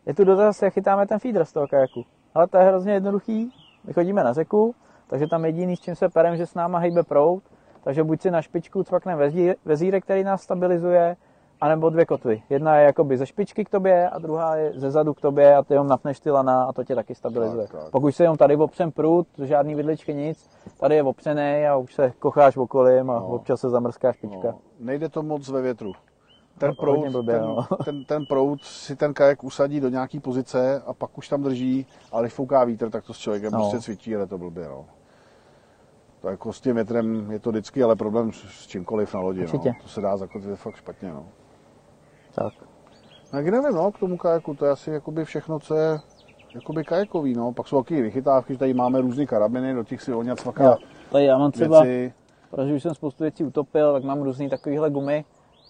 [0.07, 2.05] Je tu dotaz, jak chytáme ten feeder z toho kajaku.
[2.35, 3.53] Ale to je hrozně jednoduchý.
[3.85, 4.75] My chodíme na řeku,
[5.07, 7.43] takže tam jediný, s čím se perem, že s náma hejbe prout,
[7.85, 11.17] takže buď si na špičku cvakneme vezí- vezírek, který nás stabilizuje,
[11.61, 12.43] anebo dvě kotvy.
[12.51, 15.63] Jedna je jakoby ze špičky k tobě a druhá je ze zadu k tobě a
[15.63, 17.67] ty jenom napneš ty lana a to tě taky stabilizuje.
[17.69, 17.91] Tak, tak.
[17.91, 20.51] Pokud se jenom tady opřem prut, žádný vidličky nic,
[20.81, 23.27] tady je opřený a už se kocháš okolím a No.
[23.27, 24.49] občas se zamrzká špička.
[24.49, 25.93] No, nejde to moc ve větru.
[26.59, 27.67] Ten No, proud, blbě, ten, no.
[27.85, 31.87] ten, ten proud si ten kajak usadí do nějaký pozice a pak už tam drží,
[32.13, 33.59] ale když fouká vítr, tak to s člověkem No.
[33.59, 34.69] prostě cvičí, ale to blbě.
[34.69, 34.85] No.
[36.21, 39.41] To jako s tím větrem je to vždycky, ale problém s s čímkoliv na lodi.
[39.43, 39.69] Určitě.
[39.69, 39.75] No.
[39.83, 41.09] To se dá zakotvit fakt špatně.
[41.13, 41.27] No.
[42.35, 42.53] Tak.
[43.31, 45.99] Tak nevím, no, k tomu kajaku, to je asi jakoby všechno, co je
[46.55, 47.53] jakoby kajakový, no.
[47.53, 50.77] Pak jsou taky vychytávky, že tady máme různé karabiny, do těch si oňat cvaká Jo.
[51.11, 52.15] Tady já mám třeba, věci.
[52.51, 55.25] protože už jsem spoustu věcí utopil, tak mám různý takovýhle gumy,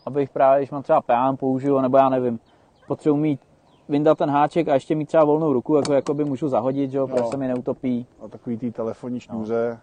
[0.07, 2.41] abych právě, když mám třeba peán použiju, nebo já nevím,
[2.87, 3.41] potřebuji mít
[3.89, 7.07] vyndat ten háček a ještě mít třeba volnou ruku, jako jakoby můžu zahodit, že jo,
[7.07, 7.31] protože Jo.
[7.31, 8.07] se mi neutopí.
[8.25, 9.79] A takový ty telefonní šňůře.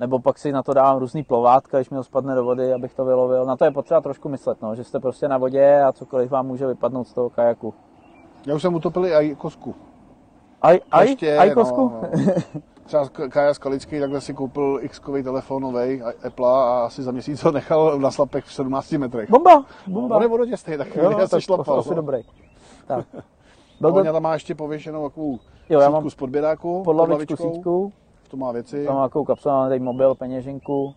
[0.00, 2.94] Nebo pak si na to dávám různý plovátka, když mi ho spadne do vody, abych
[2.94, 3.44] to vylovil.
[3.44, 6.46] Na to je potřeba trošku myslet, no, že jste prostě na vodě a cokoliv vám
[6.46, 7.74] může vypadnout z toho kajaku.
[8.46, 9.74] Já už jsem utopil i kosku.
[10.62, 11.92] Aj, aj, Ještě, aj kosku?
[11.94, 12.32] No, no.
[12.84, 17.42] Třeba Kaja Skalický takhle si koupil X-kový telefon novej, a- Apple a asi za měsíc
[17.42, 19.30] ho nechal na slapech v 17 metrech.
[19.30, 19.64] Bomba, No,
[20.00, 20.16] bomba.
[20.16, 21.78] on je vodotěstý, tak jo, já to, se to, šlapal.
[21.78, 21.94] asi no.
[21.96, 22.18] dobrý.
[22.86, 23.06] Tak.
[23.80, 25.38] Byl to tam má ještě pověšenou takovou
[25.68, 27.92] Jo, já sítku mám z podběráku, pod lavičku
[28.26, 28.84] lavičkou, sítku, To má věci.
[28.86, 30.94] tam mám takovou kapsulu, mám tady mobil, peněženku.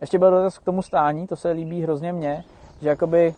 [0.00, 2.44] ještě byl dotaz k tomu stání, to se líbí hrozně mně,
[2.80, 3.34] že jakoby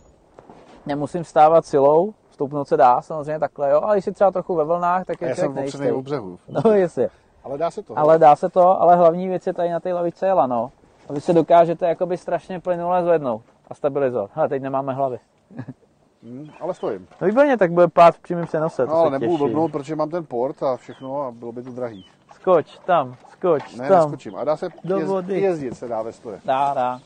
[0.85, 4.63] nemusím vstávat silou, stoupnout se dá, samozřejmě takhle, jo, ale když si třeba trochu ve
[4.63, 5.91] vlnách, tak je já člověk jsem nejistý.
[5.91, 6.39] u břehu.
[6.65, 7.09] No jasně,
[7.43, 7.99] Ale dá se to.
[7.99, 10.71] ale dá se to, ale hlavní věc je tady na té lavice je lano.
[11.09, 14.29] A vy se dokážete jakoby strašně plynule zvednout a stabilizovat.
[14.33, 15.19] Hele, teď nemáme hlavy.
[16.23, 17.07] Hm, ale stojím.
[17.21, 20.25] No výborně, tak bude pát v přímém přenose, No, ale nebudu blbnout, protože mám ten
[20.25, 22.05] port a všechno a bylo by to drahý.
[22.41, 23.97] Skoč tam, skoč Ne, tam.
[23.97, 24.35] neskočím.
[24.35, 25.41] A dá se Do jezd, vody.
[25.41, 26.39] jezdit, se dá ve stoje.
[26.45, 26.99] Dá, dá.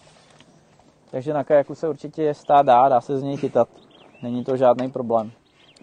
[1.12, 3.68] Takže na kajaku se určitě stát dá, dá se z něj chytat.
[4.24, 5.32] Není to žádný problém.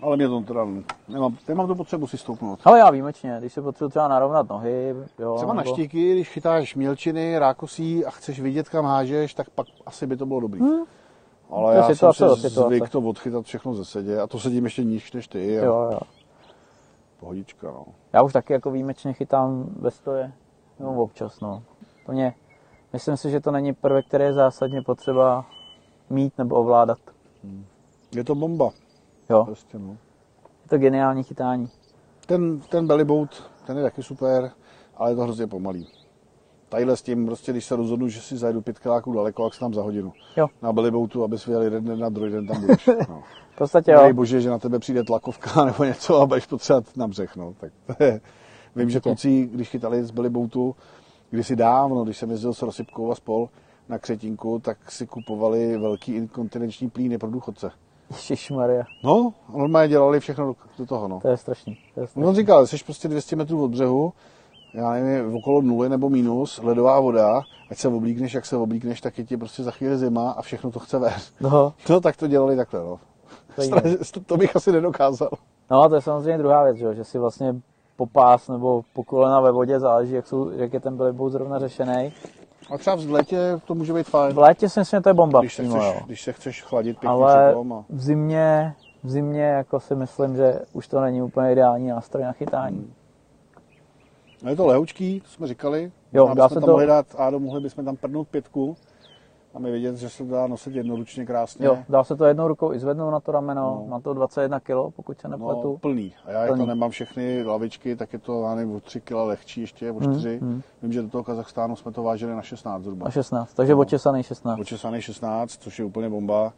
[0.02, 0.66] Ale mě to teda,
[1.08, 2.58] nemám, nemám tu potřebu si stoupnout.
[2.64, 6.28] Ale já výjimečně, když se potřebuji třeba narovnat nohy, jo, Třeba na nebo- štíky, když
[6.28, 10.60] chytáš mělčiny, rákosí a chceš vidět, kam hážeš, tak pak asi by to bylo dobrý.
[10.60, 10.84] Hmm.
[11.50, 12.68] Ale To já jsem situace od si situace.
[12.76, 15.60] zvyk to odchytat všechno ze sedě a to sedím ještě níž než ty.
[15.60, 15.98] A Jo, jo.
[17.22, 17.84] Pohodička, no.
[18.12, 20.32] Já už taky jako výjimečně chytám ve stoje,
[20.80, 21.62] no občas, no.
[22.06, 22.34] To mě,
[22.92, 25.44] myslím si, že to není prvek, který je zásadně potřeba
[26.10, 26.98] mít nebo ovládat.
[28.14, 28.70] Je to bomba.
[29.30, 29.88] Jo, Prostě, no.
[30.62, 31.70] je to geniální chytání.
[32.26, 34.50] Ten, ten bellyboat, ten je taky super,
[34.96, 35.88] ale je to hrozně pomalý.
[36.72, 39.60] Tadyhle s tím, prostě, když se rozhodnu, že si zajedu pět kiláků daleko, jak se
[39.60, 40.12] tam za hodinu.
[40.36, 40.46] Jo.
[40.62, 42.88] Na bellyboatu, abys vyjel jeden den na druhý den tam budeš.
[43.08, 43.22] No.
[43.54, 47.08] V podstatě jo, bože, že na tebe přijde tlakovka nebo něco a budeš potřebovat na
[47.08, 47.36] břeh.
[47.36, 47.54] No.
[47.60, 48.20] Tak to je,
[48.76, 50.74] vím, že kluci, když chytali z bellyboatu,
[51.30, 53.48] kdysi dávno, když jsem jezdil s rozsypkou a spol
[53.88, 57.70] na křetinku, tak si kupovali velký inkontinenční plíny pro důchodce.
[58.10, 61.08] Ježišmarja, No, normálně dělali všechno do, toho.
[61.08, 61.20] No.
[61.20, 61.74] to je strašný.
[61.94, 62.28] To je No, strašný.
[62.28, 64.12] on říkal, jsi prostě 200 metrů od břehu,
[64.74, 69.18] já nevím, okolo nuly nebo minus, ledová voda, ať se oblíkneš, jak se oblíkneš, tak
[69.18, 71.34] je ti prostě za chvíli zima a všechno to chce vést.
[71.40, 72.98] No, No, tak to dělali takhle, no.
[73.58, 75.30] Stra- To bych asi nedokázal.
[75.70, 77.54] no, to je samozřejmě druhá věc, že, že si vlastně
[77.96, 81.58] po pás nebo po kolena ve vodě záleží, jak, jsou, jak je ten bellyboat zrovna
[81.58, 82.12] řešený.
[82.74, 85.14] A třeba v létě to může být fajn, V létě si myslím, že to je
[85.14, 86.00] bomba když se, přímo, chceš, jo.
[86.06, 87.84] když se chceš chladit pěkně Ale a...
[87.88, 92.32] v zimě, v zimě jako si myslím, že už to není úplně ideální nástroj na
[92.32, 92.92] chytání.
[94.42, 95.92] No je to lehoučký, to jsme říkali.
[96.12, 98.76] Jo, dá se tam to- mohli dát, Ádo, mohli bychom tam prdnout pětku.
[99.54, 101.66] A mi vidět, že se to dá nosit jednoručně krásně.
[101.66, 103.86] Jo, dá se to jednou rukou i zvednout na to rameno, No.
[103.90, 105.78] má to 21 kg, pokud se No, nepletu.
[105.80, 106.14] plný.
[106.24, 106.60] A já jak Plný.
[106.60, 110.00] to nemám všechny lavičky, tak je to, já nevím, o 3 kg lehčí ještě, o
[110.00, 110.38] 4.
[110.42, 110.62] hmm.
[110.82, 113.04] Vím, že do toho Kazachstánu jsme to vážili na 16 zhruba.
[113.04, 113.78] Na 16, takže No.
[113.80, 114.58] očesaný 16.
[114.60, 116.52] Očesaný 16, což je úplně bomba.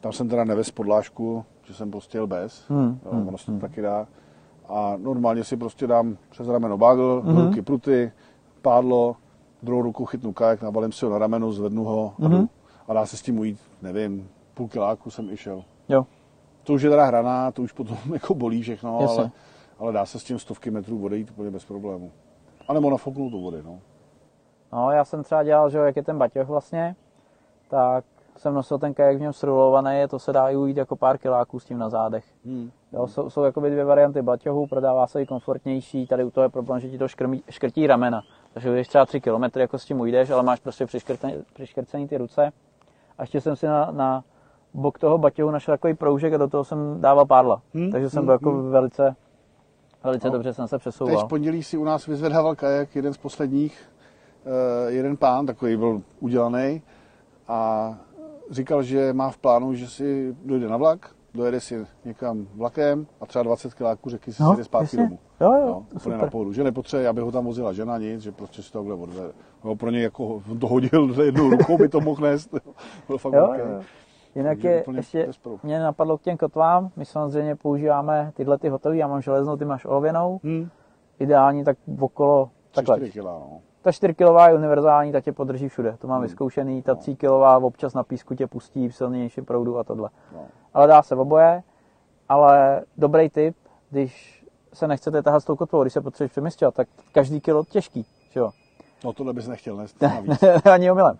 [0.00, 2.64] Tam jsem teda nevez podlášku, že jsem prostě jel bez.
[2.68, 4.06] Hmm, Jo, hmm, ono se to taky dá.
[4.70, 7.36] A normálně si prostě dám přes rameno bagel, Mhm.
[7.36, 8.12] do ruky pruty,
[8.62, 9.16] pádlo,
[9.62, 12.38] druhou ruku chytnu kajak, nabalím si ho na rameno, zvednu ho a, Mhm.
[12.38, 12.48] jdu.
[12.88, 15.64] a dá se s tím ujít, nevím, půl kiláku jsem i šel.
[15.88, 16.06] Jo,
[16.64, 19.30] To už je teda hraná, to už potom jako bolí všechno, ale,
[19.78, 22.10] ale dá se s tím stovky metrů odejít úplně bez problému.
[22.68, 23.78] A nebo nafouknout do vody, no.
[24.72, 26.96] no já jsem třeba dělal, že jo, jak je ten baťoch vlastně,
[27.68, 28.04] tak
[28.36, 31.58] jsem nosil ten kajak v něm srulovaný, to se dá i ujít jako pár kiláků
[31.60, 32.24] s tím na zádech.
[32.44, 32.70] Hmm.
[32.92, 36.48] Jo, jsou, jsou jakoby dvě varianty baťohu, prodává se i komfortnější, tady u toho je
[36.48, 38.22] problém, že ti to škrmí, škrtí ramena.
[38.52, 42.18] Takže když třeba 3 km jako s tím ujdeš, ale máš prostě přiškrcený, přiškrcený ty
[42.18, 42.52] ruce.
[43.18, 44.24] A ještě jsem si na, na
[44.74, 47.62] bok toho baťohu našel takový proužek a do toho jsem dával pádla.
[47.74, 48.70] Hmm, Takže jsem hmm, byl jako hmm.
[48.70, 49.16] velice,
[50.04, 50.32] velice No.
[50.32, 51.26] dobře jsem se Teď přesouval.
[51.26, 53.90] v pondělí si u nás vyzvedával kajak jeden z posledních,
[54.46, 56.82] eh, jeden pán, takový byl udělaný
[57.48, 57.94] a
[58.50, 63.26] říkal, že má v plánu, že si dojde na vlak, dojede si někam vlakem a
[63.26, 64.98] třeba 20 kiláků řeky si No, jede zpátky jasně.
[64.98, 65.18] domů.
[65.40, 66.18] Jo, jo, No, úplně super.
[66.18, 66.52] na pohodu.
[66.52, 69.32] Že nepotřebuje, aby ho tam vozila žena, nic, že prostě si to takhle odvede.
[69.64, 72.50] No, pro něj jako to hodil jednou rukou, by to mohl nést.
[73.08, 73.60] Byl fakt Jo, velký.
[73.60, 73.80] jo.
[74.34, 75.28] Jinak je ještě,
[75.62, 79.64] mě napadlo k těm kotvám, my samozřejmě používáme tyhle ty hotové, já mám železnou, ty
[79.64, 80.68] máš olověnou, Hmm.
[81.18, 82.96] ideální tak okolo, takhle.
[82.96, 83.60] 4 kg, no.
[83.82, 85.96] Ta 4 kilová je univerzální, ta tě podrží všude.
[85.98, 86.22] To mám Hmm.
[86.26, 86.82] vyzkoušený.
[86.82, 90.10] Ta 3 kilová občas na písku tě pustí v silnějším proudu a tohle.
[90.34, 90.40] no.
[90.74, 91.62] Ale dá se oboje.
[92.28, 93.56] Ale dobrý tip,
[93.90, 98.06] když se nechcete tahat s tou kotvou, když se potřebuješ přemysťovat, tak každý kilo těžký,
[98.30, 98.50] že jo?
[99.04, 100.44] No tohle bys nechtěl nést navíc.
[100.72, 101.18] Ani omylem.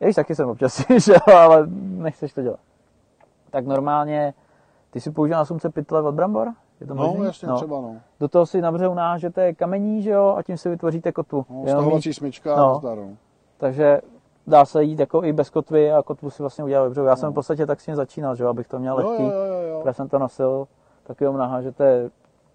[0.00, 2.60] Já již taky jsem občas, že jo, ale nechceš to dělat.
[3.50, 4.34] Tak normálně,
[4.90, 6.48] ty si použil na sumce pytle od brambor?
[6.80, 7.24] Je to No, možný?
[7.24, 7.96] jasně, třeba no.
[8.20, 11.44] Do toho si na břehu nážete kamení, že jo, a tím si vytvoříte kotvu.
[11.50, 12.66] no stahovací smyčka No.
[12.68, 12.78] no.
[12.78, 13.08] zdar, no.
[13.58, 14.00] takže
[14.46, 17.06] dá se jít jako i bez kotvy a kotvu si vlastně udělat břehu.
[17.06, 17.30] Já jsem No.
[17.32, 19.22] v podstatě tak s tím začínal, že jo, abych to měl Jo, lehký.
[19.24, 19.80] jo, jo, jo.
[19.82, 20.68] Protože jsem to nosil,
[21.04, 22.10] tak jo, nahážete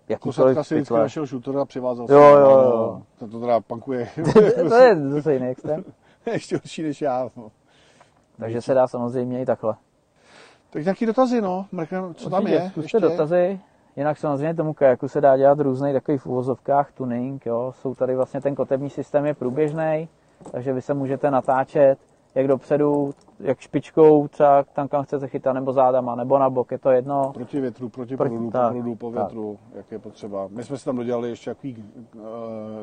[0.09, 3.01] jakýkoliv si vždycky našel šuter a přivázal Jo, jo, No, jo.
[3.19, 4.07] Ten to teda pankuje
[4.69, 5.83] to je zase jiný extrém.
[6.25, 7.29] ještě horší než já.
[7.35, 7.51] No.
[8.39, 9.75] Takže se dá samozřejmě i takhle.
[10.69, 11.65] Tak nějaký dotazy, no.
[11.71, 12.69] Mrknem, co tam Určitě, je?
[12.69, 13.59] Zkuste dotazy.
[13.95, 17.45] Jinak samozřejmě tomu kajaku se dá dělat různý takový v uvozovkách tuning.
[17.45, 17.71] Jo.
[17.75, 20.09] Jsou tady vlastně ten kotevní systém je průběžný.
[20.51, 21.99] takže vy se můžete natáčet
[22.35, 26.77] jak dopředu, jak špičkou, třeba tam, kam chcete chytat, nebo zádama, nebo na bok, je
[26.77, 27.31] to jedno.
[27.33, 29.19] Proti větru, proti, Proti- proudu, tak, po proudu, po tak.
[29.23, 30.47] větru, jak je potřeba.
[30.49, 31.83] My jsme si tam dodělali ještě takový
[32.15, 32.21] uh,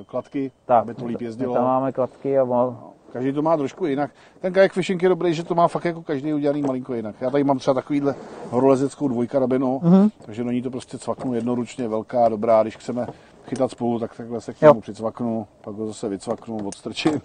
[0.06, 1.55] kladky, Tak, aby to líp jezdilo.
[1.55, 2.78] tam máme kladky a on,
[3.12, 4.10] Každý to má trošku jinak.
[4.40, 7.14] Ten kayak fishing je dobrý, že to má fakt jako každý udělaný malinko jinak.
[7.20, 8.14] Já tady mám třeba takovýhle
[8.51, 9.93] horolezeckou dvojkarabinu, Mhm.
[9.94, 10.10] mm-hmm.
[10.26, 12.62] takže do ní to prostě cvaknu jednoručně, velká, dobrá.
[12.62, 13.06] Když chceme
[13.48, 17.20] chytat spolu, tak takhle se k němu přicvaknu, pak ho zase vycvaknu, odstrčím,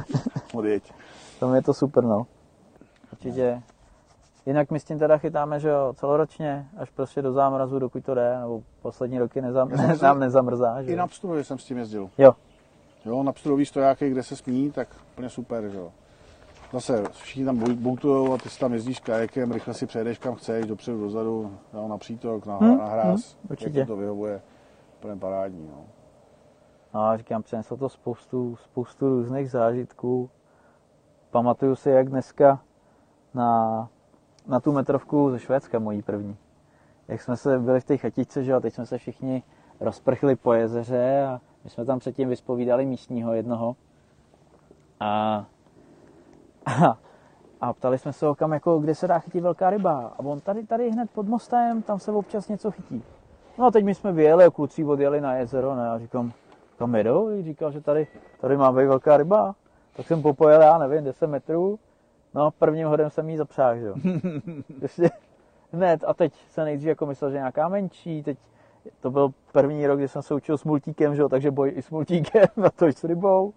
[0.54, 0.92] odjeď.
[1.40, 2.26] tam je to super, no.
[3.12, 3.62] Určitě.
[4.46, 8.14] Jinak my s tím teda chytáme, že jo, celoročně, až prostě do zámrazu, dokud to
[8.14, 11.06] jde, nebo poslední roky nezam, Já jsem si- nám nezamrzá, že I na
[11.42, 12.10] jsem s tím jezdil.
[12.18, 12.32] Jo,
[13.04, 15.92] Jo, na Pstrový stojáky, kde se smí, tak úplně super, že jo.
[16.72, 20.66] Zase všichni tam boutujou a ty si tam jezdíš kajakem, rychle si přejedeš kam chceš,
[20.66, 23.78] dopředu, dozadu, jo, na přítok, na, Hmm, na hráz, hmm, určitě.
[23.78, 24.42] jak to vyhovuje.
[24.98, 25.84] Úplně parádní, no.
[26.94, 30.30] No a říkám, přineslo to spoustu, spoustu různých zážitků.
[31.30, 32.60] Pamatuju si, jak dneska
[33.34, 33.88] na,
[34.46, 36.36] na tu metrovku ze Švédska, mojí první.
[37.08, 39.42] Jak jsme se byli v té chatičce, že jo, a teď jsme se všichni
[39.80, 43.76] rozprchli po jezeře a my jsme tam předtím vyspovídali místního jednoho.
[45.00, 45.44] A,
[46.66, 46.98] a,
[47.60, 50.12] a ptali jsme se ho, kam, jako, kde se dá chytit velká ryba.
[50.18, 53.02] A on tady, tady hned pod mostem, tam se občas něco chytí.
[53.58, 55.90] No a teď my jsme vyjeli a kluci odjeli na jezero, ne?
[55.90, 56.32] A říkám,
[56.78, 57.42] kam jedou?
[57.42, 58.06] Říkal, že tady,
[58.40, 59.54] tady má být velká ryba.
[59.96, 61.78] Tak jsem popojel, já nevím, 10 metrů.
[62.34, 63.94] No, prvním hodem jsem jí zapřáhl, že jo.
[64.78, 65.10] Prostě
[65.72, 68.38] hned a teď se nejdřív jako myslel, že nějaká menší, teď
[69.00, 71.82] to byl první rok, kdy jsem se učil s multíkem, že jo, takže boj i
[71.82, 73.52] s multíkem a to i s rybou.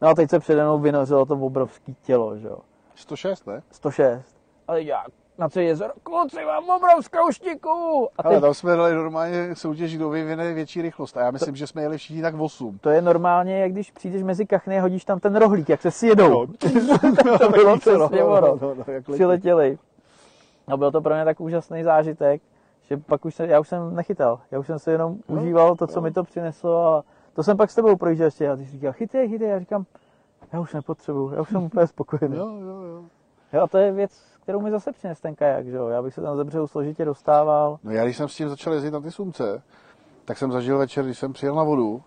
[0.00, 2.58] No a teď se přede mnou vynořilo to obrovské tělo, že jo.
[2.94, 3.62] 106, ne?
[3.70, 4.36] 106.
[4.68, 5.04] Ale já
[5.40, 8.08] na co jezero, kluci, mám obrovskou štiku.
[8.18, 11.16] A Ale teď, tam jsme dali normálně soutěž, kdo vyvine větší rychlost.
[11.16, 12.78] A já myslím, že jsme jeli všichni tak 8.
[12.78, 15.90] to je normálně, jak když přijdeš mezi kachny a hodíš tam ten rohlík, jak se
[15.90, 16.30] sjedou.
[16.30, 16.46] Jo.
[17.38, 18.84] to bylo no, přesně no, no, no, no.
[19.12, 19.78] Přiletěli.
[20.68, 22.42] A byl to pro mě tak úžasný zážitek,
[22.90, 24.40] že pak už jsem, já už jsem nechytal.
[24.50, 26.02] Já už jsem si jenom No, užíval to, co jo.
[26.02, 28.92] mi to přineslo a to jsem pak s tebou projížděl ještě a ty jsi říkal,
[28.92, 29.48] chytej, chytej.
[29.48, 29.86] Já říkám,
[30.52, 32.36] já už nepotřebuju, já už jsem úplně spokojený.
[32.36, 33.02] Jo, jo, jo.
[33.52, 35.88] Jo, a to je věc, kterou mi zase přines ten kajak, že jo.
[35.88, 37.78] Já bych se tam ze břehu složitě dostával.
[37.84, 39.62] No já když jsem s tím začal jezdit na ty sumce,
[40.24, 42.02] tak jsem zažil večer, když jsem přijel na vodu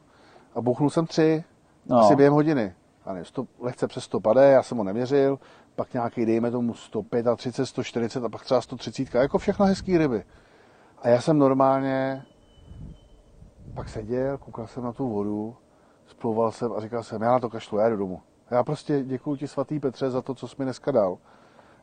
[0.55, 1.43] a bouchnul jsem tři,
[1.85, 1.97] No.
[1.99, 2.73] asi během hodiny.
[3.05, 5.39] A ne, sto, lehce přes 100 pade, já jsem ho neměřil,
[5.76, 10.23] pak nějaký, dejme tomu 135, 140 a pak třeba 130, jako všechno hezký ryby.
[11.03, 12.23] A já jsem normálně
[13.73, 15.55] pak seděl, koukal jsem na tu vodu,
[16.07, 18.21] splouval jsem a říkal jsem, já na to kašlu, já jdu domů.
[18.51, 21.17] Já prostě děkuji ti svatý Petře za to, co jsi mi dneska dal.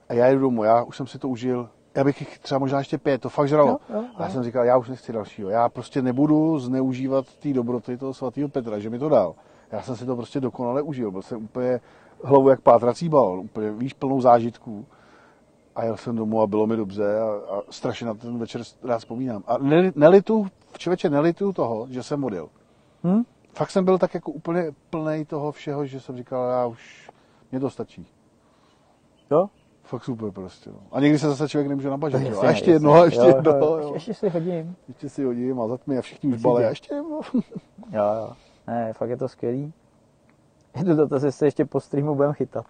[0.08, 1.68] A já jdu domů, já už jsem si to užil.
[1.94, 3.68] Já bych jich třeba možná ještě pět, to fakt žralo.
[3.70, 5.50] Jo, jo, A já jsem říkal, já už nechci dalšího.
[5.50, 9.34] Já prostě nebudu zneužívat té dobroty toho svatého Petra, že mi to dal.
[9.72, 11.10] Já jsem si to prostě dokonale užil.
[11.10, 11.80] Byl jsem úplně
[12.24, 14.86] hlavu jak pátrací balon, úplně víš, plnou zážitků.
[15.80, 18.98] A jel jsem domů a bylo mi dobře a, a strašně na ten večer rád
[18.98, 19.42] vzpomínám.
[19.46, 20.46] A ne, nelitu,
[20.78, 22.48] člověče, nelitu toho, že jsem odjel.
[23.04, 23.22] Hm?
[23.54, 27.10] Fakt jsem byl tak jako úplně plný toho všeho, že jsem říkal, já už,
[27.50, 28.06] mě to stačí.
[29.30, 29.46] Jo?
[29.82, 30.70] Fakt super prostě.
[30.70, 30.76] No.
[30.92, 32.20] A někdy se zase člověk nemůže nabažit.
[32.20, 32.26] jo.
[32.28, 33.52] Jasně, A ještě jedno, a ještě Jo, jedno.
[33.52, 33.90] jo, jo.
[33.94, 34.76] Ještě si hodím.
[34.88, 36.66] Ještě si hodím a zatmy a všichni už balé.
[36.66, 37.20] A ještě jedno.
[37.92, 38.32] Jo, jo.
[38.66, 39.72] Ne, fakt je to skvělý.
[40.82, 42.66] Jdu do toho, jestli ještě po streamu budeme chytat.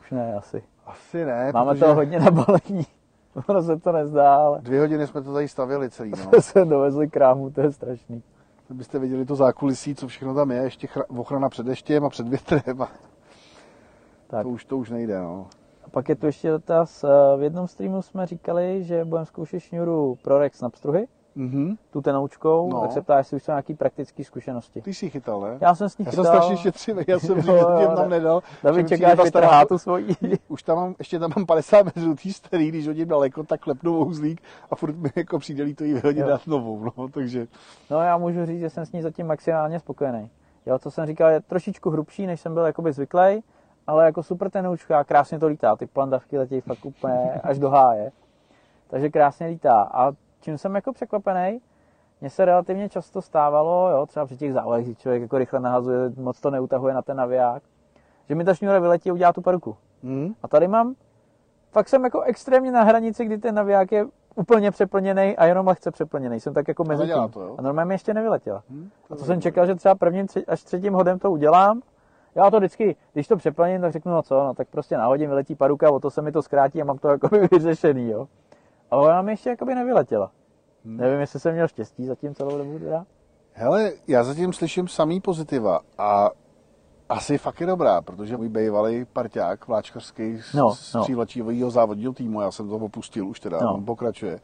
[0.00, 0.62] Už ne, asi.
[0.90, 2.86] Asi ne, Máme protože toho hodně na balení.
[3.48, 6.10] Ono se to nezdá, ale dvě hodiny jsme to tady stavěli celý.
[6.10, 6.30] No.
[6.42, 8.22] se dovezli krámu, to je strašný.
[8.70, 12.28] Byste viděli to zákulisí, co všechno tam je, ještě chra- ochrana před deštěm a před
[12.28, 12.82] větrem.
[12.82, 12.88] A
[14.26, 14.42] Tak.
[14.42, 15.20] to, už, to už nejde.
[15.20, 15.46] No.
[15.84, 17.04] A pak je tu ještě dotaz.
[17.36, 21.74] V jednom streamu jsme říkali, že budeme zkoušet šňůru Prorex na pstruhy, Mhm.
[21.90, 22.80] tu tenoučkou, No.
[22.80, 24.80] tak se ptá, jestli už jsou nějaké praktické zkušenosti.
[24.82, 25.58] Ty jsi chytal, ne?
[25.60, 26.36] Já jsem s ní já jsem chytal.
[26.36, 28.18] strašně šetřivý, já jsem Jo, že jo, tam ne.
[28.18, 28.42] nedal.
[28.50, 30.06] že David čeká, až ta vytrhá tu svoji.
[30.48, 33.94] Už tam mám, ještě tam mám 50 metrů tý starý, když hodím daleko, tak klepnu
[33.94, 34.40] vouzlík
[34.70, 37.46] a furt mi jako přijde líto jí vyhodit dát novou, no, takže
[37.90, 40.30] No já můžu říct, že jsem s ní zatím maximálně spokojený.
[40.66, 43.42] Jo, co jsem říkal, je trošičku hrubší, než jsem byl jakoby zvyklý,
[43.86, 45.76] ale jako super tenoučka, krásně to lítá.
[45.76, 48.12] Ty plandavky letí fakt úplně až do háje.
[48.90, 49.82] Takže krásně lítá.
[49.82, 51.60] A čím jsem jako překvapený,
[52.20, 56.12] mně se relativně často stávalo, jo, třeba při těch závodech, kdy člověk jako rychle nahazuje,
[56.16, 57.62] moc to neutahuje na ten naviják,
[58.28, 59.76] že mi ta šňůra vyletí a udělá tu paruku.
[60.02, 60.34] hm?
[60.42, 60.94] A tady mám,
[61.72, 65.90] fakt jsem jako extrémně na hranici, kdy ten naviják je úplně přeplněný a jenom lehce
[65.90, 66.40] přeplněný.
[66.40, 67.28] Jsem tak jako mezi tím.
[67.28, 67.54] to?
[67.58, 68.62] A normálně mi ještě nevyletěla.
[68.70, 68.90] Hm?
[69.10, 71.80] A to jsem čekal, že třeba prvním tři, až třetím hodem to udělám.
[72.34, 75.54] Já to vždycky, když to přeplním, tak řeknu, no co, no tak prostě nahodím, vyletí
[75.54, 78.28] paruka, o to se mi to zkrátí a mám to jakoby vyřešený, jo.
[78.90, 80.30] Ale ona mi ještě jakoby nevyletěla.
[80.84, 80.96] Hm.
[80.96, 83.06] Nevím, jestli jsem měl štěstí zatím celou dobu teda.
[83.52, 86.30] Hele, já zatím slyším samý pozitiva a
[87.08, 91.70] asi fakt je dobrá, protože můj bývalý parťák vláčkařský z, No, no.
[91.70, 93.74] závodního týmu, já jsem to opustil už teda, No.
[93.74, 94.40] on pokračuje,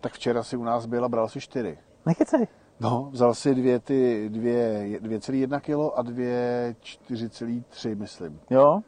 [0.00, 1.78] tak včera si u nás byl a bral si čtyři.
[2.06, 2.46] Nekecej.
[2.80, 8.40] No, vzal si dvě ty, dvě, 2,1 kg a dvě 4,3 myslím.
[8.50, 8.80] Jo,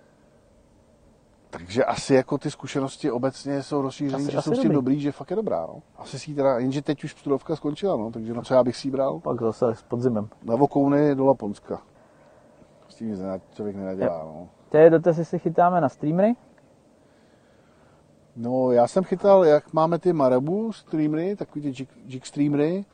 [1.51, 4.75] Takže asi jako ty zkušenosti obecně jsou rozšířené, že asi jsou s tím dobrý.
[4.75, 5.67] dobrý, že fakt je dobrá.
[5.67, 5.83] No.
[5.99, 8.89] Asi si teda, jenže teď už studovka skončila, no, takže na co já bych si
[8.89, 9.21] ji bral?
[9.21, 10.29] pak zase s podzimem.
[10.43, 11.83] Na Vokouny do Laponska.
[12.89, 13.21] S tím nic
[13.55, 14.25] člověk nenadělá.
[14.25, 14.49] No.
[14.69, 16.35] To je dotaz, jestli chytáme na streamery.
[18.37, 22.85] no, já jsem chytal, jak máme ty Marabu streamery, takový ty jig, jig streamery,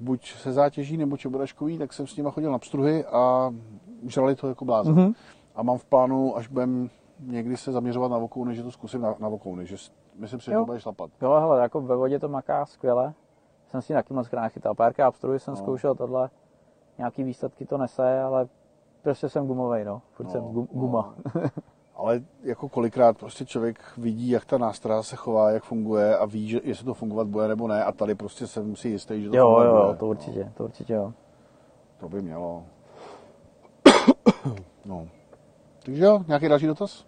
[0.00, 3.54] buď se zátěží nebo čoboraškový, tak jsem s nima chodil na pstruhy a
[4.06, 4.94] žrali to jako blázen.
[4.94, 5.12] Mhm.
[5.54, 9.14] A mám v plánu, až budem někdy se zaměřovat na Vokouny, že to zkusím na,
[9.18, 9.76] na Vokouny, že
[10.18, 10.60] myslím si, že Jo.
[10.60, 11.10] to bude šlapat.
[11.22, 13.14] Jo, hele, jako ve vodě to maká skvěle.
[13.68, 14.74] Jsem si taky moc krát chytal.
[14.74, 15.56] Párkrát obstruji jsem No.
[15.58, 16.30] zkoušel tohle.
[16.98, 18.48] Nějaký výsledky to nese, ale
[19.02, 20.02] prostě jsem gumovej, no.
[20.12, 20.80] Furt No, jsem gu- no.
[20.80, 21.14] guma.
[21.96, 26.48] Ale jako kolikrát prostě člověk vidí, jak ta nástroj se chová, jak funguje a ví,
[26.48, 27.84] že jestli to fungovat bude nebo ne.
[27.84, 29.98] A tady prostě jsem si jistý, že to jo, fungovat jo, bude.
[29.98, 31.12] to určitě, to určitě jo.
[32.00, 32.62] To by mělo.
[34.84, 35.08] no.
[35.84, 37.06] Takže jo, nějaký další dotaz?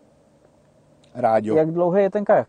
[1.14, 1.56] Rádio.
[1.56, 2.48] Jak dlouhý je ten kajak?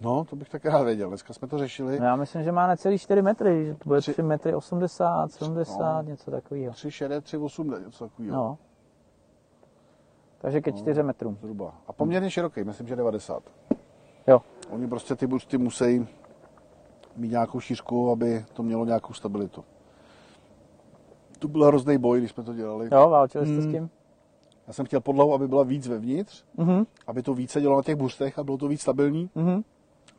[0.00, 1.08] No, to bych taky rád věděl.
[1.08, 2.00] Dneska jsme to řešili.
[2.00, 5.32] No já myslím, že má necelý 4 metry, že to bude Tři- 3 metry 80,
[5.32, 6.08] 70, No.
[6.08, 6.72] něco takového.
[6.72, 8.36] 3 šedé, 3 8, něco takového.
[8.36, 8.58] No.
[10.38, 11.36] Takže ke 4 metrům.
[11.40, 11.74] Zhruba.
[11.86, 13.42] A poměrně široký, myslím, že 90.
[14.26, 14.42] Jo.
[14.70, 16.06] Oni prostě ty buřty musí
[17.16, 19.64] mít nějakou šířku, aby to mělo nějakou stabilitu.
[21.38, 22.88] To byl hrozný boj, když jsme to dělali.
[22.92, 23.62] Jo, válčili jste Hmm.
[23.70, 23.90] s tím?
[24.70, 27.96] Já jsem chtěl podlahu, aby byla víc vevnitř, Mhm, aby to více dělalo na těch
[27.96, 29.30] buřtech a bylo to víc stabilní.
[29.34, 29.62] mhm.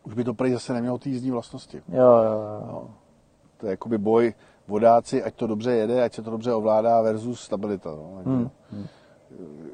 [0.04, 1.78] Už by to prej zase nemělo ty jízdní vlastnosti.
[1.90, 2.64] Jo, jo, jo.
[2.72, 2.90] No.
[3.58, 4.34] To je jakoby boj
[4.68, 7.90] vodáci, ať to dobře jede, ať se to dobře ovládá versus stabilita.
[7.90, 8.12] No.
[8.16, 8.30] Takže,
[8.72, 8.88] Hmm.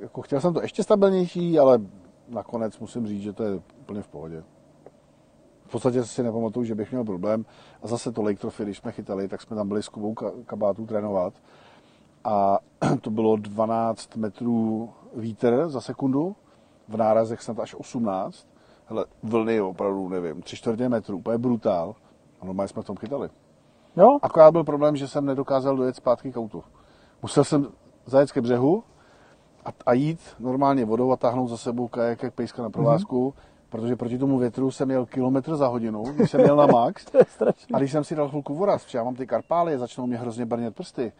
[0.01, 1.79] Jako chtěl jsem to ještě stabilnější, ale
[2.29, 4.43] nakonec musím říct, že to je úplně v pohodě.
[5.65, 7.45] V podstatě si nepamatuju, že bych měl problém.
[7.83, 10.43] A zase to Lake Trophy, když jsme chytali, tak jsme tam byli s Kubou Ka-
[10.45, 11.33] Kabátů trénovat.
[12.27, 12.59] A
[13.01, 16.35] to bylo 12 metrů vítr za sekundu,
[16.87, 18.47] v nárazech snad až 18.
[18.85, 21.95] Hele, vlny opravdu, nevím, 3 čtvrtě metrů, úplně brutál.
[22.41, 23.29] A normálně jsme v tom chytali.
[23.97, 26.63] Jo, Akorát byl problém, že jsem nedokázal dojet zpátky k autu.
[27.21, 27.67] Musel jsem
[28.05, 28.83] zajet ke břehu
[29.65, 33.69] a, a jít normálně vodou a táhnout za sebou kajak jak pejska na provázku, mm-hmm.
[33.69, 37.05] protože proti tomu větru jsem jel kilometr za hodinu, když jsem jel na max.
[37.05, 37.73] to je strašný.
[37.73, 40.45] A když jsem si dal chvilku voraz, protože já mám ty karpály, začnou mě hrozně
[40.45, 41.13] brnět prsty,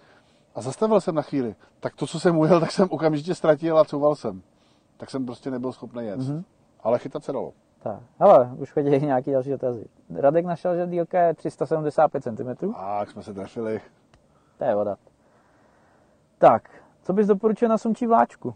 [0.57, 3.85] a zastavil jsem na chvíli, tak to, co jsem ujel, tak jsem okamžitě ztratil a
[3.85, 4.41] couval jsem.
[4.97, 6.19] Tak jsem prostě nebyl schopný jet.
[6.19, 6.43] Mm-hmm.
[6.83, 7.53] Ale chytat se dalo.
[7.83, 9.85] Tak, hele, už chodí nějaký další dotazy.
[10.15, 12.73] Radek našel, že dílka je 375 cm.
[12.75, 13.81] A jak jsme se trefili.
[14.57, 14.95] To je voda.
[16.37, 16.69] Tak,
[17.03, 18.53] co bys doporučil na sumčí vláčku?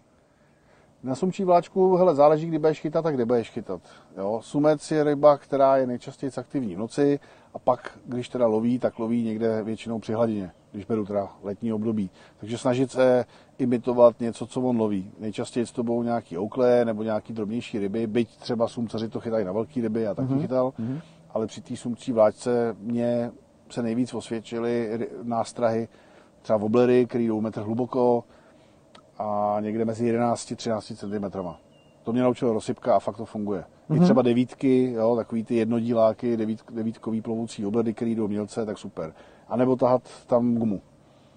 [1.04, 3.82] Na sumčí vláčku, hele, záleží, kdy budeš chytat a kde budeš chytat.
[4.18, 4.40] Jo?
[4.44, 7.20] Sumec je ryba, která je nejčastěji aktivní v noci
[7.54, 11.74] a pak, když teda loví, tak loví někde většinou při hladině, když beru teda letní
[11.74, 12.10] období.
[12.40, 13.26] Takže snažit se
[13.58, 15.12] imitovat něco, co on loví.
[15.20, 19.52] Nejčastěji s tobou nějaký oukle nebo nějaký drobnější ryby, byť třeba sumcaři to chytají na
[19.52, 20.42] velké ryby, já taky mm-hmm.
[20.42, 21.02] chytal, mm-hmm.
[21.34, 23.32] ale při té sumčí vláčce mě
[23.70, 25.88] se nejvíc osvědčily nástrahy,
[26.42, 28.24] třeba woblery, který jdou metr hluboko,
[29.18, 31.32] a někde mezi 11 a 13 cm.
[32.04, 33.64] To mě naučil rozsypka a fakt to funguje.
[33.92, 34.02] Mm-hmm.
[34.02, 38.78] I třeba devítky, jo, takový ty jednodíláky, devít, devítkový plovoucí obledy, který jdou mělce, tak
[38.78, 39.14] super.
[39.48, 40.82] A nebo tahat tam gumu,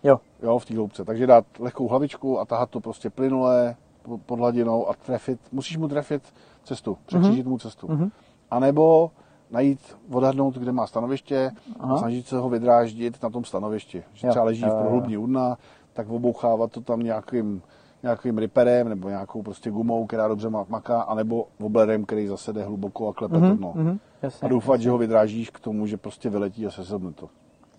[0.05, 1.05] Jo, jo, v té hloubce.
[1.05, 5.77] Takže dát lehkou hlavičku a tahat to prostě plynule po- pod hladinou a trefit, musíš
[5.77, 6.23] mu trefit
[6.65, 7.51] cestu, překřížit mm-hmm.
[7.51, 7.87] mu cestu.
[7.87, 8.11] Mm-hmm.
[8.51, 9.11] A nebo
[9.51, 11.51] najít, odhadnout, kde má stanoviště
[11.81, 11.95] Aha.
[11.95, 14.05] a snažit se ho vydráždit na tom stanovišti.
[14.15, 15.57] Že Jo, třeba leží jo, v prohlubní u dna,
[15.93, 17.63] tak obouchávat to tam nějakým,
[18.05, 22.65] nějakým riperem nebo nějakou prostě gumou, která dobře má- maká, anebo oblerem, který zase jde
[22.65, 23.73] hluboko a klepe to dno.
[23.77, 24.47] mhm, jasně.
[24.47, 27.29] A doufat, že ho vydrážíš k tomu, že prostě vyletí a sesedne to.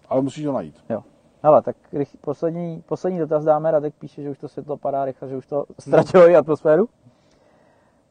[0.10, 0.76] Ale musíš ho najít.
[0.90, 1.04] Jo.
[1.44, 3.72] Hele, tak rych, poslední, poslední dotaz dáme.
[3.72, 6.90] Radek píše, že už to světlo padá rychle, že už to ztratilo i atmosféru.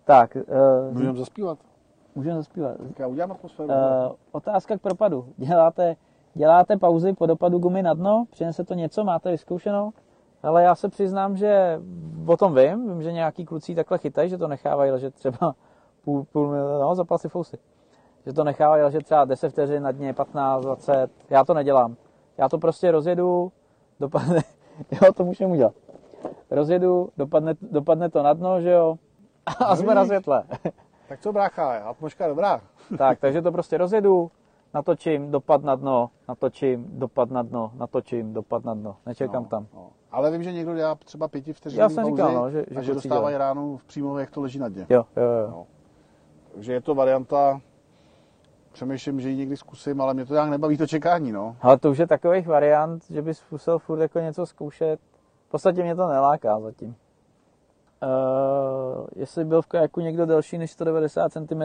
[0.05, 0.37] Tak,
[0.89, 1.59] uh, Můžeme zaspívat.
[2.15, 2.77] můžeme zaspívat.
[2.89, 3.69] Tak já udělám atmosféru.
[3.69, 3.75] Uh,
[4.33, 5.27] otázka k propadu.
[5.37, 5.97] Děláte,
[6.35, 8.25] děláte pauzy po dopadu gumy na dno?
[8.31, 9.05] Přinese to něco?
[9.05, 9.91] Máte vyzkoušeno?
[10.45, 11.81] Ale já se přiznám, že
[12.27, 12.89] o tom vím.
[12.89, 15.55] Vím, že nějaký kluci takhle chytají, že to nechávají ležet třeba
[16.05, 17.59] půl, půl no, si fousy.
[18.27, 21.11] Že to nechávají ležet třeba 10 vteřin na dně, 15, 20.
[21.31, 21.97] Já to nedělám.
[22.39, 23.53] Já to prostě rozjedu,
[24.01, 24.41] dopadne,
[24.91, 25.75] jo, to můžeme udělat.
[26.51, 28.97] Rozjedu, dopadne, dopadne to na dno, že jo,
[29.47, 30.45] a jsme na světle.
[31.09, 32.61] Tak co brácha, atmosféra dobrá.
[32.99, 34.31] Tak, takže to prostě rozjedu,
[34.75, 38.97] natočím, dopad na dno, natočím, dopad na dno, natočím, dopad na dno.
[39.07, 39.67] Nečekám No, tam.
[39.75, 39.91] No.
[40.11, 42.77] Ale vím, že někdo dělá třeba pěti Já vteřiny jsem pauzy říkal, no, že- že
[42.79, 44.87] a že dostávají ráno v přímo, jak to leží na dně.
[44.91, 45.49] Jo, jo, jo.
[45.51, 45.67] No.
[46.55, 47.61] Takže je to varianta,
[48.73, 51.57] přemýšlím, že ji někdy zkusím, ale mě to nějak nebaví to čekání, no.
[51.61, 55.01] Ale to už je takových variant, že bys musel furt jako něco zkoušet.
[55.47, 56.97] V podstatě mě to neláká zatím.
[58.03, 61.63] Uh, jestli byl v kajaku někdo delší než 190 cm,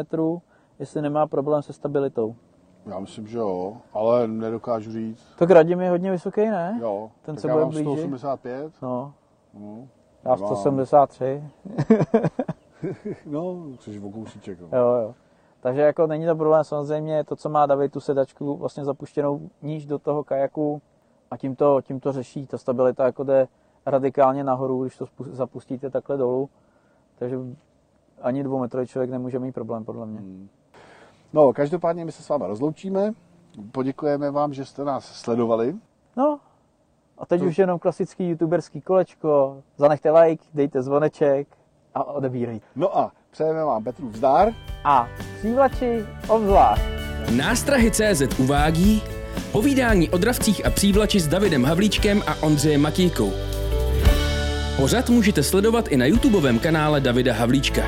[0.79, 2.35] jestli nemá problém se stabilitou.
[2.85, 5.23] Já myslím, že jo, ale nedokážu říct.
[5.39, 6.79] Tak Radim je hodně vysoký, ne?
[6.81, 7.91] Jo, Ten tak se já bude mám blížit.
[7.91, 8.73] 185.
[8.81, 9.13] No,
[9.53, 9.87] No,
[10.23, 10.47] já Nemám.
[10.55, 11.43] 173.
[13.25, 14.59] no jsi v kousíček.
[14.61, 14.67] No.
[14.77, 15.15] Jo, jo.
[15.61, 19.85] Takže jako není to problém, samozřejmě to, co má David, tu sedačku vlastně zapuštěnou níž
[19.85, 20.81] do toho kajaku
[21.31, 22.47] a tím to, tím to řeší.
[22.47, 23.47] Ta stabilita jako jde
[23.85, 26.49] radikálně nahoru, když to zapustíte takhle dolů.
[27.19, 27.37] Takže
[28.21, 30.47] ani dvoumetrový člověk nemůže mít problém, podle mě.
[31.33, 33.11] No, každopádně my se s vámi rozloučíme.
[33.71, 35.75] Poděkujeme vám, že jste nás sledovali.
[36.17, 36.39] No,
[37.17, 39.61] a teď už jenom klasický youtuberský kolečko.
[39.77, 41.47] Zanechte like, dejte zvoneček
[41.95, 42.65] a odebírejte.
[42.75, 44.53] No a přejeme vám Petru vzdár.
[44.83, 45.07] A
[45.39, 46.83] přívlači obzvlášť.
[47.37, 49.01] Nástrahy CZ uvádí
[49.51, 53.31] povídání o dravcích a přívlači s Davidem Havlíčkem a Ondřejem Matíkou.
[54.77, 57.81] Pořad můžete sledovat i na YouTubeovém kanále Davida Havlíčka.